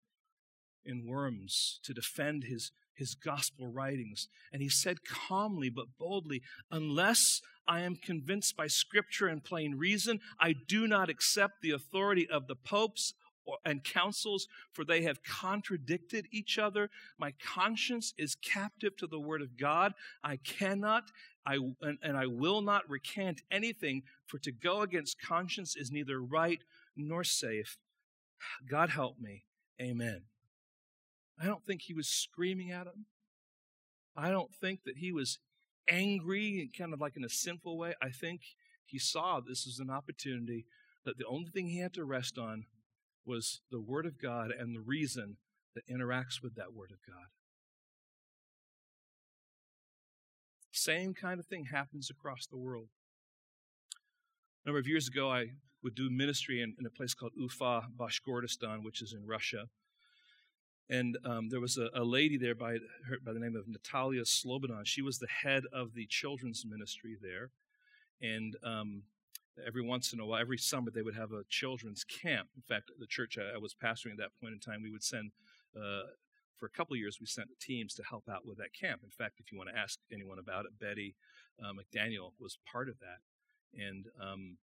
in 0.83 1.05
Worms 1.05 1.79
to 1.83 1.93
defend 1.93 2.43
his, 2.43 2.71
his 2.95 3.15
gospel 3.15 3.67
writings? 3.67 4.27
And 4.51 4.61
he 4.61 4.69
said 4.69 4.97
calmly 5.07 5.69
but 5.69 5.97
boldly, 5.99 6.41
Unless 6.71 7.41
I 7.67 7.81
am 7.81 7.95
convinced 7.95 8.55
by 8.55 8.67
scripture 8.67 9.27
and 9.27 9.43
plain 9.43 9.75
reason, 9.77 10.19
I 10.39 10.53
do 10.67 10.87
not 10.87 11.09
accept 11.09 11.61
the 11.61 11.71
authority 11.71 12.27
of 12.29 12.47
the 12.47 12.55
popes 12.55 13.13
and 13.63 13.83
councils, 13.83 14.47
for 14.73 14.83
they 14.83 15.03
have 15.03 15.23
contradicted 15.23 16.27
each 16.31 16.57
other. 16.57 16.89
My 17.17 17.33
conscience 17.43 18.13
is 18.17 18.35
captive 18.35 18.97
to 18.97 19.07
the 19.07 19.19
word 19.19 19.41
of 19.41 19.57
God. 19.57 19.93
I 20.23 20.37
cannot 20.37 21.11
I, 21.45 21.59
and, 21.81 21.97
and 22.01 22.17
I 22.17 22.25
will 22.25 22.61
not 22.61 22.89
recant 22.89 23.41
anything, 23.51 24.03
for 24.25 24.39
to 24.39 24.51
go 24.51 24.81
against 24.81 25.21
conscience 25.21 25.75
is 25.75 25.91
neither 25.91 26.19
right 26.19 26.63
nor 26.95 27.23
safe. 27.23 27.77
God 28.67 28.89
help 28.89 29.19
me. 29.19 29.43
Amen. 29.79 30.23
I 31.39 31.45
don't 31.45 31.63
think 31.63 31.81
he 31.81 31.93
was 31.93 32.07
screaming 32.07 32.71
at 32.71 32.87
him. 32.87 33.05
I 34.15 34.31
don't 34.31 34.53
think 34.53 34.83
that 34.85 34.97
he 34.97 35.11
was 35.11 35.39
angry 35.87 36.61
and 36.61 36.75
kind 36.75 36.93
of 36.93 37.01
like 37.01 37.17
in 37.17 37.23
a 37.23 37.29
sinful 37.29 37.77
way. 37.77 37.93
I 38.01 38.09
think 38.09 38.41
he 38.85 38.97
saw 38.97 39.39
this 39.39 39.67
as 39.67 39.79
an 39.79 39.89
opportunity 39.89 40.65
that 41.03 41.17
the 41.17 41.25
only 41.25 41.51
thing 41.51 41.67
he 41.67 41.79
had 41.79 41.93
to 41.93 42.05
rest 42.05 42.37
on 42.37 42.65
was 43.25 43.61
the 43.71 43.81
Word 43.81 44.05
of 44.05 44.21
God 44.21 44.51
and 44.51 44.75
the 44.75 44.81
reason 44.81 45.37
that 45.73 45.87
interacts 45.87 46.41
with 46.41 46.55
that 46.55 46.73
Word 46.73 46.91
of 46.91 46.97
God. 47.05 47.27
Same 50.71 51.13
kind 51.13 51.39
of 51.39 51.45
thing 51.45 51.65
happens 51.65 52.09
across 52.09 52.45
the 52.45 52.57
world. 52.57 52.87
A 54.63 54.69
number 54.69 54.79
of 54.79 54.87
years 54.87 55.07
ago, 55.07 55.31
I 55.31 55.51
would 55.83 55.95
do 55.95 56.09
ministry 56.09 56.61
in, 56.61 56.75
in 56.79 56.85
a 56.85 56.89
place 56.89 57.13
called 57.13 57.31
Ufa, 57.37 57.83
Bashkortostan, 57.97 58.83
which 58.83 59.01
is 59.01 59.13
in 59.13 59.25
Russia. 59.25 59.67
And 60.89 61.17
um, 61.25 61.49
there 61.49 61.59
was 61.59 61.77
a, 61.77 61.89
a, 61.93 62.03
lady 62.03 62.37
there 62.37 62.55
by, 62.55 62.73
her, 63.07 63.17
by 63.23 63.33
the 63.33 63.39
name 63.39 63.55
of 63.55 63.67
Natalia 63.67 64.21
Slobodan. 64.23 64.85
She 64.85 65.01
was 65.01 65.17
the 65.17 65.27
head 65.43 65.63
of 65.73 65.93
the 65.93 66.05
children's 66.07 66.63
ministry 66.67 67.15
there. 67.21 67.51
And 68.21 68.55
um, 68.63 69.03
every 69.65 69.81
once 69.81 70.13
in 70.13 70.19
a 70.19 70.25
while, 70.25 70.39
every 70.39 70.57
summer, 70.57 70.91
they 70.91 71.01
would 71.01 71.15
have 71.15 71.31
a 71.31 71.43
children's 71.49 72.03
camp. 72.03 72.49
In 72.55 72.63
fact, 72.67 72.91
the 72.99 73.07
church 73.07 73.37
I, 73.37 73.57
was 73.57 73.73
pastoring 73.73 74.11
at 74.11 74.17
that 74.17 74.39
point 74.41 74.53
in 74.53 74.59
time, 74.59 74.81
we 74.81 74.91
would 74.91 75.03
send, 75.03 75.31
uh, 75.75 76.11
for 76.57 76.65
a 76.65 76.69
couple 76.69 76.93
of 76.93 76.99
years, 76.99 77.17
we 77.19 77.27
sent 77.27 77.49
teams 77.59 77.93
to 77.95 78.03
help 78.03 78.27
out 78.29 78.45
with 78.45 78.57
that 78.57 78.73
camp. 78.73 79.01
In 79.03 79.09
fact, 79.09 79.39
if 79.39 79.51
you 79.51 79.57
want 79.57 79.69
to 79.69 79.77
ask 79.77 79.99
anyone 80.11 80.39
about 80.39 80.65
it, 80.65 80.79
Betty 80.79 81.15
uh, 81.63 81.71
McDaniel 81.71 82.31
was 82.39 82.57
part 82.71 82.89
of 82.89 82.95
that. 82.99 83.81
And 83.81 84.05
um, 84.21 84.57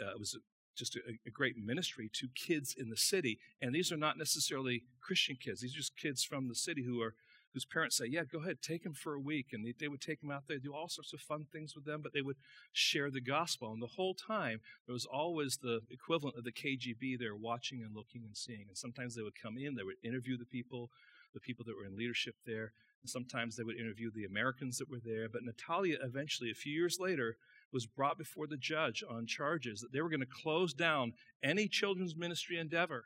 uh, 0.00 0.10
it 0.10 0.18
was 0.18 0.36
just 0.76 0.96
a, 0.96 1.00
a, 1.26 1.30
great 1.30 1.56
ministry 1.56 2.10
to 2.14 2.28
kids 2.34 2.74
in 2.78 2.90
the 2.90 2.96
city. 2.96 3.38
And 3.60 3.74
these 3.74 3.92
are 3.92 3.96
not 3.96 4.16
necessarily 4.16 4.84
Christian 5.00 5.36
kids, 5.36 5.60
these 5.60 5.74
are 5.74 5.78
just 5.78 5.96
kids 5.96 6.24
from 6.24 6.48
the 6.48 6.54
city 6.54 6.84
who 6.84 7.00
are 7.02 7.14
whose 7.52 7.64
parents 7.64 7.96
say, 7.96 8.06
Yeah, 8.06 8.24
go 8.24 8.40
ahead, 8.40 8.62
take 8.62 8.84
him 8.84 8.94
for 8.94 9.14
a 9.14 9.20
week. 9.20 9.48
And 9.52 9.64
they, 9.64 9.74
they 9.78 9.88
would 9.88 10.00
take 10.00 10.22
him 10.22 10.30
out 10.30 10.44
there, 10.48 10.58
do 10.58 10.74
all 10.74 10.88
sorts 10.88 11.12
of 11.12 11.20
fun 11.20 11.46
things 11.52 11.74
with 11.74 11.84
them, 11.84 12.00
but 12.02 12.12
they 12.12 12.22
would 12.22 12.36
share 12.72 13.10
the 13.10 13.20
gospel. 13.20 13.72
And 13.72 13.82
the 13.82 13.86
whole 13.86 14.14
time, 14.14 14.60
there 14.86 14.92
was 14.92 15.06
always 15.06 15.58
the 15.58 15.80
equivalent 15.90 16.36
of 16.36 16.44
the 16.44 16.52
KGB 16.52 17.18
there 17.18 17.34
watching 17.34 17.82
and 17.82 17.94
looking 17.94 18.22
and 18.24 18.36
seeing. 18.36 18.66
And 18.68 18.76
sometimes 18.76 19.14
they 19.14 19.22
would 19.22 19.40
come 19.40 19.56
in, 19.58 19.74
they 19.74 19.82
would 19.82 19.96
interview 20.04 20.36
the 20.36 20.44
people, 20.44 20.90
the 21.34 21.40
people 21.40 21.64
that 21.66 21.76
were 21.76 21.86
in 21.86 21.96
leadership 21.96 22.34
there. 22.46 22.72
And 23.02 23.08
sometimes 23.08 23.56
they 23.56 23.64
would 23.64 23.78
interview 23.78 24.10
the 24.10 24.24
Americans 24.24 24.76
that 24.78 24.90
were 24.90 25.00
there. 25.02 25.28
But 25.28 25.42
Natalia 25.42 25.96
eventually, 26.02 26.50
a 26.50 26.54
few 26.54 26.72
years 26.72 26.98
later, 27.00 27.36
was 27.72 27.86
brought 27.86 28.18
before 28.18 28.46
the 28.46 28.56
judge 28.56 29.02
on 29.08 29.26
charges 29.26 29.80
that 29.80 29.92
they 29.92 30.00
were 30.00 30.10
going 30.10 30.20
to 30.20 30.26
close 30.26 30.74
down 30.74 31.12
any 31.42 31.68
children's 31.68 32.16
ministry 32.16 32.58
endeavor. 32.58 33.04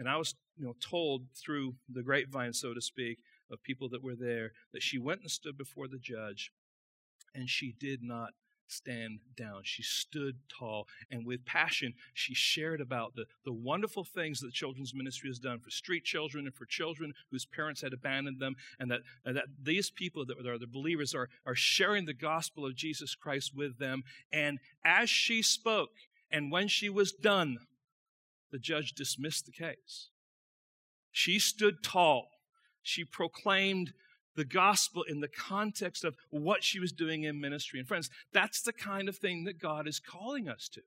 And 0.00 0.08
I 0.08 0.16
was 0.16 0.34
you 0.58 0.64
know, 0.64 0.74
told 0.80 1.26
through 1.36 1.74
the 1.86 2.02
grapevine, 2.02 2.54
so 2.54 2.72
to 2.72 2.80
speak, 2.80 3.18
of 3.50 3.62
people 3.62 3.90
that 3.90 4.02
were 4.02 4.16
there, 4.16 4.52
that 4.72 4.82
she 4.82 4.98
went 4.98 5.20
and 5.20 5.30
stood 5.30 5.58
before 5.58 5.88
the 5.88 5.98
judge, 5.98 6.50
and 7.34 7.50
she 7.50 7.74
did 7.78 8.02
not 8.02 8.30
stand 8.66 9.18
down. 9.36 9.60
She 9.64 9.82
stood 9.82 10.36
tall, 10.48 10.86
and 11.10 11.26
with 11.26 11.44
passion, 11.44 11.92
she 12.14 12.32
shared 12.32 12.80
about 12.80 13.14
the, 13.14 13.26
the 13.44 13.52
wonderful 13.52 14.04
things 14.04 14.40
that 14.40 14.46
the 14.46 14.52
children's 14.52 14.94
ministry 14.94 15.28
has 15.28 15.38
done 15.38 15.58
for 15.58 15.70
street 15.70 16.04
children 16.04 16.46
and 16.46 16.54
for 16.54 16.64
children 16.64 17.12
whose 17.30 17.44
parents 17.44 17.82
had 17.82 17.92
abandoned 17.92 18.40
them, 18.40 18.54
and 18.78 18.90
that, 18.90 19.00
and 19.26 19.36
that 19.36 19.48
these 19.62 19.90
people 19.90 20.24
that 20.24 20.46
are 20.46 20.58
the 20.58 20.66
believers 20.66 21.14
are, 21.14 21.28
are 21.44 21.54
sharing 21.54 22.06
the 22.06 22.14
gospel 22.14 22.64
of 22.64 22.74
Jesus 22.74 23.14
Christ 23.14 23.52
with 23.54 23.78
them. 23.78 24.02
And 24.32 24.60
as 24.82 25.10
she 25.10 25.42
spoke, 25.42 25.90
and 26.30 26.50
when 26.50 26.68
she 26.68 26.88
was 26.88 27.12
done, 27.12 27.58
the 28.50 28.58
judge 28.58 28.92
dismissed 28.92 29.46
the 29.46 29.52
case. 29.52 30.08
She 31.10 31.38
stood 31.38 31.82
tall. 31.82 32.28
She 32.82 33.04
proclaimed 33.04 33.92
the 34.36 34.44
gospel 34.44 35.02
in 35.02 35.20
the 35.20 35.28
context 35.28 36.04
of 36.04 36.16
what 36.30 36.62
she 36.62 36.78
was 36.78 36.92
doing 36.92 37.24
in 37.24 37.40
ministry. 37.40 37.78
And 37.78 37.88
friends, 37.88 38.10
that's 38.32 38.62
the 38.62 38.72
kind 38.72 39.08
of 39.08 39.16
thing 39.16 39.44
that 39.44 39.60
God 39.60 39.86
is 39.88 40.00
calling 40.00 40.48
us 40.48 40.68
to. 40.72 40.82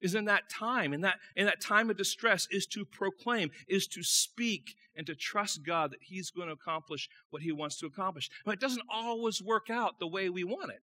Is 0.00 0.16
in 0.16 0.24
that 0.24 0.50
time, 0.50 0.92
in 0.92 1.02
that, 1.02 1.18
in 1.36 1.46
that 1.46 1.60
time 1.60 1.88
of 1.88 1.96
distress, 1.96 2.48
is 2.50 2.66
to 2.68 2.84
proclaim, 2.84 3.50
is 3.68 3.86
to 3.88 4.02
speak, 4.02 4.74
and 4.96 5.06
to 5.06 5.14
trust 5.14 5.64
God 5.64 5.92
that 5.92 6.02
He's 6.02 6.30
going 6.30 6.48
to 6.48 6.54
accomplish 6.54 7.08
what 7.30 7.42
He 7.42 7.52
wants 7.52 7.78
to 7.78 7.86
accomplish. 7.86 8.28
But 8.44 8.54
it 8.54 8.60
doesn't 8.60 8.82
always 8.92 9.40
work 9.40 9.70
out 9.70 10.00
the 10.00 10.08
way 10.08 10.28
we 10.28 10.42
want 10.42 10.70
it. 10.70 10.80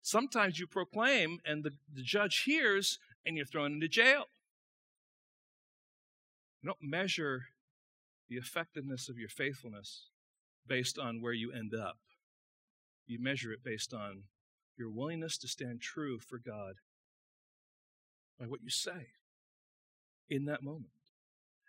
Sometimes 0.00 0.58
you 0.58 0.66
proclaim, 0.66 1.38
and 1.44 1.62
the, 1.64 1.72
the 1.92 2.02
judge 2.02 2.44
hears, 2.44 2.98
and 3.24 3.36
you're 3.36 3.46
thrown 3.46 3.74
into 3.74 3.88
jail. 3.88 4.24
You 6.62 6.68
don't 6.68 6.90
measure 6.90 7.46
the 8.28 8.36
effectiveness 8.36 9.08
of 9.08 9.18
your 9.18 9.28
faithfulness 9.28 10.08
based 10.66 10.98
on 10.98 11.20
where 11.20 11.32
you 11.32 11.52
end 11.52 11.74
up. 11.74 11.98
You 13.06 13.18
measure 13.20 13.52
it 13.52 13.64
based 13.64 13.92
on 13.92 14.24
your 14.78 14.90
willingness 14.90 15.36
to 15.38 15.48
stand 15.48 15.80
true 15.80 16.18
for 16.18 16.38
God 16.38 16.76
by 18.38 18.46
what 18.46 18.62
you 18.62 18.70
say 18.70 19.08
in 20.30 20.44
that 20.46 20.62
moment. 20.62 20.92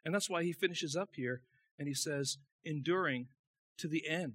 And 0.05 0.13
that's 0.13 0.29
why 0.29 0.43
he 0.43 0.53
finishes 0.53 0.95
up 0.95 1.09
here 1.15 1.41
and 1.77 1.87
he 1.87 1.93
says, 1.93 2.37
enduring 2.63 3.27
to 3.77 3.87
the 3.87 4.07
end 4.07 4.33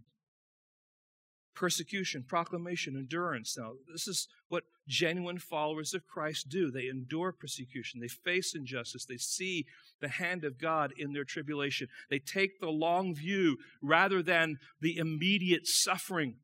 persecution, 1.58 2.22
proclamation, 2.22 2.96
endurance. 2.96 3.56
Now, 3.58 3.72
this 3.90 4.06
is 4.06 4.28
what 4.48 4.62
genuine 4.86 5.38
followers 5.38 5.92
of 5.92 6.06
Christ 6.06 6.48
do. 6.48 6.70
They 6.70 6.86
endure 6.86 7.32
persecution, 7.32 7.98
they 7.98 8.06
face 8.06 8.54
injustice, 8.54 9.04
they 9.04 9.16
see 9.16 9.66
the 10.00 10.08
hand 10.08 10.44
of 10.44 10.60
God 10.60 10.92
in 10.96 11.12
their 11.12 11.24
tribulation. 11.24 11.88
They 12.10 12.20
take 12.20 12.60
the 12.60 12.70
long 12.70 13.12
view 13.12 13.56
rather 13.82 14.22
than 14.22 14.58
the 14.80 14.98
immediate 14.98 15.66
suffering 15.66 16.36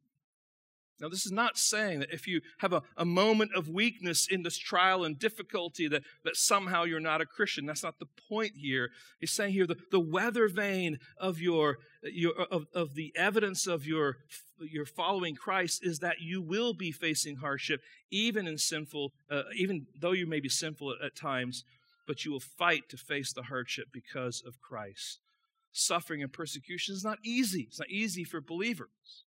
now, 1.00 1.08
this 1.08 1.26
is 1.26 1.32
not 1.32 1.58
saying 1.58 2.00
that 2.00 2.12
if 2.12 2.28
you 2.28 2.40
have 2.58 2.72
a, 2.72 2.82
a 2.96 3.04
moment 3.04 3.50
of 3.54 3.68
weakness 3.68 4.28
in 4.30 4.44
this 4.44 4.56
trial 4.56 5.04
and 5.04 5.18
difficulty 5.18 5.88
that, 5.88 6.02
that 6.24 6.36
somehow 6.36 6.84
you're 6.84 7.00
not 7.00 7.20
a 7.20 7.26
Christian. 7.26 7.66
That's 7.66 7.82
not 7.82 7.98
the 7.98 8.06
point 8.28 8.52
here. 8.54 8.90
He's 9.18 9.32
saying 9.32 9.54
here 9.54 9.66
the, 9.66 9.76
the 9.90 9.98
weather 9.98 10.48
vane 10.48 10.98
of 11.18 11.40
your, 11.40 11.78
your 12.02 12.32
of, 12.34 12.66
of 12.72 12.94
the 12.94 13.12
evidence 13.16 13.66
of 13.66 13.86
your, 13.86 14.18
your 14.58 14.86
following 14.86 15.34
Christ 15.34 15.84
is 15.84 15.98
that 15.98 16.20
you 16.20 16.40
will 16.40 16.74
be 16.74 16.92
facing 16.92 17.36
hardship, 17.36 17.80
even 18.10 18.46
in 18.46 18.58
sinful, 18.58 19.12
uh, 19.30 19.42
even 19.56 19.86
though 19.98 20.12
you 20.12 20.26
may 20.26 20.40
be 20.40 20.48
sinful 20.48 20.92
at, 20.92 21.04
at 21.04 21.16
times, 21.16 21.64
but 22.06 22.24
you 22.24 22.32
will 22.32 22.40
fight 22.40 22.88
to 22.90 22.96
face 22.96 23.32
the 23.32 23.44
hardship 23.44 23.88
because 23.92 24.42
of 24.46 24.60
Christ. 24.60 25.20
Suffering 25.72 26.22
and 26.22 26.32
persecution 26.32 26.94
is 26.94 27.04
not 27.04 27.18
easy. 27.24 27.62
It's 27.62 27.80
not 27.80 27.90
easy 27.90 28.24
for 28.24 28.40
believers. 28.40 29.24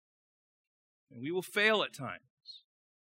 And 1.12 1.22
we 1.22 1.32
will 1.32 1.42
fail 1.42 1.84
at 1.84 1.94
times. 1.94 2.22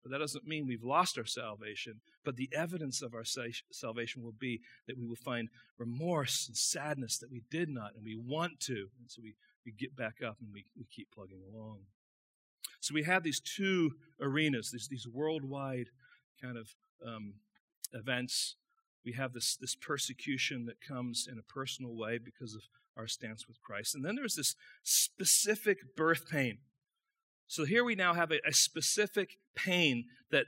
But 0.03 0.13
that 0.13 0.19
doesn't 0.19 0.47
mean 0.47 0.67
we've 0.67 0.85
lost 0.85 1.17
our 1.17 1.25
salvation. 1.25 2.01
But 2.25 2.37
the 2.37 2.51
evidence 2.55 3.01
of 3.03 3.15
our 3.15 3.25
salvation 3.25 4.23
will 4.23 4.35
be 4.39 4.61
that 4.87 4.99
we 4.99 5.07
will 5.07 5.17
find 5.17 5.49
remorse 5.79 6.47
and 6.47 6.57
sadness 6.57 7.19
that 7.19 7.31
we 7.31 7.43
did 7.51 7.69
not 7.69 7.95
and 7.95 8.05
we 8.05 8.15
want 8.15 8.61
to. 8.61 8.89
And 9.01 9.09
so 9.09 9.23
we, 9.23 9.35
we 9.65 9.73
get 9.73 9.97
back 9.97 10.17
up 10.25 10.37
and 10.41 10.53
we, 10.53 10.67
we 10.77 10.85
keep 10.85 11.09
plugging 11.11 11.41
along. 11.53 11.81
So 12.81 12.95
we 12.95 13.05
have 13.05 13.23
these 13.23 13.41
two 13.41 13.93
arenas, 14.21 14.71
these, 14.73 14.89
these 14.89 15.07
worldwide 15.07 15.87
kind 16.41 16.57
of 16.57 16.69
um, 17.07 17.35
events. 17.93 18.57
We 19.05 19.13
have 19.13 19.33
this, 19.33 19.57
this 19.57 19.75
persecution 19.75 20.67
that 20.67 20.81
comes 20.81 21.27
in 21.31 21.39
a 21.39 21.43
personal 21.43 21.95
way 21.95 22.19
because 22.19 22.55
of 22.55 22.63
our 22.97 23.07
stance 23.07 23.47
with 23.49 23.61
Christ. 23.63 23.95
And 23.95 24.05
then 24.05 24.15
there's 24.15 24.37
this 24.37 24.55
specific 24.83 25.97
birth 25.97 26.29
pain 26.29 26.59
so 27.47 27.65
here 27.65 27.85
we 27.85 27.95
now 27.95 28.15
have 28.15 28.33
a, 28.33 28.41
a 28.47 28.53
specific 28.53 29.39
pain 29.55 30.07
that 30.31 30.47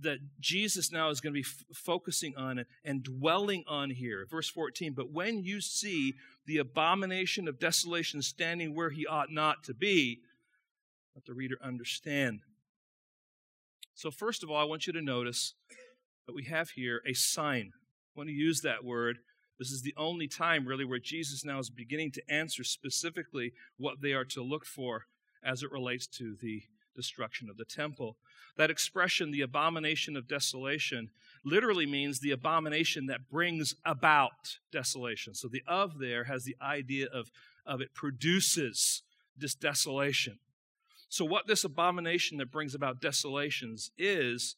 that 0.00 0.18
Jesus 0.40 0.90
now 0.90 1.08
is 1.10 1.20
going 1.20 1.32
to 1.32 1.40
be 1.40 1.46
f- 1.46 1.76
focusing 1.76 2.34
on 2.36 2.64
and 2.84 3.02
dwelling 3.02 3.62
on 3.68 3.90
here. 3.90 4.26
Verse 4.28 4.48
14, 4.48 4.92
but 4.92 5.12
when 5.12 5.44
you 5.44 5.60
see 5.60 6.14
the 6.46 6.58
abomination 6.58 7.46
of 7.46 7.60
desolation 7.60 8.20
standing 8.20 8.74
where 8.74 8.90
he 8.90 9.06
ought 9.06 9.30
not 9.30 9.62
to 9.64 9.74
be, 9.74 10.18
let 11.14 11.24
the 11.24 11.34
reader 11.34 11.56
understand. 11.62 12.40
So, 13.94 14.10
first 14.10 14.42
of 14.42 14.50
all, 14.50 14.56
I 14.56 14.64
want 14.64 14.86
you 14.86 14.92
to 14.92 15.02
notice 15.02 15.54
that 16.26 16.34
we 16.34 16.44
have 16.44 16.70
here 16.70 17.02
a 17.06 17.14
sign. 17.14 17.72
I 17.74 18.18
want 18.18 18.28
to 18.28 18.34
use 18.34 18.60
that 18.60 18.84
word. 18.84 19.18
This 19.58 19.70
is 19.72 19.82
the 19.82 19.94
only 19.96 20.28
time, 20.28 20.66
really, 20.66 20.84
where 20.84 21.00
Jesus 21.00 21.44
now 21.44 21.58
is 21.58 21.68
beginning 21.68 22.12
to 22.12 22.30
answer 22.30 22.62
specifically 22.62 23.52
what 23.76 24.00
they 24.00 24.12
are 24.12 24.24
to 24.26 24.42
look 24.42 24.64
for 24.64 25.06
as 25.42 25.62
it 25.62 25.72
relates 25.72 26.06
to 26.18 26.36
the 26.40 26.62
destruction 26.94 27.48
of 27.48 27.56
the 27.56 27.64
temple. 27.64 28.16
That 28.56 28.70
expression, 28.70 29.30
the 29.30 29.40
abomination 29.40 30.16
of 30.16 30.28
desolation, 30.28 31.10
literally 31.44 31.86
means 31.86 32.20
the 32.20 32.32
abomination 32.32 33.06
that 33.06 33.30
brings 33.30 33.74
about 33.84 34.58
desolation. 34.72 35.34
So 35.34 35.48
the 35.48 35.62
of 35.66 35.98
there 35.98 36.24
has 36.24 36.44
the 36.44 36.56
idea 36.60 37.06
of, 37.06 37.30
of 37.64 37.80
it 37.80 37.94
produces 37.94 39.02
this 39.36 39.54
desolation. 39.54 40.38
So, 41.08 41.24
what 41.24 41.46
this 41.46 41.64
abomination 41.64 42.36
that 42.38 42.52
brings 42.52 42.74
about 42.74 43.00
desolations 43.00 43.90
is, 43.96 44.56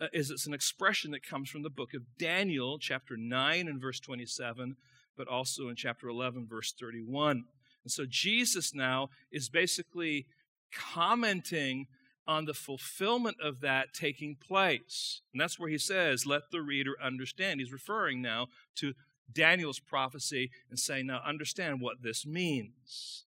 uh, 0.00 0.08
is 0.12 0.30
it's 0.30 0.46
an 0.46 0.54
expression 0.54 1.12
that 1.12 1.24
comes 1.24 1.48
from 1.48 1.62
the 1.62 1.70
book 1.70 1.94
of 1.94 2.02
Daniel, 2.18 2.78
chapter 2.78 3.16
9 3.16 3.68
and 3.68 3.80
verse 3.80 4.00
27, 4.00 4.76
but 5.16 5.28
also 5.28 5.68
in 5.68 5.76
chapter 5.76 6.08
11, 6.08 6.46
verse 6.48 6.72
31. 6.72 7.44
And 7.84 7.92
so, 7.92 8.04
Jesus 8.08 8.74
now 8.74 9.10
is 9.30 9.48
basically 9.48 10.26
commenting 10.72 11.86
on 12.26 12.44
the 12.44 12.54
fulfillment 12.54 13.36
of 13.42 13.60
that 13.60 13.94
taking 13.94 14.36
place. 14.36 15.22
And 15.32 15.40
that's 15.40 15.58
where 15.58 15.68
he 15.68 15.78
says, 15.78 16.26
Let 16.26 16.50
the 16.50 16.62
reader 16.62 16.96
understand. 17.02 17.60
He's 17.60 17.72
referring 17.72 18.20
now 18.20 18.48
to 18.76 18.94
Daniel's 19.32 19.78
prophecy 19.78 20.50
and 20.68 20.78
saying, 20.78 21.06
Now 21.06 21.22
understand 21.24 21.80
what 21.80 22.02
this 22.02 22.26
means. 22.26 23.24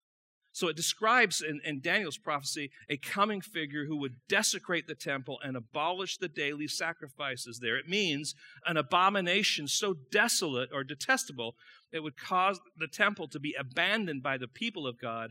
So 0.60 0.68
it 0.68 0.76
describes 0.76 1.40
in, 1.40 1.62
in, 1.64 1.80
Daniel's 1.80 2.18
prophecy 2.18 2.70
a 2.90 2.98
coming 2.98 3.40
figure 3.40 3.86
who 3.86 3.96
would 3.96 4.16
desecrate 4.28 4.86
the 4.86 4.94
temple 4.94 5.38
and 5.42 5.56
abolish 5.56 6.18
the 6.18 6.28
daily 6.28 6.68
sacrifices 6.68 7.60
there. 7.62 7.78
It 7.78 7.88
means 7.88 8.34
an 8.66 8.76
abomination 8.76 9.68
so 9.68 9.94
desolate 10.12 10.68
or 10.70 10.84
detestable 10.84 11.54
it 11.92 12.00
would 12.00 12.18
cause 12.18 12.60
the 12.76 12.88
temple 12.88 13.26
to 13.28 13.40
be 13.40 13.56
abandoned 13.58 14.22
by 14.22 14.36
the 14.36 14.48
people 14.48 14.86
of 14.86 15.00
God 15.00 15.30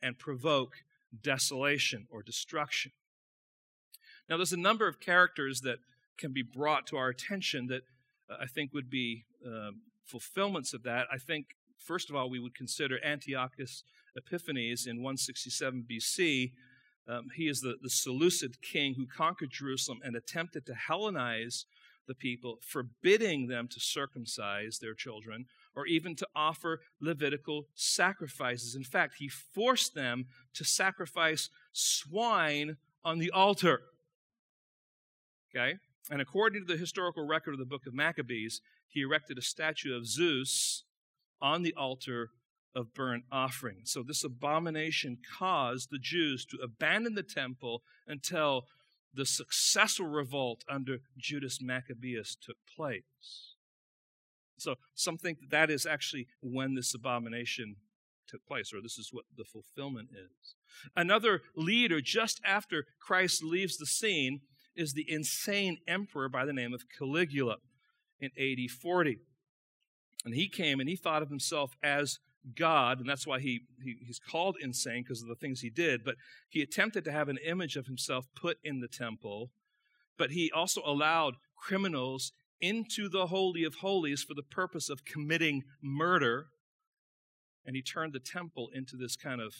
and 0.00 0.16
provoke 0.20 0.74
desolation 1.20 2.06
or 2.08 2.22
destruction. 2.22 2.92
Now, 4.28 4.36
there's 4.36 4.52
a 4.52 4.56
number 4.56 4.86
of 4.86 5.00
characters 5.00 5.62
that 5.62 5.78
can 6.16 6.32
be 6.32 6.44
brought 6.44 6.86
to 6.86 6.96
our 6.96 7.08
attention 7.08 7.66
that 7.66 7.82
uh, 8.30 8.36
I 8.40 8.46
think 8.46 8.72
would 8.72 8.88
be 8.88 9.24
uh, 9.44 9.72
fulfillments 10.04 10.72
of 10.72 10.84
that. 10.84 11.08
I 11.12 11.18
think, 11.18 11.46
first 11.76 12.08
of 12.08 12.14
all, 12.14 12.30
we 12.30 12.38
would 12.38 12.54
consider 12.54 13.04
Antiochus 13.04 13.82
Epiphanes 14.16 14.86
in 14.86 14.96
167 14.96 15.86
BC. 15.90 16.52
Um, 17.08 17.28
he 17.34 17.48
is 17.48 17.60
the, 17.60 17.76
the 17.82 17.90
Seleucid 17.90 18.62
king 18.62 18.94
who 18.94 19.06
conquered 19.06 19.50
Jerusalem 19.50 20.00
and 20.04 20.14
attempted 20.14 20.66
to 20.66 20.74
Hellenize 20.74 21.64
the 22.06 22.14
people, 22.14 22.58
forbidding 22.60 23.46
them 23.46 23.68
to 23.68 23.78
circumcise 23.78 24.78
their 24.78 24.94
children 24.94 25.46
or 25.76 25.86
even 25.86 26.16
to 26.16 26.26
offer 26.34 26.80
Levitical 27.00 27.68
sacrifices. 27.74 28.74
In 28.74 28.82
fact, 28.82 29.14
he 29.18 29.28
forced 29.28 29.94
them 29.94 30.26
to 30.54 30.64
sacrifice 30.64 31.50
swine 31.72 32.76
on 33.04 33.18
the 33.18 33.30
altar. 33.30 33.80
Okay? 35.54 35.76
And 36.10 36.20
according 36.20 36.66
to 36.66 36.72
the 36.72 36.78
historical 36.78 37.26
record 37.26 37.52
of 37.52 37.60
the 37.60 37.64
book 37.64 37.86
of 37.86 37.94
Maccabees, 37.94 38.60
he 38.88 39.02
erected 39.02 39.38
a 39.38 39.42
statue 39.42 39.96
of 39.96 40.06
Zeus 40.06 40.84
on 41.40 41.62
the 41.62 41.74
altar 41.74 42.30
of 42.74 42.94
burnt 42.94 43.24
offering. 43.32 43.80
So 43.84 44.02
this 44.02 44.24
abomination 44.24 45.18
caused 45.38 45.90
the 45.90 45.98
Jews 45.98 46.44
to 46.46 46.58
abandon 46.62 47.14
the 47.14 47.22
temple 47.22 47.82
until 48.06 48.66
the 49.12 49.26
successful 49.26 50.06
revolt 50.06 50.62
under 50.68 50.98
Judas 51.18 51.60
Maccabeus 51.60 52.36
took 52.36 52.56
place. 52.76 53.54
So 54.58 54.76
some 54.94 55.18
think 55.18 55.40
that, 55.40 55.50
that 55.50 55.70
is 55.70 55.86
actually 55.86 56.28
when 56.40 56.74
this 56.74 56.94
abomination 56.94 57.76
took 58.28 58.46
place, 58.46 58.72
or 58.72 58.80
this 58.80 58.98
is 58.98 59.10
what 59.12 59.24
the 59.36 59.44
fulfillment 59.44 60.10
is. 60.12 60.54
Another 60.94 61.40
leader 61.56 62.00
just 62.00 62.40
after 62.44 62.86
Christ 63.00 63.42
leaves 63.42 63.76
the 63.76 63.86
scene 63.86 64.40
is 64.76 64.92
the 64.92 65.10
insane 65.10 65.78
emperor 65.88 66.28
by 66.28 66.44
the 66.44 66.52
name 66.52 66.72
of 66.72 66.84
Caligula 66.96 67.56
in 68.20 68.30
AD 68.38 68.70
40. 68.70 69.18
And 70.24 70.34
he 70.34 70.48
came 70.48 70.78
and 70.78 70.88
he 70.88 70.96
thought 70.96 71.22
of 71.22 71.30
himself 71.30 71.74
as 71.82 72.18
God, 72.56 73.00
and 73.00 73.08
that's 73.08 73.26
why 73.26 73.38
he, 73.40 73.60
he 73.82 73.96
he's 74.06 74.18
called 74.18 74.56
insane 74.60 75.02
because 75.02 75.22
of 75.22 75.28
the 75.28 75.34
things 75.34 75.60
he 75.60 75.70
did. 75.70 76.04
But 76.04 76.16
he 76.48 76.62
attempted 76.62 77.04
to 77.04 77.12
have 77.12 77.28
an 77.28 77.38
image 77.44 77.76
of 77.76 77.86
himself 77.86 78.26
put 78.34 78.58
in 78.64 78.80
the 78.80 78.88
temple, 78.88 79.50
but 80.16 80.30
he 80.30 80.50
also 80.54 80.82
allowed 80.84 81.34
criminals 81.56 82.32
into 82.60 83.08
the 83.08 83.26
Holy 83.26 83.64
of 83.64 83.76
Holies 83.76 84.22
for 84.22 84.34
the 84.34 84.42
purpose 84.42 84.88
of 84.88 85.04
committing 85.04 85.62
murder. 85.82 86.46
And 87.64 87.76
he 87.76 87.82
turned 87.82 88.12
the 88.12 88.20
temple 88.20 88.70
into 88.74 88.96
this 88.96 89.16
kind 89.16 89.40
of 89.40 89.54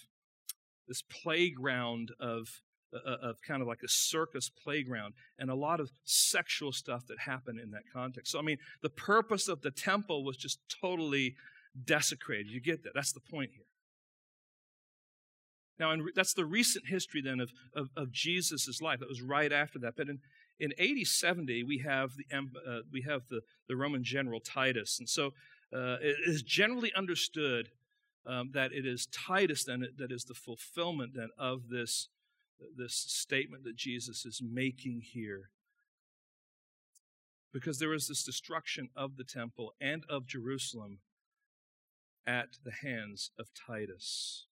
this 0.88 1.02
playground 1.02 2.12
of 2.18 2.48
uh, 2.92 3.16
of 3.22 3.36
kind 3.46 3.62
of 3.62 3.68
like 3.68 3.82
a 3.84 3.88
circus 3.88 4.50
playground 4.50 5.14
and 5.38 5.48
a 5.48 5.54
lot 5.54 5.78
of 5.78 5.90
sexual 6.04 6.72
stuff 6.72 7.06
that 7.06 7.20
happened 7.20 7.60
in 7.60 7.70
that 7.70 7.84
context. 7.92 8.32
So 8.32 8.38
I 8.38 8.42
mean, 8.42 8.58
the 8.82 8.90
purpose 8.90 9.48
of 9.48 9.62
the 9.62 9.70
temple 9.70 10.24
was 10.24 10.36
just 10.36 10.58
totally 10.80 11.36
desecrated. 11.84 12.48
You 12.48 12.60
get 12.60 12.84
that? 12.84 12.92
That's 12.94 13.12
the 13.12 13.20
point 13.20 13.50
here. 13.54 13.64
Now, 15.78 15.92
in, 15.92 16.06
that's 16.14 16.34
the 16.34 16.44
recent 16.44 16.86
history 16.86 17.22
then 17.22 17.40
of, 17.40 17.50
of, 17.74 17.88
of 17.96 18.12
Jesus' 18.12 18.82
life. 18.82 19.00
That 19.00 19.08
was 19.08 19.22
right 19.22 19.50
after 19.50 19.78
that. 19.80 19.94
But 19.96 20.08
in, 20.08 20.18
in 20.60 20.72
AD 20.78 21.06
70, 21.06 21.64
we 21.64 21.78
have 21.78 22.10
the, 22.16 22.24
uh, 22.36 22.80
we 22.92 23.00
have 23.02 23.22
the, 23.30 23.40
the 23.66 23.76
Roman 23.76 24.04
general 24.04 24.40
Titus. 24.40 24.98
And 24.98 25.08
so 25.08 25.28
uh, 25.74 25.96
it 26.02 26.16
is 26.26 26.42
generally 26.42 26.92
understood 26.94 27.70
um, 28.26 28.50
that 28.52 28.72
it 28.72 28.84
is 28.86 29.06
Titus 29.06 29.64
then 29.64 29.86
that 29.96 30.12
is 30.12 30.24
the 30.24 30.34
fulfillment 30.34 31.12
then 31.14 31.30
of 31.38 31.68
this, 31.70 32.08
this 32.76 32.94
statement 32.94 33.64
that 33.64 33.76
Jesus 33.76 34.26
is 34.26 34.42
making 34.44 35.00
here. 35.12 35.50
Because 37.54 37.78
there 37.78 37.88
was 37.88 38.06
this 38.06 38.22
destruction 38.22 38.90
of 38.94 39.16
the 39.16 39.24
temple 39.24 39.72
and 39.80 40.04
of 40.10 40.26
Jerusalem 40.26 40.98
at 42.26 42.58
the 42.64 42.72
hands 42.72 43.30
of 43.38 43.48
Titus. 43.54 44.46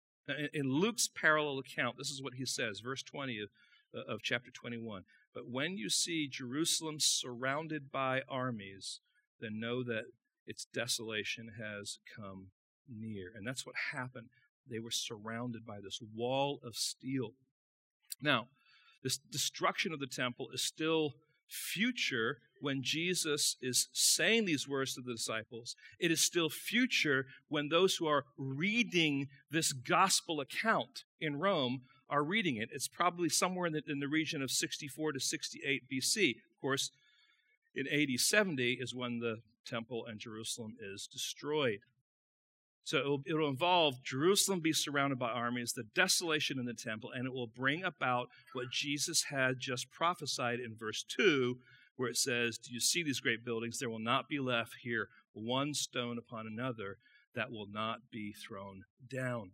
In 0.52 0.72
Luke's 0.72 1.08
parallel 1.08 1.58
account, 1.58 1.96
this 1.96 2.10
is 2.10 2.22
what 2.22 2.34
he 2.34 2.44
says, 2.44 2.80
verse 2.80 3.02
20 3.02 3.40
of, 3.40 3.48
uh, 3.96 4.12
of 4.12 4.22
chapter 4.22 4.50
21. 4.50 5.04
But 5.34 5.48
when 5.48 5.78
you 5.78 5.88
see 5.88 6.28
Jerusalem 6.28 6.96
surrounded 6.98 7.90
by 7.90 8.22
armies, 8.28 9.00
then 9.40 9.60
know 9.60 9.82
that 9.84 10.04
its 10.46 10.66
desolation 10.66 11.52
has 11.58 11.98
come 12.14 12.48
near. 12.88 13.32
And 13.34 13.46
that's 13.46 13.66
what 13.66 13.76
happened. 13.92 14.28
They 14.68 14.78
were 14.78 14.90
surrounded 14.90 15.64
by 15.64 15.80
this 15.82 16.00
wall 16.14 16.60
of 16.62 16.76
steel. 16.76 17.32
Now, 18.20 18.48
this 19.02 19.18
destruction 19.18 19.92
of 19.92 20.00
the 20.00 20.06
temple 20.06 20.48
is 20.52 20.62
still 20.62 21.14
future 21.48 22.38
when 22.60 22.82
Jesus 22.82 23.56
is 23.60 23.88
saying 23.92 24.44
these 24.44 24.68
words 24.68 24.94
to 24.94 25.00
the 25.00 25.12
disciples. 25.12 25.76
It 25.98 26.10
is 26.10 26.20
still 26.20 26.48
future 26.48 27.26
when 27.48 27.68
those 27.68 27.96
who 27.96 28.06
are 28.06 28.24
reading 28.36 29.28
this 29.50 29.72
gospel 29.72 30.40
account 30.40 31.04
in 31.20 31.38
Rome 31.38 31.82
are 32.10 32.24
reading 32.24 32.56
it. 32.56 32.70
It's 32.72 32.88
probably 32.88 33.28
somewhere 33.28 33.66
in 33.66 33.74
the, 33.74 33.82
in 33.86 34.00
the 34.00 34.08
region 34.08 34.42
of 34.42 34.50
64 34.50 35.12
to 35.12 35.20
68 35.20 35.82
BC. 35.92 36.30
Of 36.30 36.60
course, 36.60 36.90
in 37.74 37.86
AD 37.86 38.18
70 38.18 38.78
is 38.80 38.94
when 38.94 39.20
the 39.20 39.36
temple 39.66 40.06
and 40.06 40.18
Jerusalem 40.18 40.76
is 40.80 41.06
destroyed. 41.06 41.80
So 42.84 42.98
it 42.98 43.04
will, 43.04 43.22
it 43.26 43.34
will, 43.34 43.48
involve 43.48 44.02
Jerusalem 44.02 44.60
be 44.60 44.72
surrounded 44.72 45.18
by 45.18 45.28
armies, 45.28 45.72
the 45.72 45.84
desolation 45.94 46.58
in 46.58 46.64
the 46.64 46.72
temple, 46.72 47.10
and 47.14 47.26
it 47.26 47.34
will 47.34 47.46
bring 47.46 47.84
about 47.84 48.28
what 48.54 48.70
Jesus 48.70 49.24
had 49.24 49.58
just 49.58 49.90
prophesied 49.90 50.58
in 50.58 50.74
verse 50.74 51.04
2, 51.16 51.58
where 51.96 52.08
it 52.08 52.16
says, 52.16 52.56
Do 52.56 52.72
you 52.72 52.80
see 52.80 53.02
these 53.02 53.20
great 53.20 53.44
buildings? 53.44 53.78
There 53.78 53.90
will 53.90 53.98
not 53.98 54.28
be 54.28 54.38
left 54.38 54.76
here 54.82 55.08
one 55.34 55.74
stone 55.74 56.16
upon 56.18 56.46
another 56.46 56.96
that 57.34 57.50
will 57.50 57.68
not 57.70 57.98
be 58.10 58.32
thrown 58.32 58.84
down. 59.08 59.50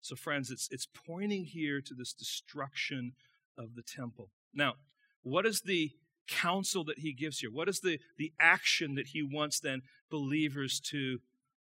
So, 0.00 0.16
friends, 0.16 0.50
it's, 0.50 0.68
it's 0.70 0.86
pointing 1.06 1.44
here 1.44 1.80
to 1.80 1.94
this 1.94 2.12
destruction 2.12 3.12
of 3.56 3.74
the 3.74 3.82
temple. 3.82 4.28
Now, 4.52 4.74
what 5.22 5.46
is 5.46 5.62
the 5.62 5.92
counsel 6.28 6.84
that 6.84 6.98
he 6.98 7.12
gives 7.12 7.38
here? 7.38 7.50
What 7.50 7.68
is 7.68 7.80
the, 7.80 7.98
the 8.18 8.32
action 8.38 8.96
that 8.96 9.08
he 9.08 9.22
wants 9.22 9.60
then 9.60 9.82
believers 10.10 10.80
to 10.90 11.20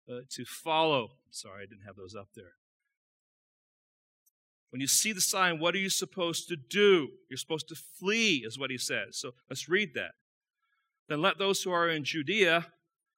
uh, 0.09 0.21
to 0.29 0.45
follow. 0.45 1.09
Sorry, 1.31 1.63
I 1.63 1.65
didn't 1.65 1.85
have 1.85 1.95
those 1.95 2.15
up 2.15 2.29
there. 2.35 2.53
When 4.71 4.81
you 4.81 4.87
see 4.87 5.13
the 5.13 5.21
sign, 5.21 5.59
what 5.59 5.73
are 5.75 5.79
you 5.79 5.89
supposed 5.89 6.47
to 6.49 6.55
do? 6.55 7.09
You're 7.29 7.37
supposed 7.37 7.67
to 7.69 7.75
flee, 7.75 8.43
is 8.45 8.59
what 8.59 8.69
he 8.69 8.77
says. 8.77 9.17
So 9.17 9.31
let's 9.49 9.67
read 9.67 9.93
that. 9.95 10.11
Then 11.07 11.21
let 11.21 11.39
those 11.39 11.63
who 11.63 11.71
are 11.71 11.89
in 11.89 12.03
Judea 12.03 12.67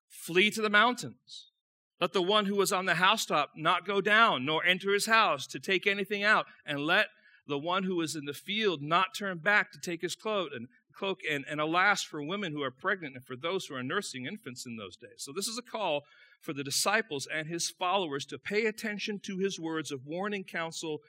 flee 0.08 0.50
to 0.52 0.62
the 0.62 0.70
mountains. 0.70 1.52
Let 2.00 2.14
the 2.14 2.22
one 2.22 2.46
who 2.46 2.56
was 2.56 2.72
on 2.72 2.86
the 2.86 2.96
housetop 2.96 3.52
not 3.56 3.86
go 3.86 4.02
down, 4.02 4.46
nor 4.46 4.66
enter 4.66 4.94
his 4.94 5.06
house 5.06 5.46
to 5.48 5.60
take 5.60 5.86
anything 5.86 6.24
out, 6.24 6.46
and 6.66 6.80
let 6.80 7.08
the 7.48 7.60
one 7.60 7.84
who 7.84 7.98
was 7.98 8.16
in 8.16 8.26
the 8.26 8.34
field 8.34 8.82
not 8.82 9.14
turn 9.16 9.38
back 9.38 9.72
to 9.72 9.80
take 9.80 10.02
his 10.02 10.16
cloak 10.16 10.50
and 10.56 10.68
cloak 10.96 11.20
and, 11.30 11.46
and 11.50 11.60
alas 11.60 12.02
for 12.02 12.24
women 12.24 12.54
who 12.54 12.64
are 12.64 12.72
pregnant 12.72 13.16
and 13.16 13.26
for 13.26 13.36
those 13.36 13.66
who 13.66 13.76
are 13.76 13.84
nursing 13.84 14.26
infants 14.26 14.66
in 14.66 14.78
those 14.78 14.96
days. 14.96 15.18
So 15.18 15.32
this 15.36 15.48
is 15.48 15.58
a 15.58 15.62
call 15.62 16.04
for 16.42 16.54
the 16.54 16.64
disciples 16.64 17.28
and 17.34 17.48
his 17.48 17.70
followers 17.70 18.26
to 18.26 18.38
pay 18.38 18.66
attention 18.66 19.20
to 19.20 19.38
his 19.38 19.60
words 19.60 19.92
of 19.92 20.06
warning, 20.06 20.44
counsel, 20.44 21.00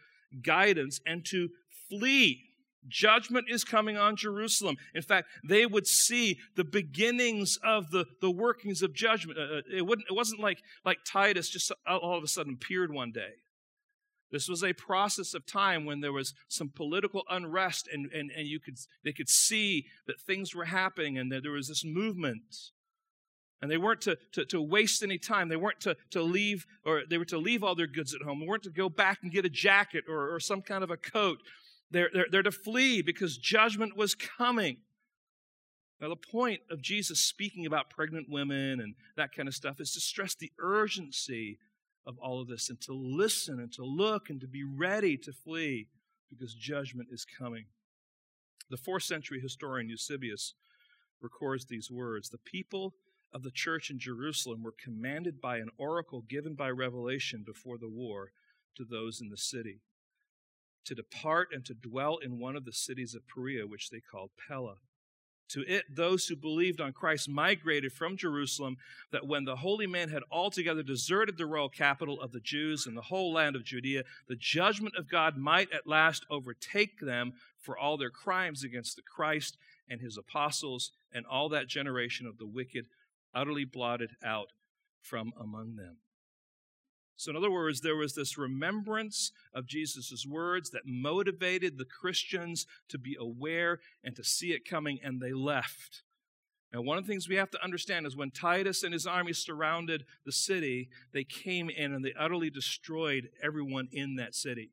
guidance, 0.42 1.00
and 1.06 1.24
to 1.26 1.48
flee. 1.88 2.44
Judgment 2.88 3.46
is 3.48 3.64
coming 3.64 3.96
on 3.96 4.16
Jerusalem. 4.16 4.76
In 4.94 5.02
fact, 5.02 5.28
they 5.46 5.66
would 5.66 5.86
see 5.86 6.38
the 6.56 6.64
beginnings 6.64 7.58
of 7.64 7.90
the, 7.90 8.06
the 8.20 8.30
workings 8.30 8.82
of 8.82 8.92
judgment. 8.92 9.38
Uh, 9.38 9.42
uh 9.42 9.60
it, 9.76 9.86
wouldn't, 9.86 10.08
it 10.10 10.14
wasn't 10.14 10.40
like, 10.40 10.58
like 10.84 10.98
Titus 11.06 11.48
just 11.48 11.70
all 11.86 12.16
of 12.16 12.24
a 12.24 12.28
sudden 12.28 12.54
appeared 12.54 12.92
one 12.92 13.12
day. 13.12 13.34
This 14.32 14.48
was 14.48 14.64
a 14.64 14.72
process 14.72 15.34
of 15.34 15.46
time 15.46 15.84
when 15.84 16.00
there 16.00 16.12
was 16.12 16.32
some 16.48 16.70
political 16.74 17.22
unrest 17.30 17.88
and, 17.92 18.10
and, 18.12 18.30
and 18.34 18.48
you 18.48 18.58
could, 18.58 18.78
they 19.04 19.12
could 19.12 19.28
see 19.28 19.84
that 20.06 20.20
things 20.20 20.54
were 20.54 20.64
happening 20.64 21.18
and 21.18 21.30
that 21.30 21.42
there 21.42 21.52
was 21.52 21.68
this 21.68 21.84
movement. 21.84 22.70
And 23.62 23.70
they 23.70 23.76
weren't 23.76 24.00
to, 24.02 24.18
to, 24.32 24.44
to, 24.46 24.60
waste 24.60 25.04
any 25.04 25.18
time. 25.18 25.48
They 25.48 25.56
weren't 25.56 25.80
to, 25.82 25.96
to 26.10 26.20
leave, 26.20 26.66
or 26.84 27.02
they 27.08 27.16
were 27.16 27.24
to 27.26 27.38
leave 27.38 27.62
all 27.62 27.76
their 27.76 27.86
goods 27.86 28.12
at 28.12 28.20
home. 28.20 28.40
They 28.40 28.46
weren't 28.46 28.64
to 28.64 28.70
go 28.70 28.88
back 28.88 29.20
and 29.22 29.30
get 29.30 29.44
a 29.44 29.48
jacket 29.48 30.04
or, 30.08 30.34
or 30.34 30.40
some 30.40 30.62
kind 30.62 30.82
of 30.82 30.90
a 30.90 30.96
coat. 30.96 31.38
They're, 31.92 32.10
they're, 32.12 32.26
they're 32.28 32.42
to 32.42 32.50
flee 32.50 33.02
because 33.02 33.38
judgment 33.38 33.96
was 33.96 34.16
coming. 34.16 34.78
Now, 36.00 36.08
the 36.08 36.16
point 36.16 36.62
of 36.68 36.82
Jesus 36.82 37.20
speaking 37.20 37.64
about 37.64 37.88
pregnant 37.88 38.28
women 38.28 38.80
and 38.80 38.96
that 39.16 39.32
kind 39.32 39.46
of 39.46 39.54
stuff 39.54 39.80
is 39.80 39.92
to 39.92 40.00
stress 40.00 40.34
the 40.34 40.50
urgency 40.58 41.58
of 42.04 42.18
all 42.18 42.40
of 42.40 42.48
this 42.48 42.68
and 42.68 42.80
to 42.80 42.92
listen 42.92 43.60
and 43.60 43.72
to 43.74 43.84
look 43.84 44.28
and 44.28 44.40
to 44.40 44.48
be 44.48 44.64
ready 44.64 45.16
to 45.18 45.32
flee 45.32 45.86
because 46.28 46.54
judgment 46.54 47.10
is 47.12 47.24
coming. 47.24 47.66
The 48.70 48.76
fourth 48.76 49.04
century 49.04 49.38
historian 49.40 49.88
Eusebius 49.88 50.54
records 51.20 51.66
these 51.66 51.90
words 51.90 52.30
The 52.30 52.38
people 52.38 52.94
of 53.32 53.42
the 53.42 53.50
church 53.50 53.90
in 53.90 53.98
Jerusalem 53.98 54.62
were 54.62 54.74
commanded 54.82 55.40
by 55.40 55.58
an 55.58 55.70
oracle 55.78 56.22
given 56.28 56.54
by 56.54 56.70
revelation 56.70 57.42
before 57.44 57.78
the 57.78 57.88
war 57.88 58.32
to 58.76 58.84
those 58.84 59.20
in 59.20 59.30
the 59.30 59.36
city 59.36 59.80
to 60.84 60.94
depart 60.94 61.48
and 61.52 61.64
to 61.64 61.74
dwell 61.74 62.18
in 62.18 62.38
one 62.38 62.56
of 62.56 62.64
the 62.64 62.72
cities 62.72 63.14
of 63.14 63.22
Perea, 63.26 63.66
which 63.66 63.90
they 63.90 64.00
called 64.00 64.30
Pella. 64.48 64.76
To 65.50 65.64
it, 65.66 65.84
those 65.94 66.26
who 66.26 66.36
believed 66.36 66.80
on 66.80 66.92
Christ 66.92 67.28
migrated 67.28 67.92
from 67.92 68.16
Jerusalem, 68.16 68.76
that 69.10 69.26
when 69.26 69.44
the 69.44 69.56
holy 69.56 69.86
man 69.86 70.08
had 70.08 70.22
altogether 70.30 70.82
deserted 70.82 71.36
the 71.36 71.46
royal 71.46 71.68
capital 71.68 72.20
of 72.20 72.32
the 72.32 72.40
Jews 72.40 72.86
and 72.86 72.96
the 72.96 73.02
whole 73.02 73.34
land 73.34 73.54
of 73.54 73.64
Judea, 73.64 74.04
the 74.28 74.36
judgment 74.36 74.94
of 74.96 75.10
God 75.10 75.36
might 75.36 75.70
at 75.70 75.86
last 75.86 76.24
overtake 76.30 77.00
them 77.00 77.34
for 77.60 77.76
all 77.76 77.98
their 77.98 78.10
crimes 78.10 78.64
against 78.64 78.96
the 78.96 79.02
Christ 79.02 79.58
and 79.90 80.00
his 80.00 80.16
apostles, 80.16 80.92
and 81.12 81.26
all 81.26 81.50
that 81.50 81.68
generation 81.68 82.26
of 82.26 82.38
the 82.38 82.46
wicked 82.46 82.86
utterly 83.34 83.64
blotted 83.64 84.12
out 84.24 84.48
from 85.00 85.32
among 85.40 85.76
them. 85.76 85.98
So, 87.16 87.30
in 87.30 87.36
other 87.36 87.50
words, 87.50 87.80
there 87.80 87.96
was 87.96 88.14
this 88.14 88.36
remembrance 88.36 89.30
of 89.54 89.66
Jesus' 89.66 90.26
words 90.28 90.70
that 90.70 90.82
motivated 90.86 91.78
the 91.78 91.84
Christians 91.84 92.66
to 92.88 92.98
be 92.98 93.16
aware 93.18 93.78
and 94.02 94.16
to 94.16 94.24
see 94.24 94.52
it 94.52 94.68
coming, 94.68 94.98
and 95.02 95.20
they 95.20 95.32
left. 95.32 96.02
Now, 96.72 96.80
one 96.80 96.96
of 96.96 97.06
the 97.06 97.12
things 97.12 97.28
we 97.28 97.36
have 97.36 97.50
to 97.50 97.62
understand 97.62 98.06
is 98.06 98.16
when 98.16 98.30
Titus 98.30 98.82
and 98.82 98.94
his 98.94 99.06
army 99.06 99.34
surrounded 99.34 100.04
the 100.24 100.32
city, 100.32 100.88
they 101.12 101.24
came 101.24 101.68
in 101.68 101.92
and 101.92 102.04
they 102.04 102.14
utterly 102.18 102.48
destroyed 102.48 103.28
everyone 103.42 103.88
in 103.92 104.16
that 104.16 104.34
city. 104.34 104.70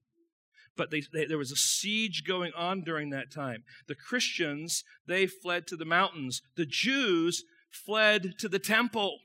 But 0.78 0.92
they, 0.92 1.04
they, 1.14 1.26
there 1.26 1.38
was 1.38 1.52
a 1.52 1.58
siege 1.58 2.24
going 2.26 2.54
on 2.56 2.82
during 2.82 3.10
that 3.10 3.32
time. 3.32 3.64
The 3.88 3.96
Christians, 3.96 4.86
they 5.06 5.28
fled 5.28 5.68
to 5.68 5.76
the 5.76 5.84
mountains. 5.84 6.42
The 6.56 6.66
Jews 6.66 7.44
fled 7.70 8.38
to 8.40 8.50
the 8.50 8.60
temple. 8.60 9.20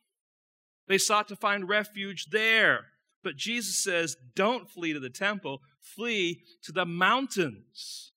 They 0.87 0.99
sought 0.99 1.29
to 1.29 1.37
find 1.37 1.69
refuge 1.69 2.27
there. 2.31 2.87
But 3.23 3.37
Jesus 3.37 3.83
says, 3.83 4.17
don't 4.35 4.69
flee 4.69 4.93
to 4.93 5.01
the 5.01 5.11
temple, 5.11 5.63
flee 5.81 6.43
to 6.63 6.73
the 6.73 6.85
mountains 6.85 8.13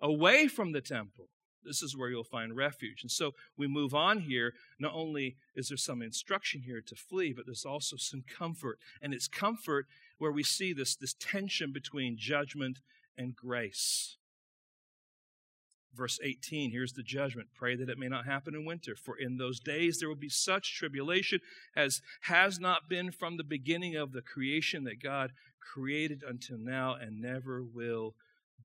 away 0.00 0.46
from 0.46 0.72
the 0.72 0.80
temple. 0.80 1.28
This 1.64 1.82
is 1.82 1.96
where 1.96 2.08
you'll 2.08 2.22
find 2.22 2.56
refuge. 2.56 3.02
And 3.02 3.10
so 3.10 3.32
we 3.56 3.66
move 3.66 3.92
on 3.92 4.20
here. 4.20 4.54
Not 4.78 4.94
only 4.94 5.36
is 5.56 5.68
there 5.68 5.76
some 5.76 6.00
instruction 6.00 6.62
here 6.62 6.80
to 6.80 6.94
flee, 6.94 7.32
but 7.32 7.44
there's 7.44 7.64
also 7.64 7.96
some 7.96 8.22
comfort. 8.22 8.78
And 9.02 9.12
it's 9.12 9.26
comfort 9.26 9.86
where 10.18 10.30
we 10.30 10.44
see 10.44 10.72
this, 10.72 10.94
this 10.94 11.14
tension 11.18 11.72
between 11.72 12.16
judgment 12.16 12.78
and 13.18 13.34
grace. 13.34 14.16
Verse 15.96 16.18
18, 16.22 16.70
here's 16.70 16.92
the 16.92 17.02
judgment. 17.02 17.48
Pray 17.54 17.74
that 17.76 17.88
it 17.88 17.98
may 17.98 18.08
not 18.08 18.26
happen 18.26 18.54
in 18.54 18.64
winter, 18.64 18.94
for 18.94 19.16
in 19.16 19.38
those 19.38 19.60
days 19.60 19.98
there 19.98 20.08
will 20.08 20.14
be 20.14 20.28
such 20.28 20.76
tribulation 20.76 21.40
as 21.74 22.02
has 22.22 22.60
not 22.60 22.88
been 22.88 23.10
from 23.10 23.36
the 23.36 23.44
beginning 23.44 23.96
of 23.96 24.12
the 24.12 24.22
creation 24.22 24.84
that 24.84 25.02
God 25.02 25.32
created 25.60 26.22
until 26.26 26.58
now 26.58 26.94
and 26.94 27.20
never 27.20 27.62
will 27.62 28.14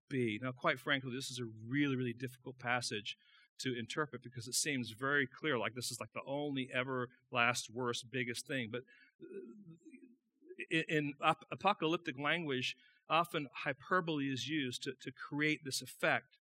be. 0.10 0.40
Now, 0.42 0.52
quite 0.52 0.80
frankly, 0.80 1.12
this 1.14 1.32
is 1.32 1.40
a 1.40 1.50
really, 1.68 1.96
really 1.96 2.14
difficult 2.14 2.60
passage 2.60 3.18
to 3.60 3.78
interpret 3.78 4.24
because 4.24 4.48
it 4.48 4.56
seems 4.56 4.92
very 4.92 5.28
clear, 5.28 5.58
like 5.58 5.76
this 5.76 5.92
is 5.92 6.00
like 6.00 6.14
the 6.14 6.22
only 6.26 6.70
ever 6.74 7.10
last, 7.32 7.70
worst, 7.74 8.12
biggest 8.12 8.48
thing. 8.48 8.70
But 8.72 8.82
uh, 9.22 10.82
in 10.90 11.14
apocalyptic 11.52 12.20
language, 12.20 12.76
often 13.10 13.48
hyperbole 13.54 14.32
is 14.32 14.48
used 14.48 14.84
to, 14.84 14.94
to 15.02 15.12
create 15.12 15.64
this 15.64 15.82
effect. 15.82 16.38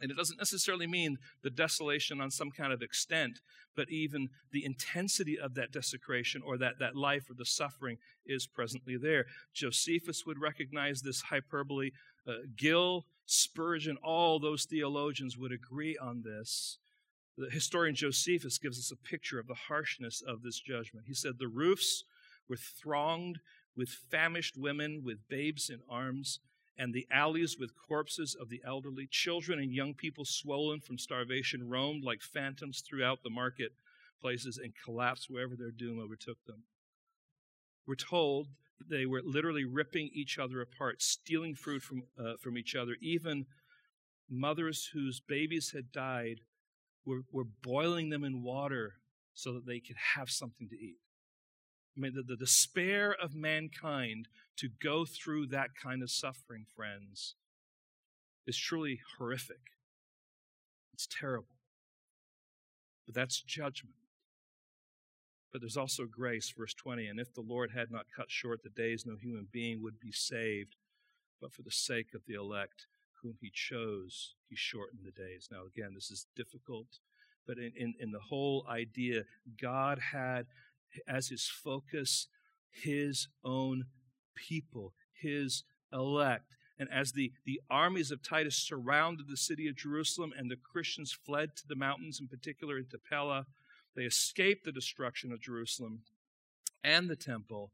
And 0.00 0.10
it 0.10 0.16
doesn't 0.16 0.38
necessarily 0.38 0.86
mean 0.86 1.18
the 1.42 1.50
desolation 1.50 2.20
on 2.20 2.30
some 2.30 2.50
kind 2.50 2.72
of 2.72 2.82
extent, 2.82 3.40
but 3.76 3.90
even 3.90 4.28
the 4.50 4.64
intensity 4.64 5.38
of 5.38 5.54
that 5.54 5.72
desecration 5.72 6.42
or 6.44 6.58
that, 6.58 6.78
that 6.80 6.96
life 6.96 7.30
or 7.30 7.34
the 7.34 7.46
suffering 7.46 7.98
is 8.26 8.46
presently 8.46 8.96
there. 8.96 9.26
Josephus 9.52 10.26
would 10.26 10.40
recognize 10.40 11.02
this 11.02 11.22
hyperbole. 11.22 11.90
Uh, 12.26 12.38
Gill, 12.56 13.06
Spurgeon, 13.26 13.96
all 14.02 14.38
those 14.38 14.64
theologians 14.64 15.38
would 15.38 15.52
agree 15.52 15.96
on 15.96 16.22
this. 16.22 16.78
The 17.36 17.50
historian 17.50 17.94
Josephus 17.94 18.58
gives 18.58 18.78
us 18.78 18.92
a 18.92 19.08
picture 19.08 19.38
of 19.38 19.46
the 19.46 19.54
harshness 19.54 20.22
of 20.26 20.42
this 20.42 20.60
judgment. 20.60 21.06
He 21.06 21.14
said, 21.14 21.34
The 21.38 21.48
roofs 21.48 22.04
were 22.48 22.56
thronged 22.56 23.40
with 23.76 23.88
famished 23.88 24.56
women 24.56 25.02
with 25.04 25.28
babes 25.28 25.68
in 25.70 25.80
arms 25.88 26.40
and 26.76 26.92
the 26.92 27.06
alleys 27.10 27.56
with 27.58 27.76
corpses 27.76 28.36
of 28.38 28.48
the 28.48 28.60
elderly, 28.66 29.06
children 29.10 29.58
and 29.58 29.72
young 29.72 29.94
people 29.94 30.24
swollen 30.24 30.80
from 30.80 30.98
starvation 30.98 31.68
roamed 31.68 32.02
like 32.04 32.20
phantoms 32.20 32.80
throughout 32.80 33.22
the 33.22 33.30
market 33.30 33.72
places 34.20 34.58
and 34.62 34.72
collapsed 34.84 35.26
wherever 35.28 35.54
their 35.54 35.70
doom 35.70 35.98
overtook 36.00 36.38
them. 36.46 36.64
We're 37.86 37.94
told 37.94 38.48
that 38.78 38.88
they 38.88 39.06
were 39.06 39.22
literally 39.22 39.64
ripping 39.64 40.10
each 40.12 40.38
other 40.38 40.60
apart, 40.60 41.02
stealing 41.02 41.54
food 41.54 41.82
from, 41.82 42.04
uh, 42.18 42.34
from 42.40 42.56
each 42.56 42.74
other. 42.74 42.96
Even 43.00 43.46
mothers 44.28 44.90
whose 44.92 45.20
babies 45.20 45.72
had 45.74 45.92
died 45.92 46.40
were, 47.04 47.20
were 47.30 47.44
boiling 47.44 48.08
them 48.08 48.24
in 48.24 48.42
water 48.42 48.94
so 49.34 49.52
that 49.52 49.66
they 49.66 49.80
could 49.80 49.96
have 50.16 50.30
something 50.30 50.68
to 50.68 50.76
eat. 50.76 50.98
I 51.96 52.00
mean, 52.00 52.12
the, 52.14 52.22
the 52.22 52.36
despair 52.36 53.14
of 53.20 53.34
mankind 53.34 54.28
to 54.56 54.68
go 54.82 55.04
through 55.04 55.48
that 55.48 55.70
kind 55.80 56.02
of 56.02 56.10
suffering, 56.10 56.64
friends, 56.74 57.34
is 58.46 58.58
truly 58.58 59.00
horrific. 59.16 59.60
It's 60.92 61.06
terrible. 61.06 61.48
But 63.06 63.14
that's 63.14 63.40
judgment. 63.40 63.96
But 65.52 65.60
there's 65.60 65.76
also 65.76 66.04
grace, 66.06 66.52
verse 66.56 66.74
20. 66.74 67.06
And 67.06 67.20
if 67.20 67.32
the 67.32 67.40
Lord 67.40 67.70
had 67.72 67.90
not 67.90 68.06
cut 68.14 68.30
short 68.30 68.62
the 68.62 68.70
days, 68.70 69.04
no 69.06 69.16
human 69.16 69.46
being 69.52 69.82
would 69.82 70.00
be 70.00 70.10
saved. 70.10 70.76
But 71.40 71.52
for 71.52 71.62
the 71.62 71.70
sake 71.70 72.08
of 72.14 72.22
the 72.26 72.34
elect, 72.34 72.86
whom 73.22 73.36
he 73.40 73.50
chose, 73.52 74.34
he 74.48 74.56
shortened 74.56 75.02
the 75.04 75.12
days. 75.12 75.48
Now, 75.50 75.60
again, 75.66 75.92
this 75.94 76.10
is 76.10 76.26
difficult, 76.34 76.98
but 77.46 77.58
in, 77.58 77.72
in, 77.76 77.94
in 78.00 78.10
the 78.10 78.20
whole 78.20 78.66
idea, 78.68 79.22
God 79.60 79.98
had 80.12 80.46
as 81.06 81.28
his 81.28 81.46
focus 81.48 82.28
his 82.74 83.28
own 83.44 83.86
people, 84.34 84.94
his 85.12 85.62
elect. 85.92 86.56
And 86.78 86.88
as 86.92 87.12
the, 87.12 87.32
the 87.46 87.60
armies 87.70 88.10
of 88.10 88.22
Titus 88.22 88.56
surrounded 88.56 89.28
the 89.28 89.36
city 89.36 89.68
of 89.68 89.76
Jerusalem 89.76 90.32
and 90.36 90.50
the 90.50 90.56
Christians 90.56 91.12
fled 91.12 91.56
to 91.56 91.68
the 91.68 91.76
mountains, 91.76 92.18
in 92.20 92.26
particular 92.26 92.78
into 92.78 92.98
Pella, 92.98 93.46
they 93.94 94.02
escaped 94.02 94.64
the 94.64 94.72
destruction 94.72 95.30
of 95.30 95.40
Jerusalem 95.40 96.00
and 96.82 97.08
the 97.08 97.16
temple. 97.16 97.70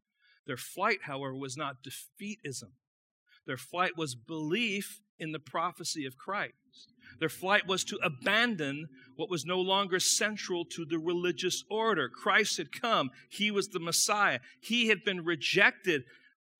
Their 0.46 0.58
flight, 0.58 1.00
however, 1.04 1.34
was 1.34 1.56
not 1.56 1.78
defeatism. 1.82 2.72
Their 3.46 3.56
flight 3.56 3.96
was 3.96 4.14
belief 4.14 5.00
in 5.20 5.32
the 5.32 5.38
prophecy 5.38 6.06
of 6.06 6.16
Christ. 6.16 6.54
Their 7.18 7.28
flight 7.28 7.66
was 7.66 7.84
to 7.84 7.98
abandon 8.02 8.88
what 9.16 9.30
was 9.30 9.44
no 9.44 9.60
longer 9.60 10.00
central 10.00 10.64
to 10.66 10.84
the 10.84 10.98
religious 10.98 11.62
order. 11.70 12.08
Christ 12.08 12.56
had 12.56 12.72
come, 12.72 13.10
He 13.28 13.50
was 13.50 13.68
the 13.68 13.80
Messiah. 13.80 14.40
He 14.60 14.88
had 14.88 15.04
been 15.04 15.24
rejected 15.24 16.04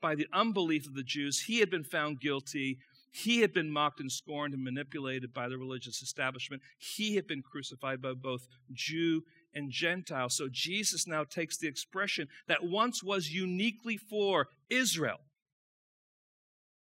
by 0.03 0.15
the 0.15 0.27
unbelief 0.33 0.87
of 0.87 0.95
the 0.95 1.03
Jews, 1.03 1.41
He 1.47 1.61
had 1.61 1.71
been 1.71 1.85
found 1.85 2.21
guilty, 2.21 2.79
He 3.13 3.41
had 3.41 3.53
been 3.53 3.71
mocked 3.71 4.01
and 4.01 4.13
scorned 4.13 4.55
and 4.55 4.63
manipulated 4.63 5.33
by 5.33 5.49
the 5.49 5.59
religious 5.59 6.03
establishment. 6.03 6.63
He 6.79 7.17
had 7.17 7.27
been 7.27 7.43
crucified 7.43 8.03
by 8.03 8.13
both 8.13 8.47
Jew 8.73 9.23
and 9.55 9.71
Gentile. 9.71 10.29
So 10.29 10.49
Jesus 10.51 11.07
now 11.07 11.25
takes 11.25 11.59
the 11.59 11.69
expression 11.69 12.29
that 12.47 12.65
once 12.65 13.03
was 13.03 13.31
uniquely 13.31 13.97
for 13.97 14.49
Israel, 14.69 15.19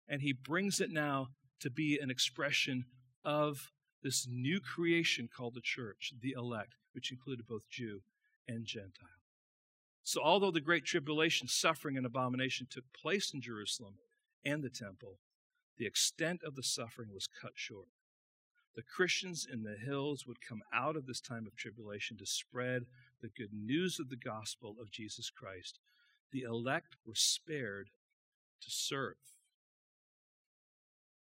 and 0.09 0.23
he 0.23 0.33
brings 0.33 0.81
it 0.81 0.91
now 0.91 1.29
to 1.61 1.71
be 1.71 1.99
an 2.01 2.11
expression 2.11 2.85
of 3.25 3.73
this 4.03 4.27
new 4.31 4.61
creation 4.61 5.29
called 5.35 5.55
the 5.55 5.61
church, 5.61 6.13
the 6.21 6.35
elect, 6.37 6.75
which 6.93 7.11
included 7.11 7.47
both 7.47 7.69
Jew 7.69 8.03
and 8.47 8.65
Gentile. 8.65 9.09
So, 10.05 10.21
although 10.23 10.53
the 10.53 10.61
great 10.61 10.85
tribulation, 10.85 11.49
suffering, 11.49 11.97
and 11.97 12.07
abomination 12.07 12.69
took 12.71 12.85
place 12.93 13.35
in 13.35 13.41
Jerusalem 13.41 13.95
and 14.45 14.63
the 14.63 14.71
temple, 14.71 15.19
the 15.79 15.87
extent 15.87 16.43
of 16.45 16.55
the 16.55 16.63
suffering 16.63 17.09
was 17.13 17.27
cut 17.27 17.53
short. 17.55 17.89
The 18.77 18.83
Christians 18.83 19.47
in 19.51 19.63
the 19.63 19.77
hills 19.77 20.27
would 20.27 20.41
come 20.41 20.63
out 20.73 20.97
of 20.97 21.07
this 21.07 21.21
time 21.21 21.47
of 21.47 21.57
tribulation 21.57 22.17
to 22.19 22.27
spread 22.27 22.85
the 23.21 23.29
good 23.29 23.53
news 23.53 23.99
of 23.99 24.11
the 24.11 24.17
gospel 24.17 24.77
of 24.81 24.91
Jesus 24.91 25.31
Christ. 25.31 25.81
The 26.31 26.43
elect 26.43 26.97
were 27.07 27.15
spared 27.15 27.89
to 28.61 28.71
serve. 28.71 29.17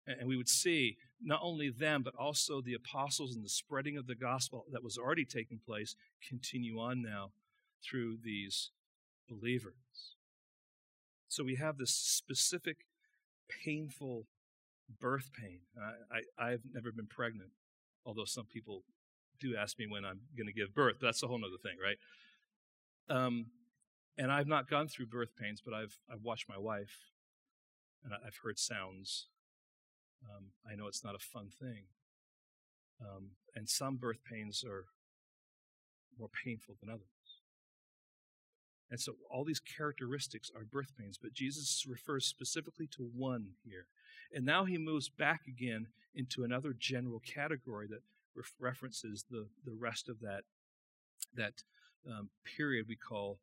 And 0.08 0.26
we 0.26 0.36
would 0.36 0.48
see 0.48 0.96
not 1.22 1.40
only 1.42 1.70
them, 1.70 2.02
but 2.02 2.14
also 2.14 2.60
the 2.60 2.74
apostles 2.74 3.34
and 3.34 3.44
the 3.44 3.48
spreading 3.48 3.98
of 3.98 4.06
the 4.06 4.14
gospel 4.14 4.64
that 4.72 4.82
was 4.82 4.96
already 4.96 5.24
taking 5.24 5.58
place 5.58 5.96
continue 6.26 6.78
on 6.78 7.02
now 7.02 7.32
through 7.84 8.18
these 8.24 8.70
believers. 9.28 9.74
So 11.28 11.44
we 11.44 11.56
have 11.56 11.76
this 11.76 11.94
specific 11.94 12.78
painful 13.64 14.26
birth 15.00 15.30
pain. 15.38 15.60
I, 16.10 16.20
I, 16.42 16.50
have 16.50 16.60
never 16.72 16.90
been 16.90 17.06
pregnant, 17.06 17.50
although 18.06 18.24
some 18.24 18.46
people 18.46 18.84
do 19.38 19.54
ask 19.56 19.78
me 19.78 19.86
when 19.86 20.04
I'm 20.04 20.20
going 20.36 20.46
to 20.46 20.52
give 20.52 20.74
birth. 20.74 20.96
That's 21.00 21.22
a 21.22 21.26
whole 21.26 21.36
other 21.36 21.58
thing, 21.62 21.76
right? 21.82 21.98
Um, 23.14 23.46
and 24.16 24.32
I've 24.32 24.46
not 24.46 24.68
gone 24.68 24.88
through 24.88 25.06
birth 25.06 25.36
pains, 25.40 25.62
but 25.64 25.74
I've, 25.74 25.98
I've 26.10 26.22
watched 26.22 26.48
my 26.48 26.58
wife 26.58 27.12
and 28.04 28.12
I've 28.14 28.36
heard 28.42 28.58
sounds. 28.58 29.26
Um, 30.22 30.46
I 30.70 30.74
know 30.74 30.86
it's 30.86 31.04
not 31.04 31.14
a 31.14 31.18
fun 31.18 31.48
thing. 31.60 31.84
Um, 33.00 33.30
and 33.54 33.68
some 33.68 33.96
birth 33.96 34.18
pains 34.24 34.64
are 34.64 34.86
more 36.18 36.30
painful 36.44 36.76
than 36.80 36.90
others. 36.90 37.06
And 38.90 38.98
so 38.98 39.16
all 39.30 39.44
these 39.44 39.60
characteristics 39.60 40.50
are 40.54 40.64
birth 40.64 40.92
pains, 40.98 41.18
but 41.20 41.34
Jesus 41.34 41.84
refers 41.86 42.26
specifically 42.26 42.88
to 42.96 43.10
one 43.14 43.50
here. 43.62 43.86
And 44.34 44.44
now 44.44 44.64
he 44.64 44.78
moves 44.78 45.08
back 45.08 45.42
again 45.46 45.88
into 46.14 46.42
another 46.42 46.74
general 46.76 47.20
category 47.20 47.86
that 47.88 48.00
ref- 48.34 48.54
references 48.58 49.24
the, 49.30 49.46
the 49.64 49.74
rest 49.78 50.08
of 50.08 50.20
that, 50.20 50.42
that 51.34 51.62
um, 52.10 52.30
period 52.56 52.86
we 52.88 52.96
call 52.96 53.38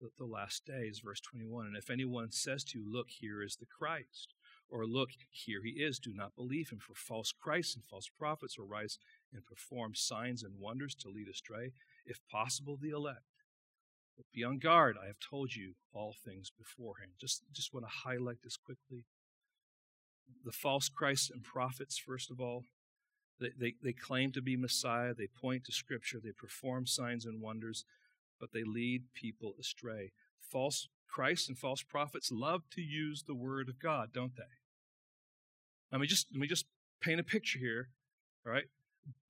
the, 0.00 0.10
the 0.18 0.24
last 0.24 0.64
days, 0.66 1.00
verse 1.04 1.20
21. 1.20 1.66
And 1.66 1.76
if 1.76 1.90
anyone 1.90 2.30
says 2.32 2.64
to 2.64 2.78
you, 2.78 2.84
Look, 2.90 3.06
here 3.08 3.42
is 3.42 3.56
the 3.56 3.66
Christ, 3.66 4.34
or 4.70 4.86
Look, 4.86 5.10
here 5.30 5.60
he 5.64 5.82
is, 5.82 5.98
do 5.98 6.12
not 6.14 6.36
believe 6.36 6.70
him, 6.70 6.78
for 6.78 6.94
false 6.94 7.32
Christs 7.32 7.74
and 7.74 7.84
false 7.84 8.08
prophets 8.18 8.58
will 8.58 8.66
rise 8.66 8.98
and 9.32 9.44
perform 9.44 9.94
signs 9.94 10.42
and 10.42 10.58
wonders 10.58 10.94
to 10.96 11.08
lead 11.08 11.28
astray, 11.28 11.72
if 12.06 12.20
possible, 12.30 12.78
the 12.80 12.90
elect. 12.90 13.22
But 14.16 14.26
be 14.32 14.44
on 14.44 14.58
guard. 14.58 14.96
I 15.02 15.06
have 15.06 15.20
told 15.20 15.54
you 15.54 15.74
all 15.92 16.14
things 16.24 16.50
beforehand. 16.50 17.12
Just, 17.20 17.42
just 17.52 17.72
want 17.72 17.86
to 17.86 18.08
highlight 18.08 18.42
this 18.42 18.56
quickly 18.56 19.04
the 20.44 20.52
false 20.52 20.88
Christs 20.88 21.30
and 21.30 21.42
prophets, 21.42 21.98
first 21.98 22.30
of 22.30 22.40
all. 22.40 22.64
They, 23.40 23.50
they, 23.58 23.74
they 23.82 23.92
claim 23.92 24.32
to 24.32 24.42
be 24.42 24.56
Messiah, 24.56 25.14
they 25.14 25.28
point 25.28 25.64
to 25.64 25.72
Scripture, 25.72 26.18
they 26.22 26.32
perform 26.32 26.86
signs 26.86 27.24
and 27.24 27.40
wonders, 27.40 27.84
but 28.40 28.50
they 28.52 28.64
lead 28.64 29.04
people 29.14 29.54
astray. 29.60 30.12
False 30.40 30.88
Christs 31.08 31.48
and 31.48 31.56
false 31.56 31.82
prophets 31.82 32.30
love 32.32 32.62
to 32.72 32.80
use 32.80 33.24
the 33.26 33.34
Word 33.34 33.68
of 33.68 33.80
God, 33.80 34.10
don't 34.12 34.36
they? 34.36 34.57
Let 35.90 36.00
me 36.00 36.06
just, 36.06 36.26
let 36.32 36.40
me 36.40 36.46
just 36.46 36.66
paint 37.00 37.20
a 37.20 37.24
picture 37.24 37.58
here, 37.58 37.88
all 38.46 38.52
right? 38.52 38.64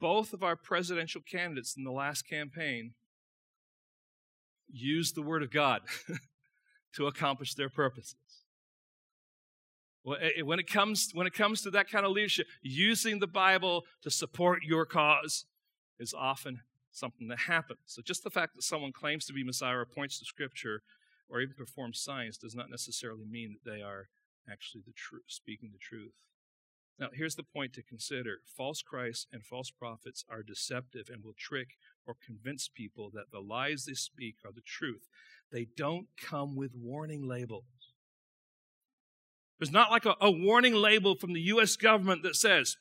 Both 0.00 0.32
of 0.32 0.42
our 0.42 0.56
presidential 0.56 1.20
candidates 1.20 1.76
in 1.76 1.84
the 1.84 1.92
last 1.92 2.22
campaign 2.22 2.94
used 4.68 5.14
the 5.14 5.22
Word 5.22 5.42
of 5.42 5.50
God 5.50 5.82
to 6.94 7.06
accomplish 7.06 7.54
their 7.54 7.68
purposes. 7.68 8.16
When 10.02 10.58
it 10.58 10.70
comes 10.70 11.10
when 11.12 11.26
it 11.26 11.34
comes 11.34 11.60
to 11.62 11.70
that 11.72 11.90
kind 11.90 12.06
of 12.06 12.12
leadership, 12.12 12.46
using 12.62 13.18
the 13.18 13.26
Bible 13.26 13.84
to 14.02 14.10
support 14.10 14.62
your 14.62 14.86
cause 14.86 15.44
is 15.98 16.14
often 16.14 16.60
something 16.90 17.28
that 17.28 17.40
happens. 17.40 17.80
So 17.84 18.00
just 18.02 18.24
the 18.24 18.30
fact 18.30 18.54
that 18.54 18.62
someone 18.62 18.92
claims 18.92 19.26
to 19.26 19.34
be 19.34 19.44
Messiah 19.44 19.76
or 19.76 19.84
points 19.84 20.18
to 20.18 20.24
Scripture 20.24 20.82
or 21.28 21.40
even 21.40 21.54
performs 21.54 22.00
signs 22.00 22.38
does 22.38 22.54
not 22.54 22.70
necessarily 22.70 23.26
mean 23.26 23.54
that 23.54 23.70
they 23.70 23.82
are 23.82 24.08
actually 24.50 24.82
the 24.86 24.92
truth, 24.92 25.24
speaking 25.26 25.70
the 25.72 25.78
truth. 25.78 26.12
Now, 26.98 27.08
here's 27.12 27.36
the 27.36 27.44
point 27.44 27.72
to 27.74 27.82
consider 27.82 28.38
false 28.56 28.82
Christs 28.82 29.26
and 29.32 29.44
false 29.44 29.70
prophets 29.70 30.24
are 30.28 30.42
deceptive 30.42 31.08
and 31.12 31.22
will 31.22 31.36
trick 31.38 31.76
or 32.06 32.16
convince 32.24 32.68
people 32.68 33.10
that 33.14 33.30
the 33.30 33.38
lies 33.38 33.84
they 33.84 33.94
speak 33.94 34.36
are 34.44 34.52
the 34.52 34.60
truth. 34.60 35.06
They 35.52 35.68
don't 35.76 36.08
come 36.20 36.56
with 36.56 36.72
warning 36.74 37.22
labels. 37.22 37.64
There's 39.58 39.72
not 39.72 39.90
like 39.90 40.06
a, 40.06 40.16
a 40.20 40.30
warning 40.30 40.74
label 40.74 41.14
from 41.14 41.32
the 41.32 41.40
U.S. 41.42 41.76
government 41.76 42.22
that 42.24 42.36
says, 42.36 42.76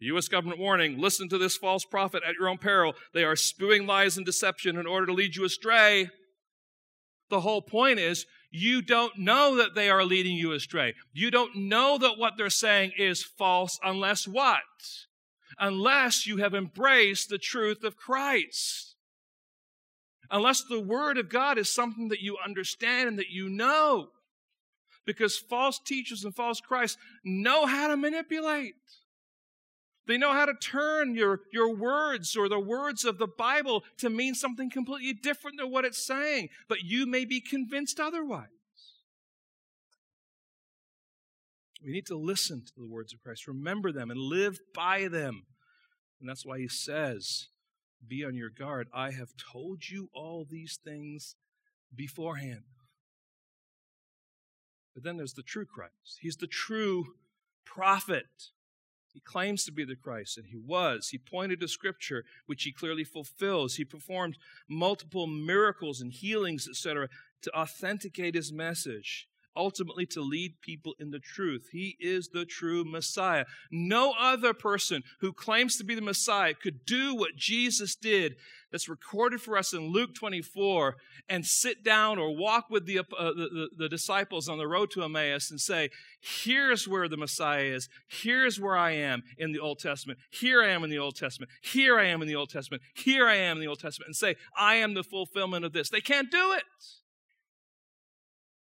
U.S. 0.00 0.28
government 0.28 0.58
warning, 0.58 0.98
listen 0.98 1.28
to 1.28 1.38
this 1.38 1.56
false 1.56 1.84
prophet 1.84 2.22
at 2.26 2.34
your 2.34 2.48
own 2.48 2.58
peril. 2.58 2.94
They 3.12 3.24
are 3.24 3.36
spewing 3.36 3.86
lies 3.86 4.16
and 4.16 4.24
deception 4.24 4.78
in 4.78 4.86
order 4.86 5.06
to 5.06 5.12
lead 5.12 5.36
you 5.36 5.44
astray. 5.44 6.08
The 7.28 7.40
whole 7.40 7.62
point 7.62 7.98
is 7.98 8.26
you 8.50 8.82
don't 8.82 9.18
know 9.18 9.56
that 9.56 9.74
they 9.74 9.88
are 9.90 10.04
leading 10.04 10.36
you 10.36 10.52
astray. 10.52 10.94
You 11.12 11.30
don't 11.30 11.56
know 11.56 11.98
that 11.98 12.18
what 12.18 12.34
they're 12.36 12.50
saying 12.50 12.92
is 12.98 13.22
false 13.22 13.78
unless 13.82 14.26
what? 14.26 14.62
Unless 15.58 16.26
you 16.26 16.38
have 16.38 16.54
embraced 16.54 17.28
the 17.28 17.38
truth 17.38 17.84
of 17.84 17.96
Christ. 17.96 18.96
Unless 20.30 20.64
the 20.64 20.80
Word 20.80 21.18
of 21.18 21.28
God 21.28 21.58
is 21.58 21.72
something 21.72 22.08
that 22.08 22.20
you 22.20 22.36
understand 22.44 23.08
and 23.08 23.18
that 23.18 23.30
you 23.30 23.48
know 23.48 24.08
because 25.06 25.36
false 25.36 25.80
teachers 25.84 26.24
and 26.24 26.34
false 26.34 26.60
Christs 26.60 26.98
know 27.24 27.66
how 27.66 27.88
to 27.88 27.96
manipulate. 27.96 28.74
They 30.10 30.18
know 30.18 30.32
how 30.32 30.44
to 30.44 30.54
turn 30.54 31.14
your, 31.14 31.42
your 31.52 31.72
words 31.72 32.36
or 32.36 32.48
the 32.48 32.58
words 32.58 33.04
of 33.04 33.18
the 33.18 33.28
Bible 33.28 33.84
to 33.98 34.10
mean 34.10 34.34
something 34.34 34.68
completely 34.68 35.12
different 35.12 35.56
than 35.56 35.70
what 35.70 35.84
it's 35.84 36.04
saying, 36.04 36.48
but 36.68 36.82
you 36.82 37.06
may 37.06 37.24
be 37.24 37.40
convinced 37.40 38.00
otherwise. 38.00 38.48
We 41.80 41.92
need 41.92 42.06
to 42.06 42.16
listen 42.16 42.64
to 42.66 42.72
the 42.76 42.88
words 42.88 43.12
of 43.12 43.22
Christ, 43.22 43.46
remember 43.46 43.92
them, 43.92 44.10
and 44.10 44.18
live 44.18 44.58
by 44.74 45.06
them. 45.06 45.44
And 46.18 46.28
that's 46.28 46.44
why 46.44 46.58
he 46.58 46.66
says, 46.66 47.46
Be 48.04 48.24
on 48.24 48.34
your 48.34 48.50
guard. 48.50 48.88
I 48.92 49.12
have 49.12 49.30
told 49.52 49.88
you 49.90 50.08
all 50.12 50.44
these 50.44 50.76
things 50.84 51.36
beforehand. 51.94 52.64
But 54.92 55.04
then 55.04 55.18
there's 55.18 55.34
the 55.34 55.44
true 55.44 55.66
Christ. 55.66 56.18
He's 56.20 56.36
the 56.36 56.48
true 56.48 57.14
prophet. 57.64 58.26
He 59.12 59.20
claims 59.20 59.64
to 59.64 59.72
be 59.72 59.84
the 59.84 59.96
Christ, 59.96 60.38
and 60.38 60.46
he 60.46 60.56
was. 60.56 61.08
He 61.08 61.18
pointed 61.18 61.60
to 61.60 61.68
Scripture, 61.68 62.24
which 62.46 62.62
he 62.62 62.72
clearly 62.72 63.04
fulfills. 63.04 63.74
He 63.74 63.84
performed 63.84 64.38
multiple 64.68 65.26
miracles 65.26 66.00
and 66.00 66.12
healings, 66.12 66.68
etc., 66.68 67.08
to 67.42 67.56
authenticate 67.56 68.34
his 68.34 68.52
message 68.52 69.28
ultimately 69.60 70.06
to 70.06 70.22
lead 70.22 70.54
people 70.62 70.94
in 70.98 71.10
the 71.10 71.18
truth. 71.18 71.68
He 71.70 71.96
is 72.00 72.28
the 72.28 72.46
true 72.46 72.82
Messiah. 72.82 73.44
No 73.70 74.14
other 74.18 74.54
person 74.54 75.02
who 75.20 75.34
claims 75.34 75.76
to 75.76 75.84
be 75.84 75.94
the 75.94 76.00
Messiah 76.00 76.54
could 76.54 76.86
do 76.86 77.14
what 77.14 77.36
Jesus 77.36 77.94
did 77.94 78.36
that's 78.72 78.88
recorded 78.88 79.42
for 79.42 79.58
us 79.58 79.74
in 79.74 79.92
Luke 79.92 80.14
24 80.14 80.96
and 81.28 81.44
sit 81.44 81.84
down 81.84 82.18
or 82.18 82.34
walk 82.34 82.70
with 82.70 82.86
the, 82.86 83.00
uh, 83.00 83.02
the, 83.10 83.68
the, 83.76 83.88
disciples 83.88 84.48
on 84.48 84.58
the 84.58 84.66
road 84.66 84.90
to 84.92 85.02
Emmaus 85.02 85.50
and 85.50 85.60
say, 85.60 85.90
Here's 86.20 86.88
where 86.88 87.08
the 87.08 87.16
Messiah 87.16 87.64
is. 87.64 87.88
Here's 88.08 88.58
where 88.58 88.76
I 88.76 88.92
am 88.92 89.22
in 89.36 89.52
the 89.52 89.58
Old 89.58 89.80
Testament. 89.80 90.18
Here 90.30 90.62
I 90.62 90.68
am 90.68 90.84
in 90.84 90.90
the 90.90 90.98
Old 90.98 91.16
Testament. 91.16 91.50
Here 91.62 91.98
I 91.98 92.06
am 92.06 92.22
in 92.22 92.28
the 92.28 92.36
Old 92.36 92.50
Testament. 92.50 92.82
Here 92.94 93.26
I 93.26 93.36
am 93.36 93.56
in 93.56 93.60
the 93.60 93.68
Old 93.68 93.80
Testament. 93.80 94.08
And 94.08 94.16
say, 94.16 94.36
I 94.56 94.76
am 94.76 94.94
the 94.94 95.04
fulfillment 95.04 95.64
of 95.64 95.72
this. 95.72 95.90
They 95.90 96.00
can't 96.00 96.30
do 96.30 96.52
it. 96.52 96.62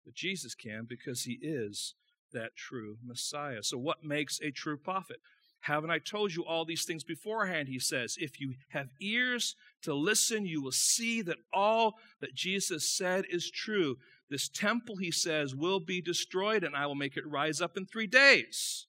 But 0.10 0.16
Jesus 0.16 0.56
can 0.56 0.88
because 0.90 1.26
he 1.26 1.38
is 1.40 1.94
that 2.34 2.56
true 2.56 2.98
Messiah. 3.06 3.62
So, 3.62 3.78
what 3.78 4.04
makes 4.04 4.40
a 4.42 4.50
true 4.50 4.76
prophet? 4.76 5.18
Haven't 5.60 5.92
I 5.92 6.00
told 6.00 6.34
you 6.34 6.44
all 6.44 6.66
these 6.66 6.84
things 6.84 7.04
beforehand? 7.04 7.68
He 7.68 7.78
says, 7.78 8.16
If 8.20 8.42
you 8.42 8.56
have 8.70 8.88
ears 9.00 9.56
to 9.84 9.94
listen, 9.94 10.48
you 10.48 10.64
will 10.64 10.72
see 10.72 11.22
that 11.22 11.38
all 11.54 11.94
that 12.22 12.34
Jesus 12.34 12.92
said 12.98 13.26
is 13.30 13.52
true. 13.52 13.98
This 14.32 14.50
temple, 14.50 14.96
he 14.96 15.12
says, 15.12 15.54
will 15.54 15.80
be 15.80 16.02
destroyed, 16.02 16.64
and 16.64 16.76
I 16.76 16.88
will 16.88 16.96
make 16.96 17.16
it 17.16 17.28
rise 17.28 17.62
up 17.62 17.78
in 17.78 17.86
three 17.86 18.08
days. 18.08 18.88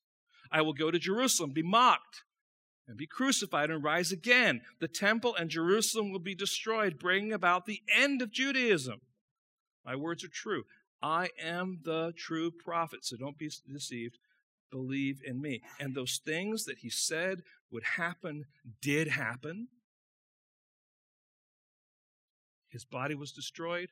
I 0.51 0.63
will 0.63 0.73
go 0.73 0.91
to 0.91 0.99
Jerusalem, 0.99 1.53
be 1.53 1.63
mocked, 1.63 2.23
and 2.89 2.97
be 2.97 3.07
crucified 3.07 3.69
and 3.69 3.85
rise 3.85 4.11
again. 4.11 4.63
The 4.81 4.89
temple 4.89 5.37
and 5.37 5.51
Jerusalem 5.51 6.13
will 6.13 6.19
be 6.19 6.35
destroyed, 6.35 6.99
bringing 6.99 7.35
about 7.35 7.67
the 7.67 7.83
end 7.95 8.23
of 8.23 8.33
Judaism. 8.33 9.03
My 9.85 9.97
words 9.97 10.25
are 10.25 10.29
true. 10.29 10.65
I 11.03 11.31
am 11.41 11.81
the 11.85 12.13
true 12.17 12.51
prophet, 12.51 13.05
so 13.05 13.17
don't 13.17 13.39
be 13.39 13.51
deceived. 13.73 14.19
Believe 14.71 15.21
in 15.25 15.41
me. 15.41 15.63
And 15.79 15.95
those 15.95 16.21
things 16.25 16.65
that 16.65 16.79
he 16.79 16.91
said 16.91 17.43
would 17.71 17.85
happen 17.97 18.45
did 18.81 19.09
happen. 19.09 19.69
His 22.69 22.85
body 22.85 23.15
was 23.15 23.33
destroyed. 23.33 23.89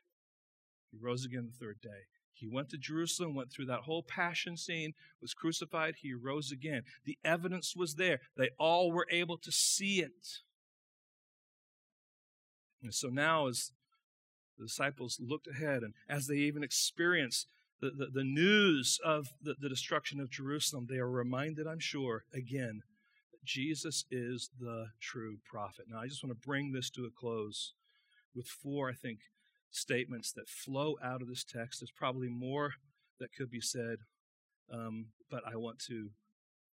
He 0.91 0.97
rose 1.01 1.25
again 1.25 1.49
the 1.51 1.65
third 1.65 1.81
day. 1.81 2.07
He 2.33 2.47
went 2.47 2.69
to 2.69 2.77
Jerusalem, 2.77 3.35
went 3.35 3.51
through 3.51 3.65
that 3.65 3.81
whole 3.81 4.01
passion 4.01 4.55
scene, 4.55 4.93
was 5.21 5.33
crucified, 5.33 5.95
he 6.01 6.13
rose 6.13 6.51
again. 6.51 6.83
The 7.03 7.17
evidence 7.25 7.75
was 7.75 7.95
there. 7.95 8.19
They 8.37 8.51
all 8.57 8.91
were 8.91 9.07
able 9.11 9.37
to 9.39 9.51
see 9.51 9.99
it. 10.01 10.39
And 12.81 12.93
so 12.93 13.09
now, 13.09 13.47
as 13.47 13.71
the 14.59 14.65
disciples 14.65 15.19
looked 15.19 15.47
ahead 15.47 15.81
and 15.81 15.93
as 16.09 16.27
they 16.27 16.35
even 16.35 16.63
experienced 16.63 17.47
the, 17.81 17.91
the, 17.91 18.07
the 18.13 18.23
news 18.23 18.99
of 19.05 19.29
the, 19.41 19.55
the 19.59 19.69
destruction 19.69 20.19
of 20.19 20.29
Jerusalem, 20.29 20.87
they 20.89 20.97
are 20.97 21.09
reminded, 21.09 21.65
I'm 21.65 21.79
sure, 21.79 22.25
again, 22.33 22.81
that 23.31 23.43
Jesus 23.45 24.05
is 24.11 24.49
the 24.59 24.87
true 24.99 25.37
prophet. 25.49 25.85
Now, 25.89 25.99
I 25.99 26.07
just 26.07 26.23
want 26.23 26.37
to 26.37 26.47
bring 26.47 26.73
this 26.73 26.89
to 26.91 27.05
a 27.05 27.09
close 27.09 27.73
with 28.35 28.47
four, 28.47 28.89
I 28.89 28.93
think, 28.93 29.19
statements 29.71 30.31
that 30.33 30.49
flow 30.49 30.97
out 31.01 31.21
of 31.21 31.29
this 31.29 31.45
text. 31.45 31.79
There's 31.79 31.91
probably 31.91 32.29
more 32.29 32.73
that 33.19 33.33
could 33.33 33.49
be 33.49 33.61
said, 33.61 33.99
um, 34.71 35.07
but 35.31 35.43
I 35.47 35.55
want 35.55 35.79
to 35.87 36.09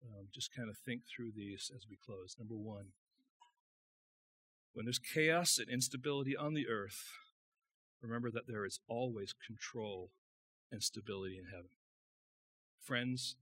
um, 0.05 0.29
just 0.33 0.55
kind 0.55 0.69
of 0.69 0.77
think 0.79 1.03
through 1.05 1.33
these 1.35 1.71
as 1.75 1.87
we 1.89 1.97
close. 1.97 2.37
Number 2.39 2.57
one, 2.57 2.93
when 4.73 4.87
there's 4.87 4.99
chaos 4.99 5.59
and 5.59 5.69
instability 5.69 6.37
on 6.37 6.55
the 6.55 6.69
earth, 6.69 7.11
remember 8.03 8.31
that 8.31 8.47
there 8.47 8.65
is 8.65 8.81
always 8.89 9.33
control 9.33 10.11
and 10.71 10.83
stability 10.83 11.39
in 11.39 11.47
heaven. 11.47 11.71
Friends, 12.83 13.37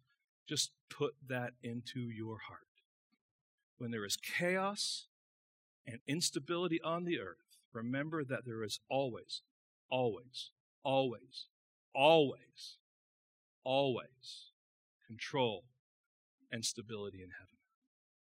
just 0.46 0.72
put 0.90 1.14
that 1.28 1.52
into 1.62 2.00
your 2.00 2.38
heart. 2.48 2.60
When 3.78 3.90
there 3.90 4.04
is 4.04 4.16
chaos 4.16 5.06
and 5.86 6.00
instability 6.06 6.80
on 6.82 7.04
the 7.04 7.18
earth, 7.18 7.56
remember 7.72 8.24
that 8.24 8.44
there 8.44 8.62
is 8.62 8.80
always, 8.90 9.42
always, 9.88 10.50
always, 10.84 11.46
always, 11.94 12.76
always 13.64 14.52
control 15.06 15.64
and 16.52 16.64
stability 16.64 17.22
in 17.22 17.30
heaven. 17.30 17.49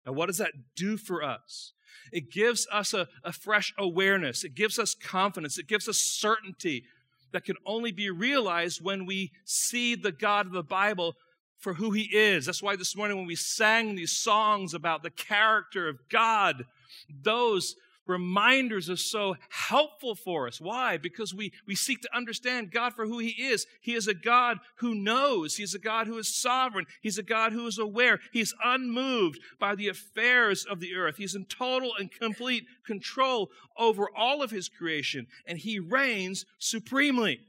Now, 0.06 0.12
what 0.12 0.26
does 0.26 0.38
that 0.38 0.52
do 0.74 0.96
for 0.96 1.22
us? 1.22 1.72
It 2.12 2.30
gives 2.30 2.66
us 2.72 2.92
a, 2.92 3.08
a 3.24 3.32
fresh 3.32 3.72
awareness, 3.78 4.44
it 4.44 4.54
gives 4.54 4.78
us 4.78 4.94
confidence, 4.94 5.58
it 5.58 5.66
gives 5.66 5.88
us 5.88 5.98
certainty 5.98 6.84
that 7.32 7.44
can 7.44 7.56
only 7.64 7.92
be 7.92 8.10
realized 8.10 8.82
when 8.82 9.06
we 9.06 9.32
see 9.44 9.94
the 9.94 10.12
God 10.12 10.46
of 10.46 10.52
the 10.52 10.62
Bible 10.62 11.14
for 11.58 11.74
who 11.74 11.92
he 11.92 12.08
is. 12.12 12.44
That's 12.44 12.62
why 12.62 12.76
this 12.76 12.96
morning 12.96 13.16
when 13.16 13.26
we 13.26 13.36
sang 13.36 13.94
these 13.94 14.16
songs 14.16 14.74
about 14.74 15.02
the 15.02 15.10
character 15.10 15.88
of 15.88 15.98
God, 16.10 16.64
those 17.08 17.76
reminders 18.12 18.90
are 18.90 18.96
so 18.96 19.36
helpful 19.48 20.14
for 20.14 20.46
us. 20.46 20.60
Why? 20.60 20.96
Because 20.96 21.34
we, 21.34 21.52
we 21.66 21.74
seek 21.74 22.00
to 22.02 22.16
understand 22.16 22.70
God 22.70 22.94
for 22.94 23.06
who 23.06 23.18
He 23.18 23.30
is. 23.30 23.66
He 23.80 23.94
is 23.94 24.06
a 24.06 24.14
God 24.14 24.58
who 24.76 24.94
knows. 24.94 25.56
He's 25.56 25.74
a 25.74 25.78
God 25.78 26.06
who 26.06 26.18
is 26.18 26.34
sovereign. 26.34 26.86
He's 27.00 27.18
a 27.18 27.22
God 27.22 27.52
who 27.52 27.66
is 27.66 27.78
aware. 27.78 28.20
He's 28.32 28.54
unmoved 28.62 29.40
by 29.58 29.74
the 29.74 29.88
affairs 29.88 30.64
of 30.64 30.80
the 30.80 30.94
earth. 30.94 31.16
He's 31.16 31.34
in 31.34 31.46
total 31.46 31.92
and 31.98 32.10
complete 32.10 32.64
control 32.86 33.50
over 33.78 34.06
all 34.16 34.42
of 34.42 34.50
His 34.50 34.68
creation, 34.68 35.26
and 35.46 35.58
He 35.58 35.78
reigns 35.78 36.44
supremely. 36.58 37.40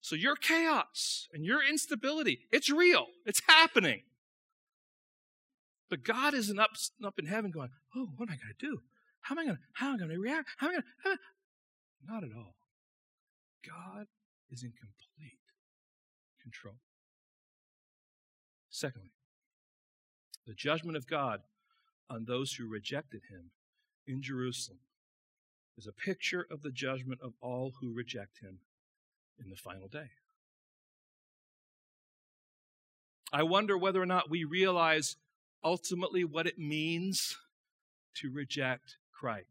So 0.00 0.14
your 0.14 0.36
chaos 0.36 1.28
and 1.32 1.44
your 1.44 1.60
instability, 1.68 2.38
it's 2.50 2.70
real. 2.70 3.06
It's 3.26 3.42
happening. 3.46 4.02
But 5.90 6.04
God 6.04 6.34
isn't 6.34 6.58
up, 6.58 6.70
up 7.04 7.18
in 7.18 7.26
heaven 7.26 7.50
going, 7.50 7.70
oh, 7.96 8.08
what 8.16 8.28
am 8.28 8.34
I 8.34 8.36
going 8.36 8.54
to 8.58 8.66
do? 8.66 8.82
How 9.28 9.34
am 9.34 9.40
I 9.40 9.44
going 9.44 9.56
to, 9.56 9.62
how 9.74 9.88
am 9.88 9.94
I 9.94 9.98
going 9.98 10.10
to 10.10 10.18
react? 10.18 10.48
How 10.56 10.68
am 10.68 10.70
I 10.70 10.74
going 10.74 11.16
to, 11.18 12.10
not 12.10 12.24
at 12.24 12.30
all. 12.34 12.54
God 13.66 14.06
is 14.50 14.62
in 14.62 14.70
complete 14.70 15.40
control. 16.40 16.76
Secondly, 18.70 19.12
the 20.46 20.54
judgment 20.54 20.96
of 20.96 21.06
God 21.06 21.40
on 22.08 22.24
those 22.24 22.52
who 22.52 22.66
rejected 22.66 23.20
him 23.28 23.50
in 24.06 24.22
Jerusalem 24.22 24.78
is 25.76 25.86
a 25.86 25.92
picture 25.92 26.46
of 26.50 26.62
the 26.62 26.70
judgment 26.70 27.20
of 27.22 27.34
all 27.42 27.72
who 27.82 27.92
reject 27.92 28.38
him 28.40 28.60
in 29.38 29.50
the 29.50 29.56
final 29.56 29.88
day. 29.88 30.08
I 33.30 33.42
wonder 33.42 33.76
whether 33.76 34.00
or 34.00 34.06
not 34.06 34.30
we 34.30 34.44
realize 34.44 35.16
ultimately 35.62 36.24
what 36.24 36.46
it 36.46 36.58
means 36.58 37.36
to 38.14 38.30
reject 38.32 38.96
Christ. 39.18 39.46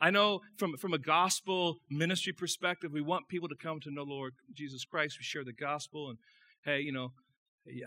I 0.00 0.10
know 0.10 0.40
from, 0.56 0.76
from 0.78 0.94
a 0.94 0.98
gospel 0.98 1.76
ministry 1.90 2.32
perspective, 2.32 2.90
we 2.92 3.02
want 3.02 3.28
people 3.28 3.48
to 3.48 3.54
come 3.54 3.80
to 3.80 3.90
know 3.90 4.02
Lord 4.02 4.32
Jesus 4.54 4.84
Christ. 4.84 5.18
We 5.18 5.24
share 5.24 5.44
the 5.44 5.52
gospel 5.52 6.08
and, 6.08 6.18
hey, 6.64 6.80
you 6.80 6.92
know, 6.92 7.12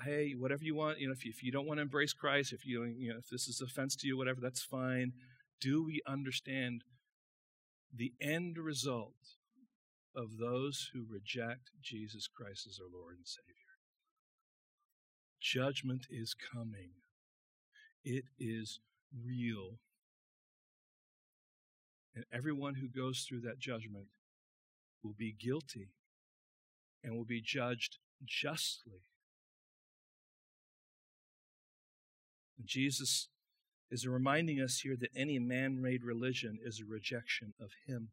hey, 0.05 0.33
whatever 0.37 0.63
you 0.63 0.75
want, 0.75 0.99
you 0.99 1.07
know, 1.07 1.13
if 1.13 1.25
you, 1.25 1.31
if 1.35 1.43
you 1.43 1.51
don't 1.51 1.65
want 1.65 1.79
to 1.79 1.81
embrace 1.81 2.13
Christ, 2.13 2.53
if 2.53 2.65
you, 2.65 2.83
you 2.83 3.11
know, 3.11 3.17
if 3.17 3.29
this 3.29 3.47
is 3.47 3.61
offense 3.61 3.95
to 3.97 4.07
you, 4.07 4.15
whatever, 4.15 4.39
that's 4.41 4.63
fine. 4.63 5.13
Do 5.59 5.83
we 5.83 6.01
understand 6.07 6.83
the 7.95 8.13
end 8.21 8.57
result 8.57 9.13
of 10.15 10.37
those 10.39 10.91
who 10.93 11.05
reject 11.09 11.71
Jesus 11.81 12.27
Christ 12.27 12.67
as 12.67 12.79
our 12.79 12.89
Lord 12.91 13.15
and 13.17 13.27
Savior? 13.27 13.53
Judgment 15.41 16.05
is 16.11 16.35
coming. 16.35 16.91
It 18.03 18.25
is 18.39 18.79
real. 19.25 19.79
And 22.15 22.25
everyone 22.31 22.75
who 22.75 22.87
goes 22.87 23.21
through 23.27 23.41
that 23.41 23.59
judgment 23.59 24.07
will 25.03 25.15
be 25.17 25.33
guilty 25.33 25.89
and 27.03 27.15
will 27.15 27.25
be 27.25 27.41
judged 27.41 27.97
justly. 28.25 29.01
And 32.57 32.67
Jesus 32.67 33.27
is 33.91 34.07
reminding 34.07 34.61
us 34.61 34.79
here 34.79 34.95
that 34.99 35.11
any 35.15 35.39
man 35.39 35.81
made 35.81 36.03
religion 36.03 36.59
is 36.63 36.79
a 36.79 36.85
rejection 36.85 37.53
of 37.59 37.71
Him 37.87 38.09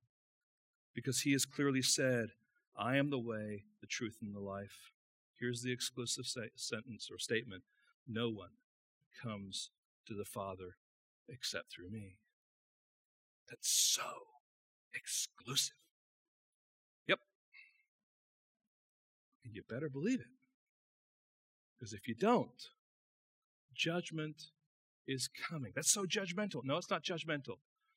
because 0.94 1.20
He 1.20 1.32
has 1.32 1.44
clearly 1.44 1.82
said, 1.82 2.30
I 2.76 2.96
am 2.96 3.10
the 3.10 3.18
way, 3.18 3.64
the 3.80 3.86
truth, 3.86 4.18
and 4.22 4.34
the 4.34 4.40
life. 4.40 4.92
Here's 5.38 5.62
the 5.62 5.72
exclusive 5.72 6.26
sentence 6.56 7.10
or 7.10 7.18
statement 7.18 7.62
No 8.08 8.28
one 8.28 8.50
comes 9.22 9.70
to 10.06 10.14
the 10.14 10.24
Father 10.24 10.76
except 11.30 11.72
through 11.72 11.90
me. 11.90 12.16
That's 13.48 13.68
so 13.68 14.02
exclusive. 14.94 15.76
Yep. 17.08 17.18
And 19.44 19.54
you 19.54 19.62
better 19.68 19.88
believe 19.88 20.20
it. 20.20 20.26
Because 21.78 21.92
if 21.92 22.06
you 22.06 22.14
don't, 22.14 22.68
judgment 23.74 24.42
is 25.08 25.28
coming. 25.48 25.72
That's 25.74 25.90
so 25.90 26.04
judgmental. 26.04 26.60
No, 26.64 26.76
it's 26.76 26.90
not 26.90 27.02
judgmental. 27.02 27.56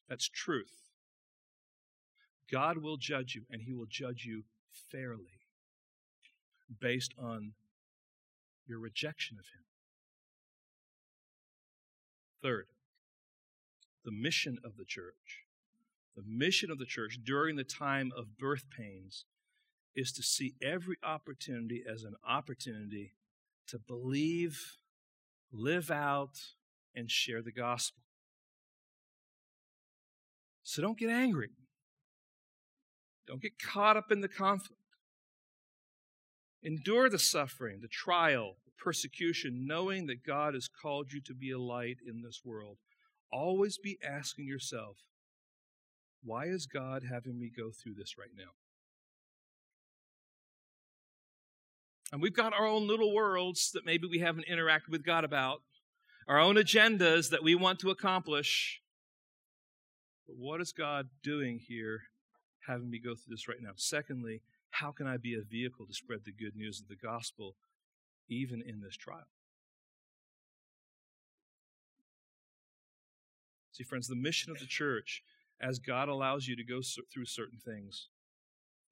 That's 0.09 0.27
truth. 0.29 0.89
God 2.51 2.77
will 2.77 2.97
judge 2.97 3.35
you, 3.35 3.43
and 3.49 3.61
He 3.61 3.73
will 3.73 3.87
judge 3.89 4.25
you 4.25 4.43
fairly 4.91 5.39
based 6.79 7.13
on 7.17 7.53
your 8.67 8.79
rejection 8.79 9.37
of 9.39 9.45
Him. 9.45 9.63
Third, 12.41 12.67
the 14.03 14.11
mission 14.11 14.57
of 14.63 14.77
the 14.77 14.85
church. 14.85 15.45
The 16.15 16.23
mission 16.25 16.69
of 16.69 16.77
the 16.77 16.85
church 16.85 17.19
during 17.23 17.55
the 17.55 17.63
time 17.63 18.11
of 18.15 18.37
birth 18.37 18.65
pains 18.69 19.25
is 19.95 20.11
to 20.13 20.23
see 20.23 20.53
every 20.61 20.97
opportunity 21.03 21.83
as 21.91 22.03
an 22.03 22.15
opportunity 22.27 23.13
to 23.67 23.79
believe, 23.79 24.77
live 25.51 25.89
out, 25.89 26.37
and 26.95 27.09
share 27.09 27.41
the 27.41 27.51
gospel. 27.51 28.01
So 30.63 30.81
don't 30.81 30.97
get 30.97 31.09
angry. 31.09 31.49
Don't 33.27 33.41
get 33.41 33.59
caught 33.59 33.97
up 33.97 34.11
in 34.11 34.21
the 34.21 34.27
conflict. 34.27 34.79
Endure 36.61 37.09
the 37.09 37.19
suffering, 37.19 37.79
the 37.81 37.87
trial, 37.87 38.55
the 38.65 38.71
persecution, 38.81 39.65
knowing 39.67 40.07
that 40.07 40.25
God 40.25 40.53
has 40.53 40.67
called 40.67 41.11
you 41.11 41.21
to 41.21 41.33
be 41.33 41.51
a 41.51 41.59
light 41.59 41.97
in 42.07 42.21
this 42.21 42.41
world 42.45 42.77
always 43.33 43.77
be 43.77 43.97
asking 44.07 44.45
yourself, 44.45 44.97
why 46.23 46.45
is 46.45 46.67
God 46.67 47.03
having 47.09 47.39
me 47.39 47.49
go 47.55 47.71
through 47.71 47.95
this 47.95 48.17
right 48.17 48.29
now? 48.37 48.51
And 52.11 52.21
we've 52.21 52.35
got 52.35 52.53
our 52.53 52.67
own 52.67 52.87
little 52.87 53.13
worlds 53.13 53.71
that 53.73 53.85
maybe 53.85 54.07
we 54.07 54.19
haven't 54.19 54.45
interacted 54.47 54.89
with 54.89 55.03
God 55.03 55.23
about, 55.23 55.61
our 56.27 56.39
own 56.39 56.55
agendas 56.55 57.31
that 57.31 57.43
we 57.43 57.55
want 57.55 57.79
to 57.79 57.89
accomplish. 57.89 58.81
But 60.27 60.37
what 60.37 60.61
is 60.61 60.71
God 60.71 61.09
doing 61.23 61.59
here, 61.67 62.03
having 62.67 62.89
me 62.89 62.99
go 62.99 63.15
through 63.15 63.35
this 63.35 63.47
right 63.47 63.57
now? 63.59 63.71
Secondly, 63.75 64.41
how 64.69 64.91
can 64.91 65.07
I 65.07 65.17
be 65.17 65.33
a 65.33 65.41
vehicle 65.41 65.85
to 65.87 65.93
spread 65.93 66.19
the 66.23 66.31
good 66.31 66.55
news 66.55 66.79
of 66.79 66.87
the 66.87 66.95
gospel 66.95 67.55
even 68.29 68.61
in 68.61 68.81
this 68.81 68.95
trial? 68.95 69.27
See, 73.73 73.83
friends, 73.83 74.07
the 74.07 74.15
mission 74.15 74.51
of 74.51 74.59
the 74.59 74.67
church, 74.67 75.23
as 75.59 75.79
God 75.79 76.07
allows 76.07 76.47
you 76.47 76.55
to 76.55 76.63
go 76.63 76.81
through 77.11 77.25
certain 77.25 77.57
things, 77.57 78.07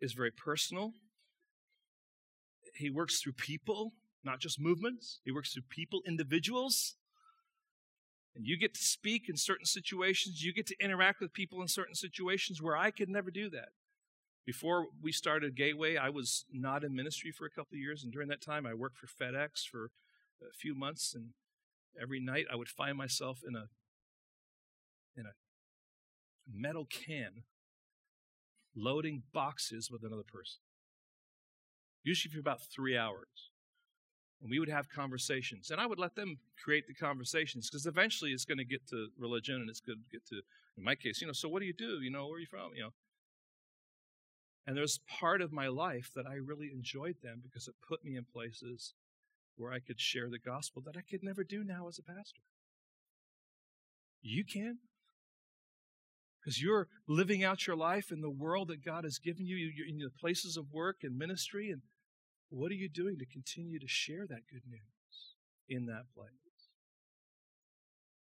is 0.02 0.14
very 0.14 0.32
personal. 0.32 0.94
He 2.74 2.90
works 2.90 3.22
through 3.22 3.34
people, 3.34 3.94
not 4.24 4.40
just 4.40 4.60
movements. 4.60 5.20
He 5.24 5.32
works 5.32 5.54
through 5.54 5.64
people, 5.70 6.02
individuals. 6.08 6.96
And 8.36 8.48
you 8.48 8.58
get 8.58 8.74
to 8.74 8.82
speak 8.82 9.30
in 9.30 9.38
certain 9.38 9.68
situations. 9.68 10.44
You 10.44 10.52
get 10.52 10.66
to 10.68 10.84
interact 10.84 11.22
with 11.22 11.32
people 11.32 11.62
in 11.62 11.68
certain 11.68 11.96
situations 11.96 12.60
where 12.60 12.76
I 12.76 12.90
could 12.90 13.10
never 13.10 13.30
do 13.30 13.52
that. 13.52 13.70
Before 14.48 14.88
we 15.00 15.12
started 15.12 15.56
Gateway, 15.56 15.96
I 15.98 16.10
was 16.10 16.46
not 16.52 16.84
in 16.84 16.96
ministry 16.96 17.32
for 17.32 17.46
a 17.46 17.52
couple 17.52 17.76
of 17.76 17.80
years. 17.80 18.04
And 18.04 18.12
during 18.12 18.30
that 18.30 18.42
time, 18.42 18.66
I 18.66 18.74
worked 18.74 18.98
for 18.98 19.06
FedEx 19.06 19.68
for 19.70 19.92
a 20.42 20.54
few 20.56 20.74
months. 20.74 21.14
And 21.14 21.34
every 22.02 22.20
night 22.20 22.46
I 22.52 22.56
would 22.56 22.70
find 22.70 22.98
myself 22.98 23.42
in 23.48 23.56
a 23.56 23.68
metal 26.52 26.86
can 26.86 27.44
loading 28.76 29.24
boxes 29.34 29.90
with 29.92 30.04
another 30.04 30.24
person. 30.24 30.62
Usually 32.04 32.34
for 32.34 32.40
about 32.40 32.62
three 32.62 32.98
hours. 32.98 33.50
And 34.42 34.50
we 34.50 34.60
would 34.60 34.70
have 34.70 34.90
conversations. 34.90 35.70
And 35.70 35.80
I 35.80 35.86
would 35.86 36.00
let 36.00 36.16
them 36.16 36.38
create 36.64 36.88
the 36.88 36.94
conversations 36.94 37.70
because 37.70 37.86
eventually 37.86 38.32
it's 38.32 38.46
going 38.46 38.58
to 38.58 38.66
get 38.66 38.88
to 38.88 39.10
religion 39.20 39.56
and 39.56 39.70
it's 39.70 39.82
going 39.82 40.00
to 40.00 40.12
get 40.12 40.26
to, 40.28 40.42
in 40.78 40.84
my 40.84 40.96
case, 40.96 41.22
you 41.22 41.28
know, 41.28 41.34
so 41.34 41.48
what 41.48 41.60
do 41.60 41.68
you 41.68 41.74
do? 41.74 42.02
You 42.02 42.10
know, 42.10 42.28
where 42.28 42.38
are 42.38 42.40
you 42.40 42.48
from? 42.48 42.72
You 42.76 42.84
know. 42.84 42.94
And 44.66 44.76
there's 44.76 45.00
part 45.20 45.42
of 45.42 45.52
my 45.52 45.68
life 45.68 46.12
that 46.16 46.26
I 46.26 46.36
really 46.36 46.72
enjoyed 46.74 47.18
them 47.22 47.42
because 47.44 47.68
it 47.68 47.76
put 47.88 48.04
me 48.04 48.16
in 48.16 48.26
places 48.26 48.94
where 49.58 49.74
I 49.74 49.80
could 49.80 50.00
share 50.00 50.30
the 50.30 50.40
gospel 50.40 50.82
that 50.86 50.98
I 50.98 51.02
could 51.02 51.24
never 51.24 51.44
do 51.44 51.64
now 51.64 51.88
as 51.88 52.00
a 52.00 52.04
pastor. 52.04 52.42
You 54.22 54.44
can. 54.44 54.80
Because 56.42 56.62
you're 56.62 56.88
living 57.08 57.44
out 57.44 57.68
your 57.68 57.76
life 57.76 58.12
in 58.12 58.22
the 58.22 58.30
world 58.30 58.70
that 58.70 58.84
God 58.84 59.04
has 59.04 59.20
given 59.20 59.46
you, 59.46 59.56
you're 59.56 59.88
in 59.88 60.00
the 60.00 60.10
places 60.10 60.58
of 60.58 60.72
work 60.72 60.98
and 61.04 61.18
ministry. 61.18 61.70
And 61.70 61.82
what 62.50 62.72
are 62.72 62.76
you 62.76 62.90
doing 62.90 63.18
to 63.20 63.26
continue 63.26 63.80
to 63.80 63.88
share 63.88 64.26
that 64.28 64.48
good 64.52 64.64
news 64.68 65.36
in 65.70 65.86
that 65.86 66.06
place? 66.16 66.32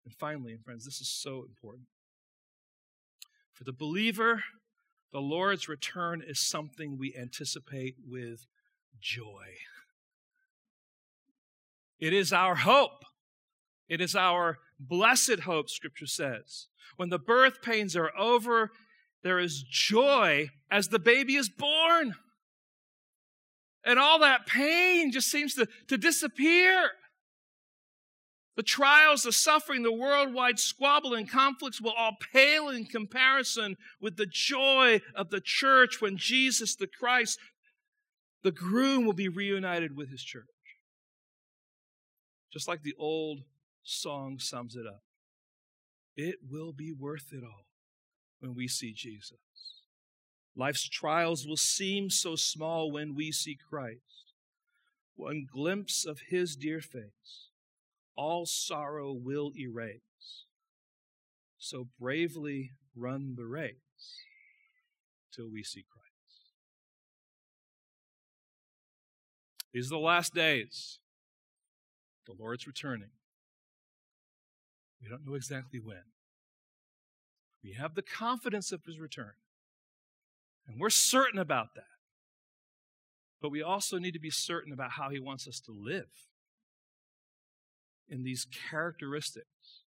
And 0.06 0.14
finally, 0.16 0.54
and 0.54 0.64
friends, 0.64 0.86
this 0.86 1.02
is 1.02 1.10
so 1.10 1.44
important. 1.48 1.88
For 3.52 3.66
the 3.66 3.74
believer, 3.74 4.44
the 5.12 5.20
Lord's 5.20 5.68
return 5.68 6.24
is 6.26 6.40
something 6.40 6.98
we 6.98 7.14
anticipate 7.20 7.96
with 8.08 8.46
joy. 9.02 9.56
It 12.00 12.14
is 12.14 12.32
our 12.32 12.56
hope. 12.56 13.04
It 13.90 14.00
is 14.00 14.16
our 14.16 14.60
blessed 14.80 15.42
hope, 15.42 15.70
Scripture 15.70 16.08
says. 16.08 16.68
When 16.96 17.10
the 17.10 17.20
birth 17.20 17.62
pains 17.62 17.96
are 17.96 18.12
over, 18.18 18.72
there 19.24 19.40
is 19.40 19.64
joy 19.64 20.50
as 20.72 20.88
the 20.88 21.00
baby 21.00 21.36
is 21.36 21.50
born. 21.50 22.16
And 23.84 24.00
all 24.00 24.20
that 24.20 24.46
pain 24.46 25.12
just 25.12 25.30
seems 25.30 25.54
to, 25.56 25.68
to 25.88 25.98
disappear. 25.98 26.92
The 28.58 28.64
trials, 28.64 29.22
the 29.22 29.32
suffering, 29.32 29.84
the 29.84 29.94
worldwide 29.94 30.60
squabble 30.60 31.14
and 31.14 31.30
conflicts 31.30 31.80
will 31.80 31.94
all 31.96 32.18
pale 32.34 32.70
in 32.70 32.86
comparison 32.86 33.78
with 34.02 34.18
the 34.18 34.26
joy 34.26 35.00
of 35.16 35.30
the 35.30 35.42
church 35.42 36.02
when 36.02 36.18
Jesus 36.18 36.76
the 36.76 36.88
Christ, 36.88 37.38
the 38.44 38.52
groom, 38.52 39.06
will 39.06 39.14
be 39.14 39.30
reunited 39.30 39.96
with 39.96 40.10
his 40.10 40.24
church. 40.24 40.46
Just 42.52 42.68
like 42.68 42.82
the 42.82 42.96
old 42.98 43.42
song 43.88 44.38
sums 44.40 44.76
it 44.76 44.86
up. 44.86 45.04
It 46.16 46.38
will 46.50 46.74
be 46.74 46.92
worth 46.92 47.32
it 47.32 47.44
all 47.44 47.66
when 48.40 48.54
we 48.54 48.68
see 48.68 48.94
Jesus. 48.94 49.38
Life's 50.56 50.90
trials 50.90 51.48
will 51.48 51.58
seem 51.58 52.10
so 52.10 52.36
small 52.36 52.92
when 52.92 53.16
we 53.16 53.32
see 53.32 53.56
Christ. 53.56 54.34
One 55.16 55.46
glimpse 55.52 56.06
of 56.06 56.20
his 56.30 56.56
dear 56.56 56.82
face, 56.82 57.50
all 58.16 58.46
sorrow 58.46 59.14
will 59.14 59.52
erase. 59.58 60.46
So 61.58 61.88
bravely 62.00 62.72
run 62.96 63.36
the 63.36 63.46
race 63.46 63.76
till 65.32 65.50
we 65.50 65.64
see 65.64 65.86
Christ. 65.90 66.08
These 69.74 69.88
are 69.88 69.96
the 69.96 70.00
last 70.00 70.34
days. 70.34 71.00
The 72.26 72.34
Lord's 72.38 72.66
returning. 72.66 73.10
We 75.02 75.10
don't 75.10 75.26
know 75.26 75.36
exactly 75.36 75.80
when. 75.80 76.04
We 77.64 77.74
have 77.74 77.96
the 77.96 78.02
confidence 78.02 78.72
of 78.72 78.84
his 78.86 79.00
return. 79.00 79.34
And 80.68 80.80
we're 80.80 80.90
certain 80.90 81.40
about 81.40 81.76
that. 81.76 81.84
But 83.42 83.52
we 83.52 83.62
also 83.62 83.98
need 83.98 84.14
to 84.14 84.20
be 84.20 84.32
certain 84.32 84.74
about 84.74 84.92
how 84.92 85.10
he 85.10 85.20
wants 85.20 85.48
us 85.48 85.60
to 85.62 85.72
live 85.72 86.10
in 88.10 88.24
these 88.24 88.46
characteristics 88.70 89.84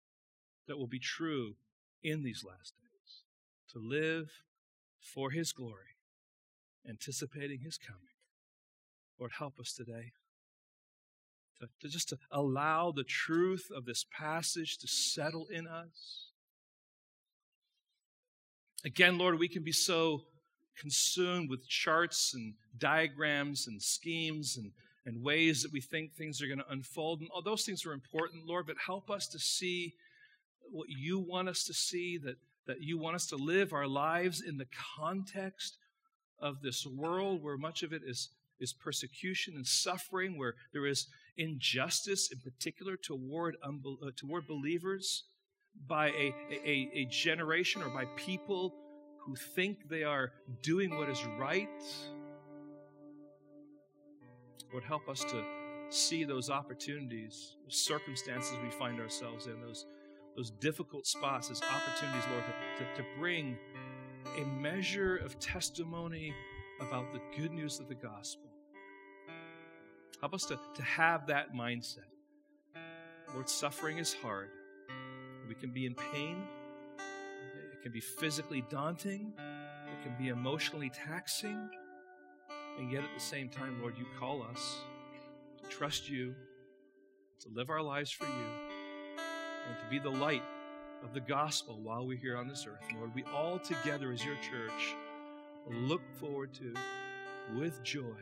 that 0.68 0.78
will 0.78 0.86
be 0.86 0.98
true 0.98 1.54
in 2.02 2.22
these 2.22 2.44
last 2.46 2.74
days. 2.76 3.22
To 3.72 3.78
live 3.78 4.30
for 5.00 5.30
his 5.30 5.52
glory, 5.52 5.96
anticipating 6.88 7.60
his 7.60 7.78
coming. 7.78 8.00
Lord, 9.18 9.32
help 9.38 9.58
us 9.58 9.72
today 9.72 10.12
to, 11.60 11.68
to 11.80 11.88
just 11.88 12.08
to 12.10 12.18
allow 12.30 12.90
the 12.90 13.04
truth 13.04 13.70
of 13.74 13.84
this 13.84 14.04
passage 14.16 14.78
to 14.78 14.88
settle 14.88 15.46
in 15.50 15.66
us. 15.66 16.30
Again, 18.84 19.18
Lord, 19.18 19.38
we 19.38 19.48
can 19.48 19.62
be 19.62 19.72
so 19.72 20.22
consumed 20.78 21.50
with 21.50 21.68
charts 21.68 22.32
and 22.34 22.54
diagrams 22.78 23.66
and 23.66 23.80
schemes 23.80 24.56
and, 24.56 24.72
and 25.04 25.22
ways 25.22 25.62
that 25.62 25.72
we 25.72 25.80
think 25.80 26.14
things 26.14 26.40
are 26.40 26.46
going 26.46 26.58
to 26.58 26.70
unfold. 26.70 27.20
And 27.20 27.28
all 27.30 27.42
those 27.42 27.64
things 27.64 27.84
are 27.84 27.92
important, 27.92 28.46
Lord, 28.46 28.66
but 28.66 28.76
help 28.84 29.10
us 29.10 29.28
to 29.28 29.38
see 29.38 29.94
what 30.70 30.88
you 30.88 31.18
want 31.18 31.48
us 31.48 31.64
to 31.64 31.74
see, 31.74 32.16
that, 32.18 32.36
that 32.66 32.80
you 32.80 32.96
want 32.96 33.16
us 33.16 33.26
to 33.26 33.36
live 33.36 33.72
our 33.72 33.86
lives 33.86 34.40
in 34.40 34.56
the 34.56 34.68
context 34.96 35.76
of 36.40 36.62
this 36.62 36.86
world 36.86 37.42
where 37.42 37.58
much 37.58 37.82
of 37.82 37.92
it 37.92 38.02
is, 38.06 38.30
is 38.60 38.72
persecution 38.72 39.54
and 39.56 39.66
suffering, 39.66 40.38
where 40.38 40.54
there 40.72 40.86
is 40.86 41.06
injustice, 41.36 42.30
in 42.30 42.38
particular 42.40 42.96
toward, 42.96 43.56
unbel- 43.66 44.02
uh, 44.06 44.10
toward 44.16 44.46
believers, 44.46 45.24
by 45.86 46.08
a, 46.08 46.34
a, 46.64 46.90
a 46.94 47.04
generation 47.06 47.82
or 47.82 47.88
by 47.88 48.04
people 48.16 48.74
who 49.24 49.34
think 49.36 49.88
they 49.88 50.02
are 50.02 50.32
doing 50.62 50.96
what 50.96 51.08
is 51.08 51.24
right. 51.38 51.68
Lord, 54.72 54.84
help 54.84 55.08
us 55.08 55.24
to 55.24 55.44
see 55.90 56.24
those 56.24 56.50
opportunities, 56.50 57.56
circumstances 57.68 58.52
we 58.62 58.70
find 58.70 59.00
ourselves 59.00 59.46
in, 59.46 59.60
those, 59.60 59.86
those 60.36 60.50
difficult 60.50 61.06
spots 61.06 61.50
as 61.50 61.60
opportunities, 61.62 62.24
Lord, 62.30 62.44
to, 62.44 62.84
to, 62.84 63.02
to 63.02 63.08
bring 63.18 63.56
a 64.38 64.44
measure 64.60 65.16
of 65.16 65.38
testimony 65.38 66.32
about 66.80 67.12
the 67.12 67.20
good 67.36 67.52
news 67.52 67.80
of 67.80 67.88
the 67.88 67.94
gospel. 67.94 68.49
Help 70.20 70.34
us 70.34 70.44
to, 70.44 70.58
to 70.74 70.82
have 70.82 71.26
that 71.28 71.54
mindset. 71.54 71.98
Lord, 73.32 73.48
suffering 73.48 73.98
is 73.98 74.12
hard. 74.12 74.50
We 75.48 75.54
can 75.54 75.70
be 75.70 75.86
in 75.86 75.94
pain. 75.94 76.44
It 77.72 77.82
can 77.82 77.92
be 77.92 78.00
physically 78.00 78.62
daunting. 78.70 79.32
It 79.38 80.02
can 80.02 80.14
be 80.22 80.28
emotionally 80.28 80.90
taxing. 80.90 81.70
And 82.78 82.92
yet, 82.92 83.02
at 83.02 83.10
the 83.14 83.20
same 83.20 83.48
time, 83.48 83.80
Lord, 83.80 83.96
you 83.98 84.06
call 84.18 84.42
us 84.42 84.78
to 85.62 85.68
trust 85.68 86.08
you, 86.08 86.34
to 87.40 87.48
live 87.54 87.70
our 87.70 87.82
lives 87.82 88.10
for 88.10 88.26
you, 88.26 88.46
and 89.68 89.78
to 89.78 89.84
be 89.90 89.98
the 89.98 90.10
light 90.10 90.42
of 91.02 91.14
the 91.14 91.20
gospel 91.20 91.80
while 91.82 92.06
we're 92.06 92.18
here 92.18 92.36
on 92.36 92.46
this 92.46 92.66
earth. 92.68 92.84
Lord, 92.96 93.14
we 93.14 93.24
all 93.34 93.58
together 93.58 94.12
as 94.12 94.24
your 94.24 94.36
church 94.36 94.94
look 95.66 96.02
forward 96.18 96.52
to, 96.54 96.74
with 97.58 97.82
joy, 97.82 98.16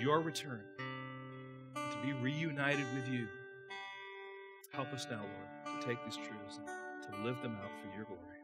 your 0.00 0.20
return, 0.20 0.60
to 1.74 1.98
be 2.02 2.12
reunited 2.12 2.86
with 2.94 3.08
you. 3.08 3.26
Help 4.72 4.92
us 4.92 5.06
now, 5.10 5.20
Lord, 5.20 5.80
to 5.80 5.86
take 5.86 5.98
these 6.04 6.16
truths 6.16 6.58
and 6.58 7.12
to 7.12 7.24
live 7.24 7.40
them 7.42 7.56
out 7.62 7.70
for 7.80 7.96
your 7.96 8.04
glory. 8.04 8.37